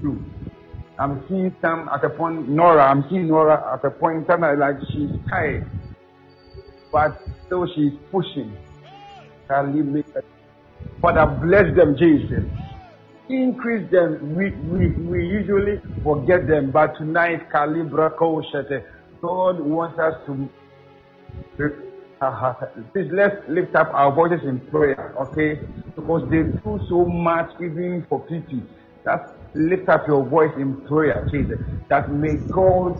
[0.00, 0.24] through.
[0.98, 4.58] I'm seeing some at a point, Nora, I'm seeing Nora at a point in time
[4.58, 5.68] like she's tired,
[6.92, 8.56] but still she's pushing.
[11.00, 12.44] Father, bless them, Jesus.
[13.28, 14.36] Increase them.
[14.36, 18.84] We, we, we usually forget them, but tonight, Calibra Koshete,
[19.22, 20.48] God wants us to.
[22.92, 25.60] Please let's lift up our voices in prayer, okay?
[25.96, 28.60] Because they do so much even for people.
[29.04, 32.98] That's lift up your voice in prayer, Jesus, that may God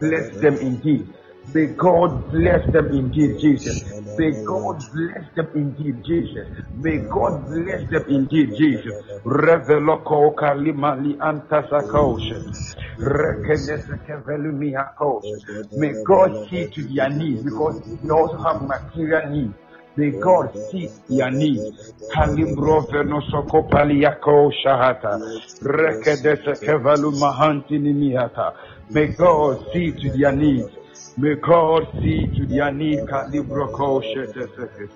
[0.00, 1.06] bless them indeed.
[1.54, 3.76] May God bless them indeed, Jesus.
[4.16, 6.46] May God bless them indeed, Jesus.
[6.82, 8.94] May God bless them indeed, Jesus.
[9.24, 12.42] Reveloko kalimali antasakoshe.
[15.76, 19.54] May God see to their needs because they also have material needs.
[19.96, 21.66] May God see your needs.
[22.14, 25.20] Kalimbro venosoko paliako shahata.
[25.62, 27.78] Rekedese kevalu mahanti.
[28.90, 30.70] May God see to their needs.
[31.20, 33.02] May God see to their needs.
[33.10, 34.88] Kalibro ko sheteseke.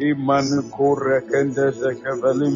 [0.00, 2.48] Imanu kore kendese kevalu.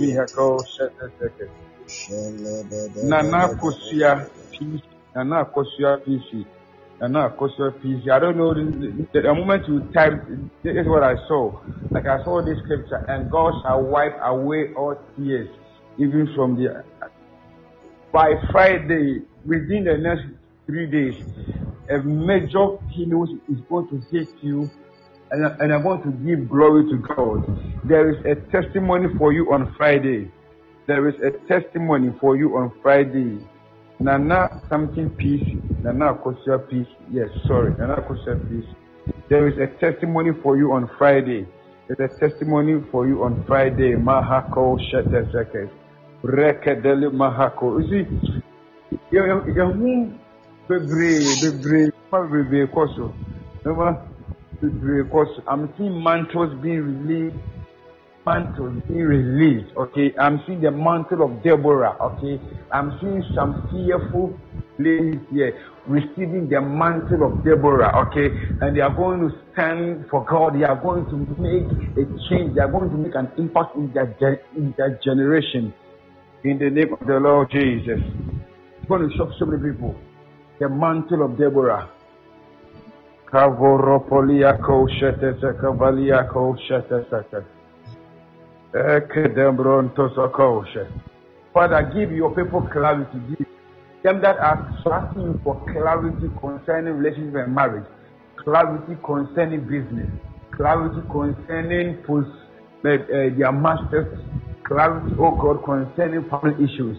[3.02, 4.12] Nana kosia
[4.52, 4.82] peace.
[5.14, 6.44] Nana kosia peace
[7.00, 8.04] and now Akosia peace.
[8.10, 10.12] I don't know the, the, moment you type
[10.62, 11.60] this is what I saw.
[11.92, 15.48] Like I saw this scripture, and God shall wipe away all tears,
[15.98, 16.84] even from the
[18.12, 20.22] by Friday, within the next
[20.66, 21.14] three days,
[21.90, 24.70] a major healing is going to hit you,
[25.30, 27.44] and, and I'm going to give glory to God.
[27.84, 30.30] There is a testimony for you on Friday.
[30.86, 33.38] There is a testimony for you on Friday.
[34.00, 35.46] Nana something peace,
[35.82, 36.86] Nana Akosia peace.
[37.10, 38.68] Yes, sorry, Nana Akosia peace.
[39.28, 41.46] There is a testimony for you on Friday.
[41.88, 43.92] There's a testimony for you on Friday.
[43.94, 45.70] Mahako Shetesekes.
[46.22, 47.80] Rekedele Mahako.
[47.90, 48.06] You
[49.10, 50.23] see,
[50.68, 53.14] Bebree bebree bebree kɔ so.
[54.60, 55.42] Bebree kɔ so.
[55.46, 57.36] I'm seeing mantles being released
[58.26, 59.76] mantle being released.
[59.76, 61.96] Okay, I'm seeing the mantle of Deborah.
[62.00, 62.40] Okay,
[62.72, 64.38] I'm seeing some fearful
[64.78, 65.52] ladies here
[65.86, 67.92] receiving the mantle of Deborah.
[68.08, 68.28] Okay,
[68.60, 70.58] and they are going to stand for God.
[70.58, 72.54] They are going to make a change.
[72.54, 75.72] They are going to make an impact in their in their generation.
[76.44, 78.00] In the name of the Lord Jesus,
[78.78, 79.94] it's going to shock so many people.
[80.60, 81.90] The mantle of Deborah.
[83.26, 86.28] Kavoropolia shete kavalia
[86.68, 87.44] shete
[91.52, 93.18] Father, give your people clarity.
[93.28, 93.46] Give
[94.04, 97.86] them that are asking for clarity concerning relationship and marriage,
[98.36, 100.10] clarity concerning business,
[100.56, 102.28] clarity concerning post,
[102.84, 102.98] uh, uh,
[103.38, 104.18] their masters,
[104.64, 106.98] clarity, oh God, concerning family issues.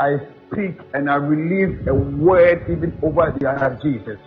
[0.00, 0.16] I
[0.52, 4.18] speak and I release a word even over their Jesus.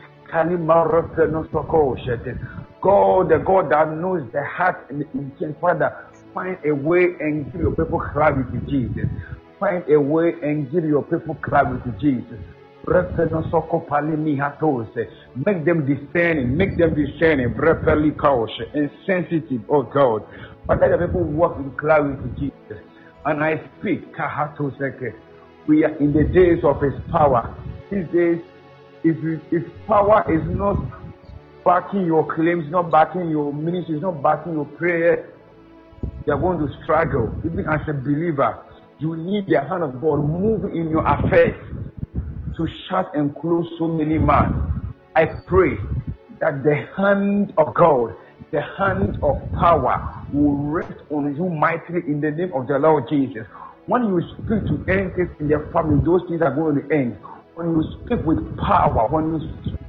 [2.81, 7.51] God, the God that knows the heart and the intent, Father, Find a way and
[7.51, 9.09] give your people clarity, Jesus.
[9.59, 12.39] Find a way and give your people clarity, to Jesus.
[15.35, 20.23] Make them discerning, make them discerning, properly cautious and sensitive, oh God.
[20.67, 22.83] But let the people walk in clarity, Jesus.
[23.25, 25.13] And I speak, Kahato Seke.
[25.67, 27.55] We are in the days of His power.
[27.91, 28.41] These days,
[29.03, 29.17] if,
[29.51, 30.77] if power is not
[31.63, 35.29] backing your claims, not backing your ministry, not backing your prayer,
[36.25, 37.33] you are going to struggle.
[37.45, 38.63] Even as a believer,
[38.99, 41.55] you need the hand of God move in your affairs
[42.57, 44.93] to shut and close so many men.
[45.15, 45.77] I pray
[46.39, 48.15] that the hand of God,
[48.51, 53.05] the hand of power will rest on you mightily in the name of the Lord
[53.09, 53.45] Jesus.
[53.89, 57.17] When you speak to anything in your family, those things are going to end.
[57.55, 59.41] When you speak with power, when you,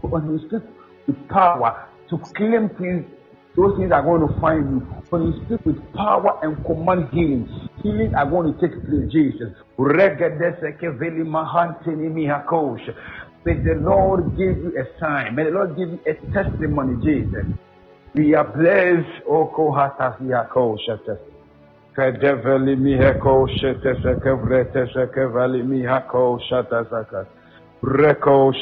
[0.09, 0.65] when you speak
[1.07, 3.07] with power to claim things
[3.57, 4.89] those things are going to find you.
[5.11, 7.51] When you speak with power and command healing,
[7.83, 9.51] healing are going to take place, Jesus.
[9.79, 9.95] May
[13.55, 15.37] the Lord give you a sign.
[15.37, 17.47] May the Lord give you a testimony, Jesus.
[18.15, 20.77] We are blessed, O Kohata Yako
[21.97, 22.21] Shata.
[22.21, 27.27] Kadevali Mihako Shata Sakavreta Sakavali Mihako Shata Sakat.
[27.83, 28.53] Reko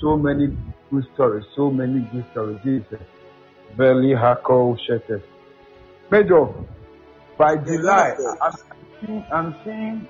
[0.00, 0.56] So many
[0.90, 2.58] good stories, so many good stories.
[2.64, 3.00] Jesus.
[3.76, 5.22] Veli Hako Shetes.
[6.10, 6.46] Major,
[7.38, 8.52] by July, I'm
[9.00, 10.08] seeing, I'm seeing,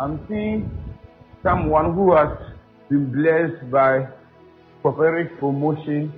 [0.00, 0.70] I'm seeing
[1.42, 2.36] someone who has
[2.88, 4.08] been blessed by
[4.82, 6.12] prophetic promotion,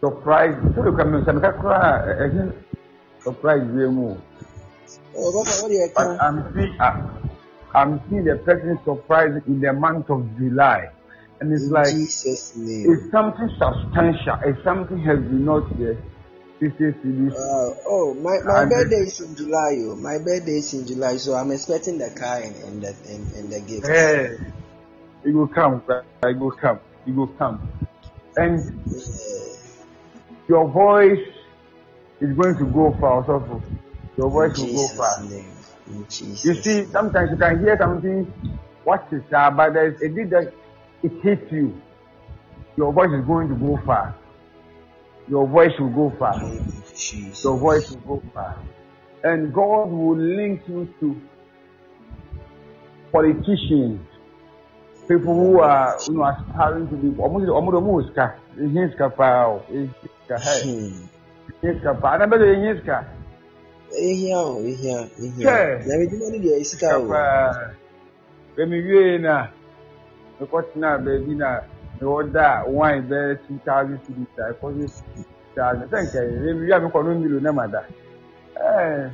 [0.00, 0.54] surprise.
[0.74, 2.75] So you can say,
[3.26, 3.66] surprise,
[5.94, 6.76] but I'm seeing,
[7.74, 10.90] I'm seeing the person surprised in the month of July.
[11.40, 12.86] And it's in like Jesus name.
[12.88, 14.38] it's something substantial.
[14.44, 15.70] It's something has been not
[16.58, 16.72] is
[17.36, 19.76] uh, oh, my, my birthday is in July.
[19.76, 19.96] Oh.
[19.96, 23.52] My birthday is in July, so I'm expecting the car and, and the and, and
[23.52, 23.86] the gift.
[23.86, 24.38] Hey,
[25.22, 25.82] it will come.
[26.22, 26.80] It will come.
[27.06, 27.60] It will come.
[28.36, 29.76] And yeah.
[30.48, 31.35] your voice
[32.20, 33.22] is going to go far.
[33.22, 33.62] Also,
[34.16, 35.24] your voice will go far.
[35.88, 38.24] You see, sometimes you can hear something,
[38.84, 40.52] what is that, but there's a bit that
[41.02, 41.80] it hits you.
[42.76, 44.14] Your voice is going to go far.
[45.28, 46.40] Your voice will go far.
[47.42, 48.62] Your voice will go far.
[49.24, 51.20] And God will link you to
[53.12, 54.00] politicians,
[55.08, 58.14] people who are you know aspiring to be almost almost almost
[61.80, 62.18] ska paa, ska hey, ska paa.
[62.18, 63.04] Na bɛrɛ ska
[63.92, 67.06] ehia o ehia ehia na medwuma no deɛ esika o
[68.56, 69.48] bɛmi wie na
[70.40, 71.60] mekɔtena baabi na
[72.00, 75.24] mewɔ da wine bɛyɛ two thousand cities a ɛkɔ so two
[75.54, 77.82] thousand sɛ nka bɛmi wie a mekɔ no milo na ma da
[78.56, 79.10] ɛɛ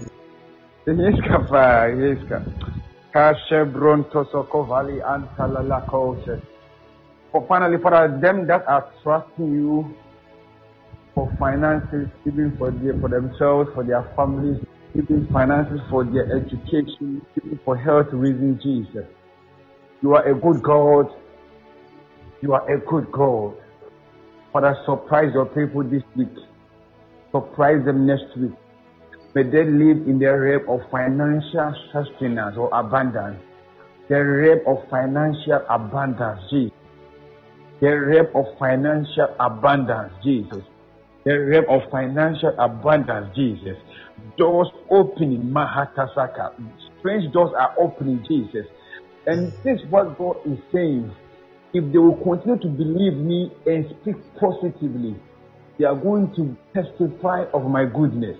[0.86, 2.42] ehia sika paa ehia sika
[3.12, 6.40] kashe bronto soko valley antalala koshe
[7.30, 9.94] for finally for them that are trusting you
[11.14, 14.58] for finances, even for their, for themselves, for their families,
[14.94, 19.04] even finances for their education, even for health reasons, Jesus.
[20.02, 21.06] You are a good God.
[22.40, 23.54] You are a good God.
[24.52, 26.34] Father, surprise your people this week.
[27.30, 28.52] Surprise them next week.
[29.34, 33.40] May they live in the realm of financial sustenance or abundance.
[34.08, 36.76] The realm of financial abundance, Jesus.
[37.80, 40.64] The realm of financial abundance, Jesus
[41.24, 43.76] the realm of financial abundance, Jesus.
[44.36, 46.52] Doors opening, Mahatasaka.
[46.98, 48.66] Strange doors are opening, Jesus.
[49.26, 51.14] And this is what God is saying.
[51.74, 55.16] If they will continue to believe me and speak positively,
[55.78, 58.36] they are going to testify of my goodness.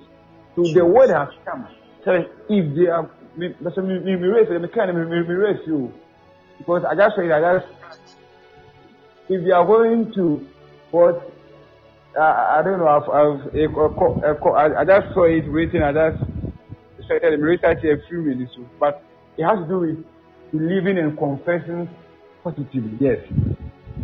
[0.55, 1.67] So the word has come.
[2.05, 2.13] So
[2.51, 3.95] if they are, let me
[4.27, 5.93] raise you,
[6.59, 7.67] because I just say, I just,
[9.29, 10.47] if they are going to
[10.91, 11.32] what
[12.19, 12.89] I, I don't know.
[12.89, 15.83] I've, I've a, a, I just saw it written.
[15.83, 16.23] I just
[17.07, 19.03] started research a few minutes, but
[19.39, 20.05] it has to do with
[20.53, 21.89] believing and confessing
[22.45, 22.99] positively.
[23.01, 23.19] Yes,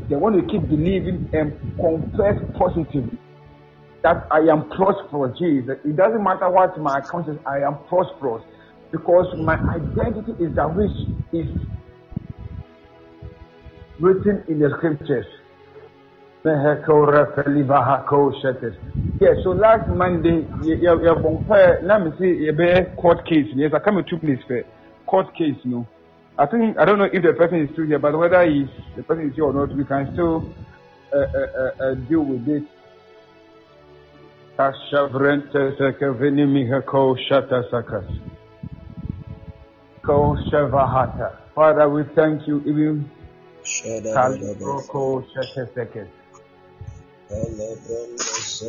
[0.09, 3.19] they want to keep believing and confess positively
[4.03, 5.39] that I am prosperous.
[5.39, 7.37] Jesus, it doesn't matter what my account is.
[7.47, 8.43] I am prosperous
[8.91, 10.97] because my identity is that which
[11.33, 11.49] is
[14.01, 15.27] written in the scriptures.
[19.21, 20.47] Yeah, so last Monday,
[21.83, 23.47] let me see, a court case.
[23.55, 24.63] Yes, I come to two place for
[25.07, 25.87] court case, no.
[26.39, 29.03] I think, I don't know if the person is still here, but whether he's, the
[29.03, 30.55] person is here or not, we can still
[31.13, 32.63] uh, uh, uh, uh deal with it.
[41.55, 43.11] Father, we thank you even.
[47.31, 48.63] It's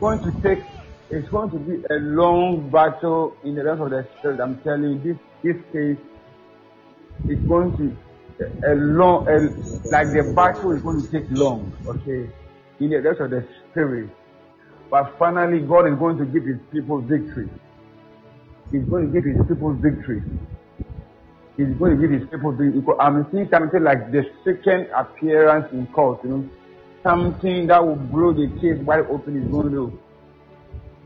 [0.00, 0.62] going to take,
[1.08, 4.38] it's going to be a long battle in the rest of the spirit.
[4.38, 5.96] I'm telling you, this, this case
[7.28, 7.96] is going to,
[8.70, 9.48] a long, a,
[9.88, 12.28] like the battle is going to take long, okay,
[12.80, 14.10] in the rest of the spirit.
[14.90, 17.48] But finally, God is going to give his people victory.
[18.70, 20.22] He's going to give his people victory.
[21.56, 22.82] He's going to give his people victory.
[23.00, 26.50] I'm seeing something like the second appearance in court, you know
[27.02, 29.98] something that will blow the case wide open is going to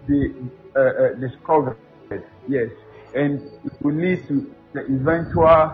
[0.06, 0.35] be
[0.77, 1.78] uh, uh, discovered.
[2.48, 2.68] Yes,
[3.14, 5.73] and it will lead to the eventual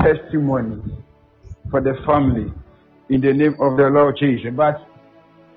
[0.00, 0.82] testimony
[1.70, 2.52] for the family
[3.08, 4.52] in the name of the Lord Jesus.
[4.54, 4.86] But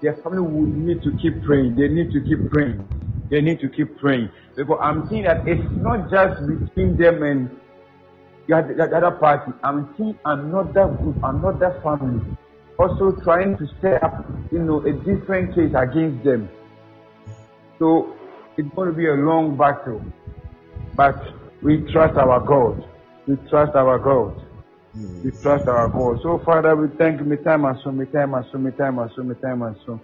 [0.02, 1.76] their family will need to keep praying.
[1.76, 2.88] They need to keep praying.
[3.30, 7.52] They need to keep praying because I'm seeing that it's not just between them and
[8.48, 9.52] the other party.
[9.62, 12.24] I'm seeing another group, another family
[12.80, 16.50] also trying to set up, you know, a different case against them.
[17.80, 18.16] So
[18.58, 20.02] it's going to be a long battle,
[20.96, 21.16] but
[21.62, 22.88] we trust our God.
[23.28, 24.42] we trust our God.
[24.98, 25.24] Mm.
[25.24, 26.20] We trust our God.
[26.24, 27.32] So, Father, we thank you.
[27.32, 30.00] And so, and so, and so, me time and so.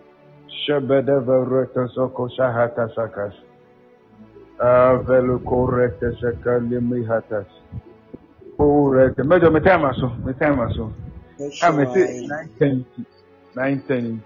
[0.68, 3.34] Shabada verata soko shahata sakas.
[4.60, 7.48] Avelu correcta sakali mihatas.
[8.58, 9.18] Correct.
[9.18, 10.94] Mejo me time so, me time so.
[11.61, 12.85] I'm a say nine ten,
[13.55, 14.23] nine ten.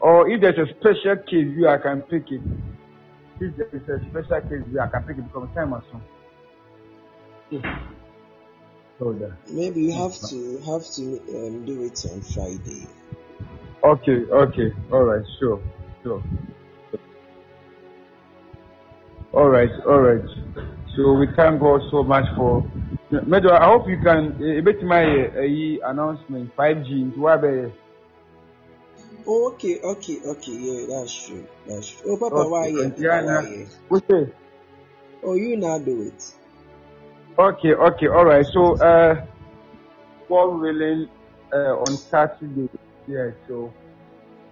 [0.00, 2.40] Or if there's a special case, you I can pick it.
[3.40, 6.00] If there is a special case, you I can pick it because time and so.
[9.50, 12.86] Maybe you have to have to um, do it on Friday.
[13.84, 15.60] Okay, okay, all right, sure,
[16.02, 16.22] sure.
[19.32, 20.24] All right, all right.
[20.96, 22.64] So we thank God so much for.
[23.10, 27.72] Major, I hope you can a bit my uh, announcement 5G into Wabe.
[29.26, 30.52] Oh, okay, okay, okay.
[30.52, 31.46] Yeah, that's true.
[31.66, 32.12] That's true.
[32.12, 32.66] Oh, Papa, Okay, why?
[32.98, 33.40] Yeah, yeah,
[34.08, 34.34] it?
[35.22, 36.32] Oh, you now do it.
[37.38, 38.46] Okay, okay, all right.
[38.46, 39.26] So, uh,
[40.28, 41.08] God willing,
[41.52, 42.68] uh, on Saturday,
[43.06, 43.30] yeah.
[43.46, 43.72] So,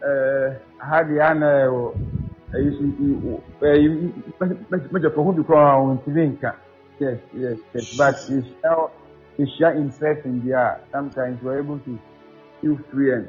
[0.05, 2.14] uh, I had the honor
[2.55, 3.89] ɛyi so ɛyi
[4.93, 5.99] mɛgyɛ pɔnkɔ bi koraa wɔn
[7.01, 8.15] yes yes yes but
[9.39, 11.99] ehyia you interest in there sometimes we are able to
[12.61, 13.29] feel free and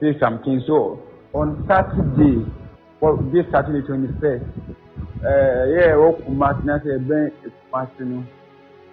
[0.00, 1.00] say something so
[1.34, 2.46] on saturday
[3.00, 4.44] well this saturday twenty-first
[5.22, 7.32] ɛɛ yɛ wɔ kumasi na sɛ ɛbɛn
[7.72, 8.24] kumasi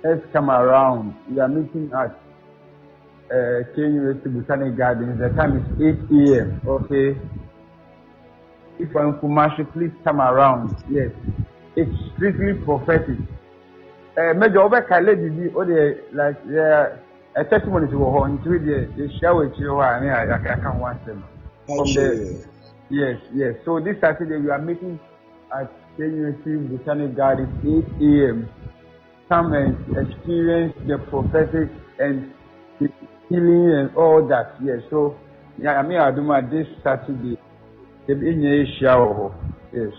[0.04, 2.12] let's come around we are meeting at
[3.32, 6.62] eh, uh, University Botanic Gardens the time is eight a.m.
[6.68, 7.18] okay.
[8.80, 10.76] If you're in Kumasi, please come around.
[10.90, 11.12] Yes.
[11.76, 13.18] It's strictly prophetic.
[14.18, 16.38] Uh, Major Obeka lady, bi, o de like
[17.36, 21.00] a testimony to her into the the share with you and I I can one
[21.06, 21.24] them.
[21.66, 22.48] From Actually, the
[22.90, 23.54] yes, yes.
[23.66, 25.00] So this Saturday we are meeting
[25.54, 27.68] at University Botanic Gardens 8
[28.02, 28.50] a.m.
[29.28, 31.70] come and experience the prophetic
[32.00, 32.32] and
[32.80, 32.88] the
[33.28, 34.56] healing and all that.
[34.64, 35.18] Yes, so
[35.58, 37.38] yeah, I mean, Aduma this Saturday,
[38.08, 39.34] the in shower.
[39.74, 39.94] Yes.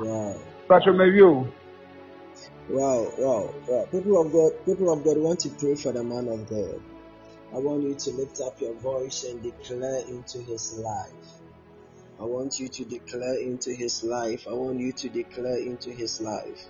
[0.00, 0.36] wow.
[0.68, 0.92] Pastor
[2.68, 3.88] Wow, wow, wow.
[3.92, 6.80] People of God, people of God, want to pray for the man of God.
[7.54, 11.12] I want you to lift up your voice and declare into his life.
[12.18, 14.46] I want you to declare into his life.
[14.48, 16.66] I want you to declare into his life.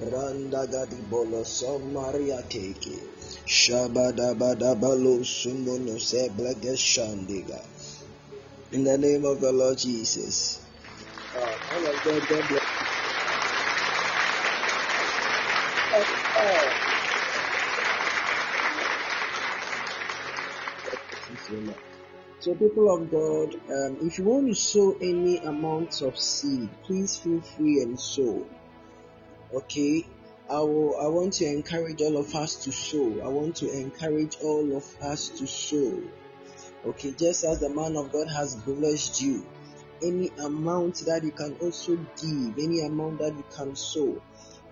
[0.00, 2.42] Randa gadi bolo somaria.
[3.46, 4.34] Shabada.
[8.72, 10.60] In the name of the Lord Jesus.
[11.36, 11.40] Uh,
[11.72, 12.62] all of them, God.
[22.40, 27.16] So, people of God, um, if you want to sow any amounts of seed, please
[27.16, 28.44] feel free and sow.
[29.54, 30.04] Okay,
[30.50, 30.96] I will.
[31.00, 33.20] I want to encourage all of us to sow.
[33.20, 36.02] I want to encourage all of us to sow.
[36.84, 39.46] Okay, just as the man of God has blessed you,
[40.02, 44.20] any amount that you can also give, any amount that you can sow,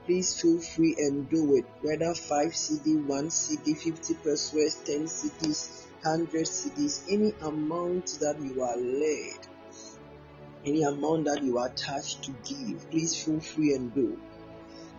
[0.04, 1.64] please feel free and do it.
[1.82, 8.60] Whether 5 cedi, 1 cedi, 50 pesewas, 10 cedis, 100 cedis, any amount that you
[8.62, 9.46] are led,
[10.66, 14.18] any amount that you are touched to give, please feel free and do.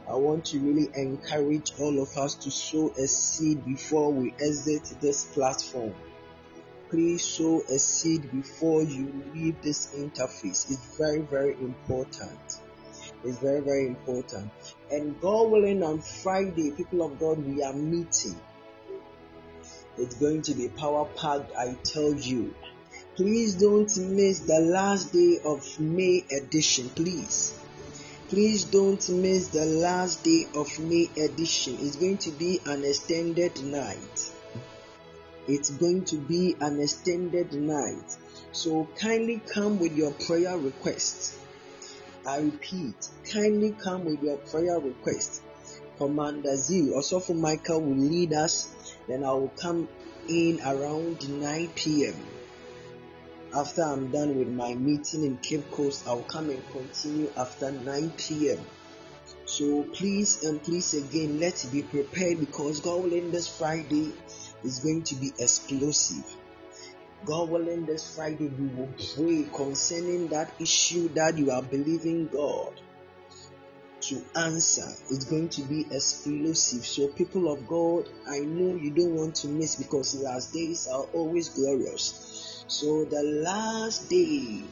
[0.08, 4.94] I want to really encourage all of us to sow a seed before we exit
[5.00, 5.94] this platform.
[6.90, 10.70] Please sow a seed before you leave this interface.
[10.70, 12.60] It's very, very important.
[13.24, 14.52] It's very, very important.
[14.92, 18.40] And God willing, on Friday, people of God, we are meeting.
[19.98, 22.54] It's going to be power packed, I tell you.
[23.16, 27.58] Please don't miss the last day of May edition, please.
[28.34, 31.78] Please don't miss the last day of May edition.
[31.80, 34.32] It's going to be an extended night.
[35.48, 38.18] It's going to be an extended night.
[38.52, 41.36] So kindly come with your prayer request.
[42.26, 45.44] I repeat, kindly come with your prayer request.
[46.00, 48.74] Commander Zeal, also Michael will lead us.
[49.08, 49.88] Then I will come
[50.28, 52.16] in around 9 p.m.
[53.56, 58.12] After I'm done with my meeting in Cape Coast, I'll come and continue after 9
[58.18, 58.66] p.m.
[59.46, 64.12] So please and please again, let's be prepared because God willing, this Friday
[64.64, 66.26] is going to be explosive.
[67.26, 72.74] God willing, this Friday we will pray concerning that issue that you are believing God
[74.02, 74.92] to answer.
[75.12, 76.86] It's going to be explosive.
[76.86, 81.04] So, people of God, I know you don't want to miss because last days are
[81.14, 82.53] always glorious.
[82.74, 84.64] So, the last day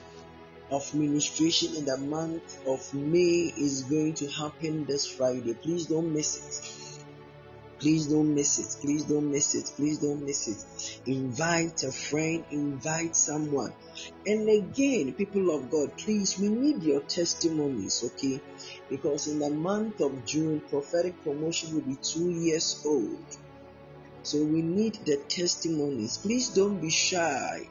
[0.71, 5.53] of ministration in the month of May is going to happen this Friday.
[5.53, 6.97] Please don't miss it.
[7.79, 8.81] Please don't miss it.
[8.81, 9.71] Please don't miss it.
[9.75, 10.99] Please don't miss it.
[11.05, 13.71] Invite a friend, invite someone.
[14.25, 18.41] And again, people of God, please, we need your testimonies, okay?
[18.89, 23.37] Because in the month of June, prophetic promotion will be two years old.
[24.23, 26.17] So we need the testimonies.
[26.17, 27.67] Please don't be shy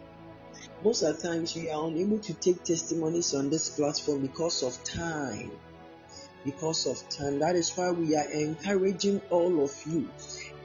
[0.82, 4.82] most of the times we are unable to take testimonies on this platform because of
[4.82, 5.50] time.
[6.44, 7.38] Because of time.
[7.40, 10.08] That is why we are encouraging all of you.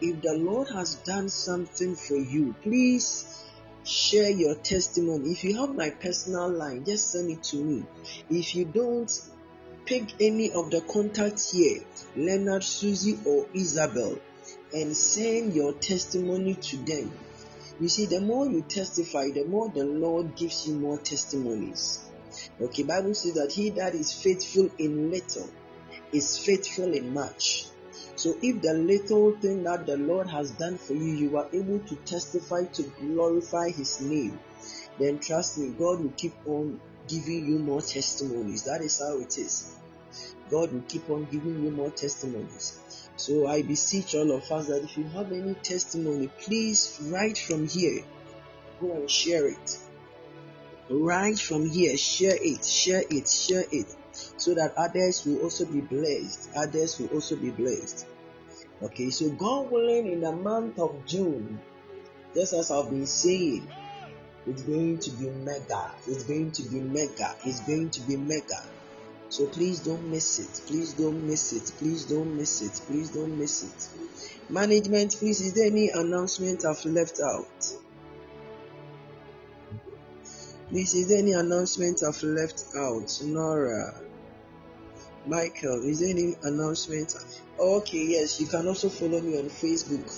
[0.02, 3.44] If the Lord has done something for you, please
[3.84, 5.32] share your testimony.
[5.32, 7.84] If you have my personal line, just send it to me.
[8.30, 9.12] If you don't,
[9.86, 11.82] pick any of the contacts here,
[12.16, 14.18] Leonard, Susie, or Isabel,
[14.74, 17.12] and send your testimony to them
[17.80, 22.02] you see, the more you testify, the more the Lord gives you more testimonies.
[22.62, 25.50] Okay, Bible says that he that is faithful in little
[26.12, 27.66] is faithful in much.
[28.16, 31.80] So if the little thing that the Lord has done for you, you are able
[31.80, 34.40] to testify to glorify his name,
[35.00, 38.64] then trust me, God will keep on giving you more testimonies.
[38.64, 39.76] That is how it is.
[40.50, 42.80] God will keep on giving you more testimonies.
[43.18, 47.68] So I beseech all of us that if you have any testimony, please write from
[47.68, 48.04] here.
[48.82, 49.80] Go and share it.
[50.90, 53.96] Write from here, share it, share it, share it,
[54.38, 56.50] so that others will also be blessed.
[56.56, 58.06] Others will also be blessed.
[58.84, 61.60] Okay, so God willing, in the month of June,
[62.36, 63.68] just as I've been saying,
[64.46, 65.92] it's going to be mega.
[66.06, 67.36] It's going to be mega.
[67.46, 68.62] It's going to be mega.
[69.36, 70.66] So please don't miss it.
[70.66, 71.70] Please don't miss it.
[71.78, 72.72] Please don't miss it.
[72.88, 74.50] Please don't miss it.
[74.50, 77.74] Management, please, is there any announcement I've left out?
[80.70, 83.22] Please, is there any announcement I've left out?
[83.26, 84.00] Nora,
[85.26, 87.14] Michael, is there any announcement?
[87.60, 90.18] Okay, yes, you can also follow me on Facebook.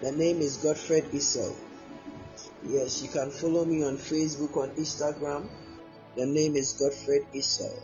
[0.00, 1.54] The name is Godfred Isel.
[2.66, 5.50] Yes, you can follow me on Facebook, on Instagram.
[6.16, 7.78] The name is Godfred Isel.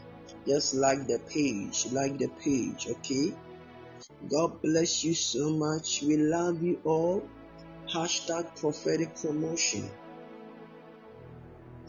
[0.46, 3.34] Just like the page, like the page, okay?
[4.28, 6.02] God bless you so much.
[6.02, 7.22] We love you all.
[7.92, 9.90] Hashtag prophetic promotion.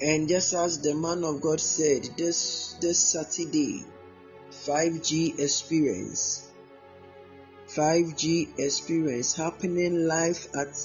[0.01, 3.85] And just as the man of God said, this this Saturday,
[4.51, 6.47] 5G experience.
[7.67, 10.75] 5G experience happening live at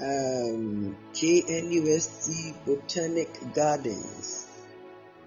[0.00, 4.46] um, KNUST Botanic Gardens.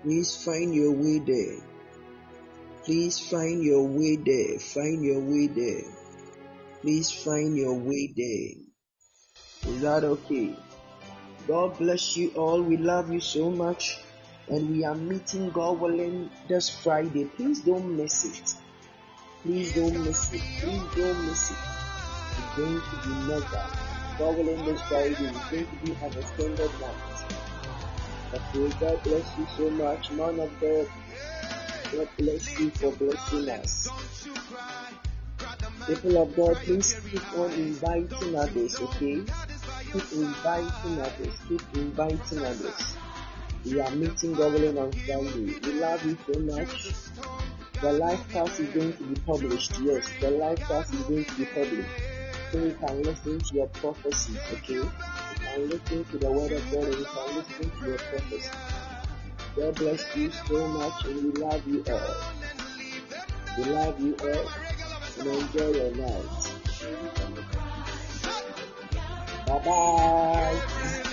[0.06, 1.58] Please find your way there.
[2.84, 4.60] Please find your way there.
[4.60, 5.82] Find your way there.
[6.82, 9.74] Please find your way there.
[9.74, 10.56] Is that okay?
[11.48, 12.62] God bless you all.
[12.62, 13.98] We love you so much.
[14.48, 17.26] And we are meeting God willing this Friday.
[17.26, 18.54] Please don't miss it.
[19.42, 20.42] Please don't miss it.
[20.62, 21.58] Please don't miss it.
[22.38, 23.70] It's going to be mega.
[24.20, 26.70] God willing this Friday is going to be an extended
[28.32, 28.42] night.
[28.56, 30.88] Okay, God bless you so much, man of God.
[31.92, 33.90] God bless you for blessing us.
[35.88, 39.24] People of God, please keep on inviting others, okay?
[39.92, 42.98] Keep inviting others, keep inviting others.
[43.66, 45.60] We are meeting Goblin on Friday.
[45.64, 46.94] We love you so much.
[47.82, 49.80] The life class is going to be published.
[49.80, 51.90] Yes, the life class is going to be published.
[52.52, 54.88] So you can listen to your prophecies, okay?
[55.56, 58.50] And listen to the word of God and you can listen to your prophecy.
[59.56, 62.16] God bless you so much and we love you all.
[63.58, 64.52] We love you all
[65.20, 66.26] and enjoy your night.
[69.48, 71.05] Bye bye.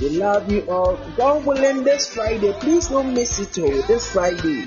[0.00, 0.96] We love you all.
[1.18, 3.58] God willing, this Friday, please don't miss it.
[3.58, 4.66] Oh, this Friday.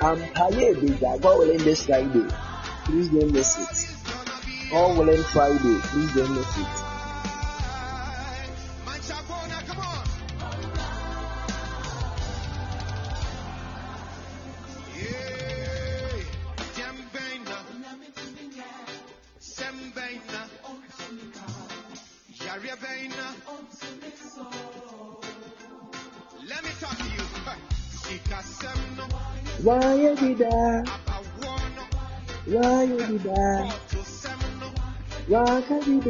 [0.00, 2.28] Um, I'm tired, God willing, this Friday.
[2.84, 4.70] Please don't miss it.
[4.70, 5.78] God willing, Friday.
[5.90, 6.77] Please don't miss it.
[35.26, 36.02] Why can you?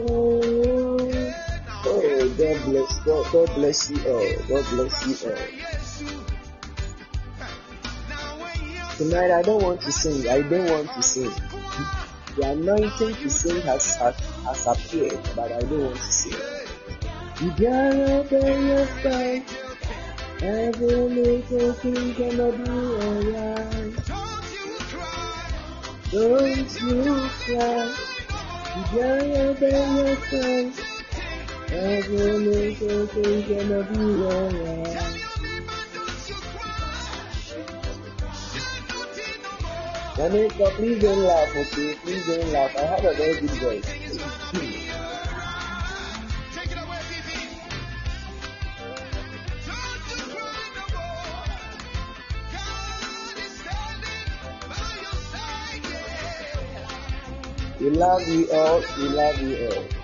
[1.91, 4.37] Oh, God bless, God, God bless you all.
[4.49, 5.39] God bless you all.
[8.99, 10.29] Tonight I don't want to sing.
[10.29, 11.31] I don't want to sing.
[12.37, 16.33] The anointing to sing has has, has appeared, but I don't want to sing.
[17.41, 18.37] You gotta be
[18.67, 19.45] your friend.
[20.43, 24.08] Every little thing gonna be alright.
[26.11, 27.95] Don't you cry.
[28.75, 30.73] You gotta be your friend.
[31.71, 35.09] Every little thing gonna be alright.
[40.17, 41.95] Vanessa, please don't laugh, okay?
[42.03, 42.77] Please don't laugh.
[42.77, 44.78] I have a very good voice.
[57.89, 58.83] We love you all.
[58.99, 59.98] We love you all.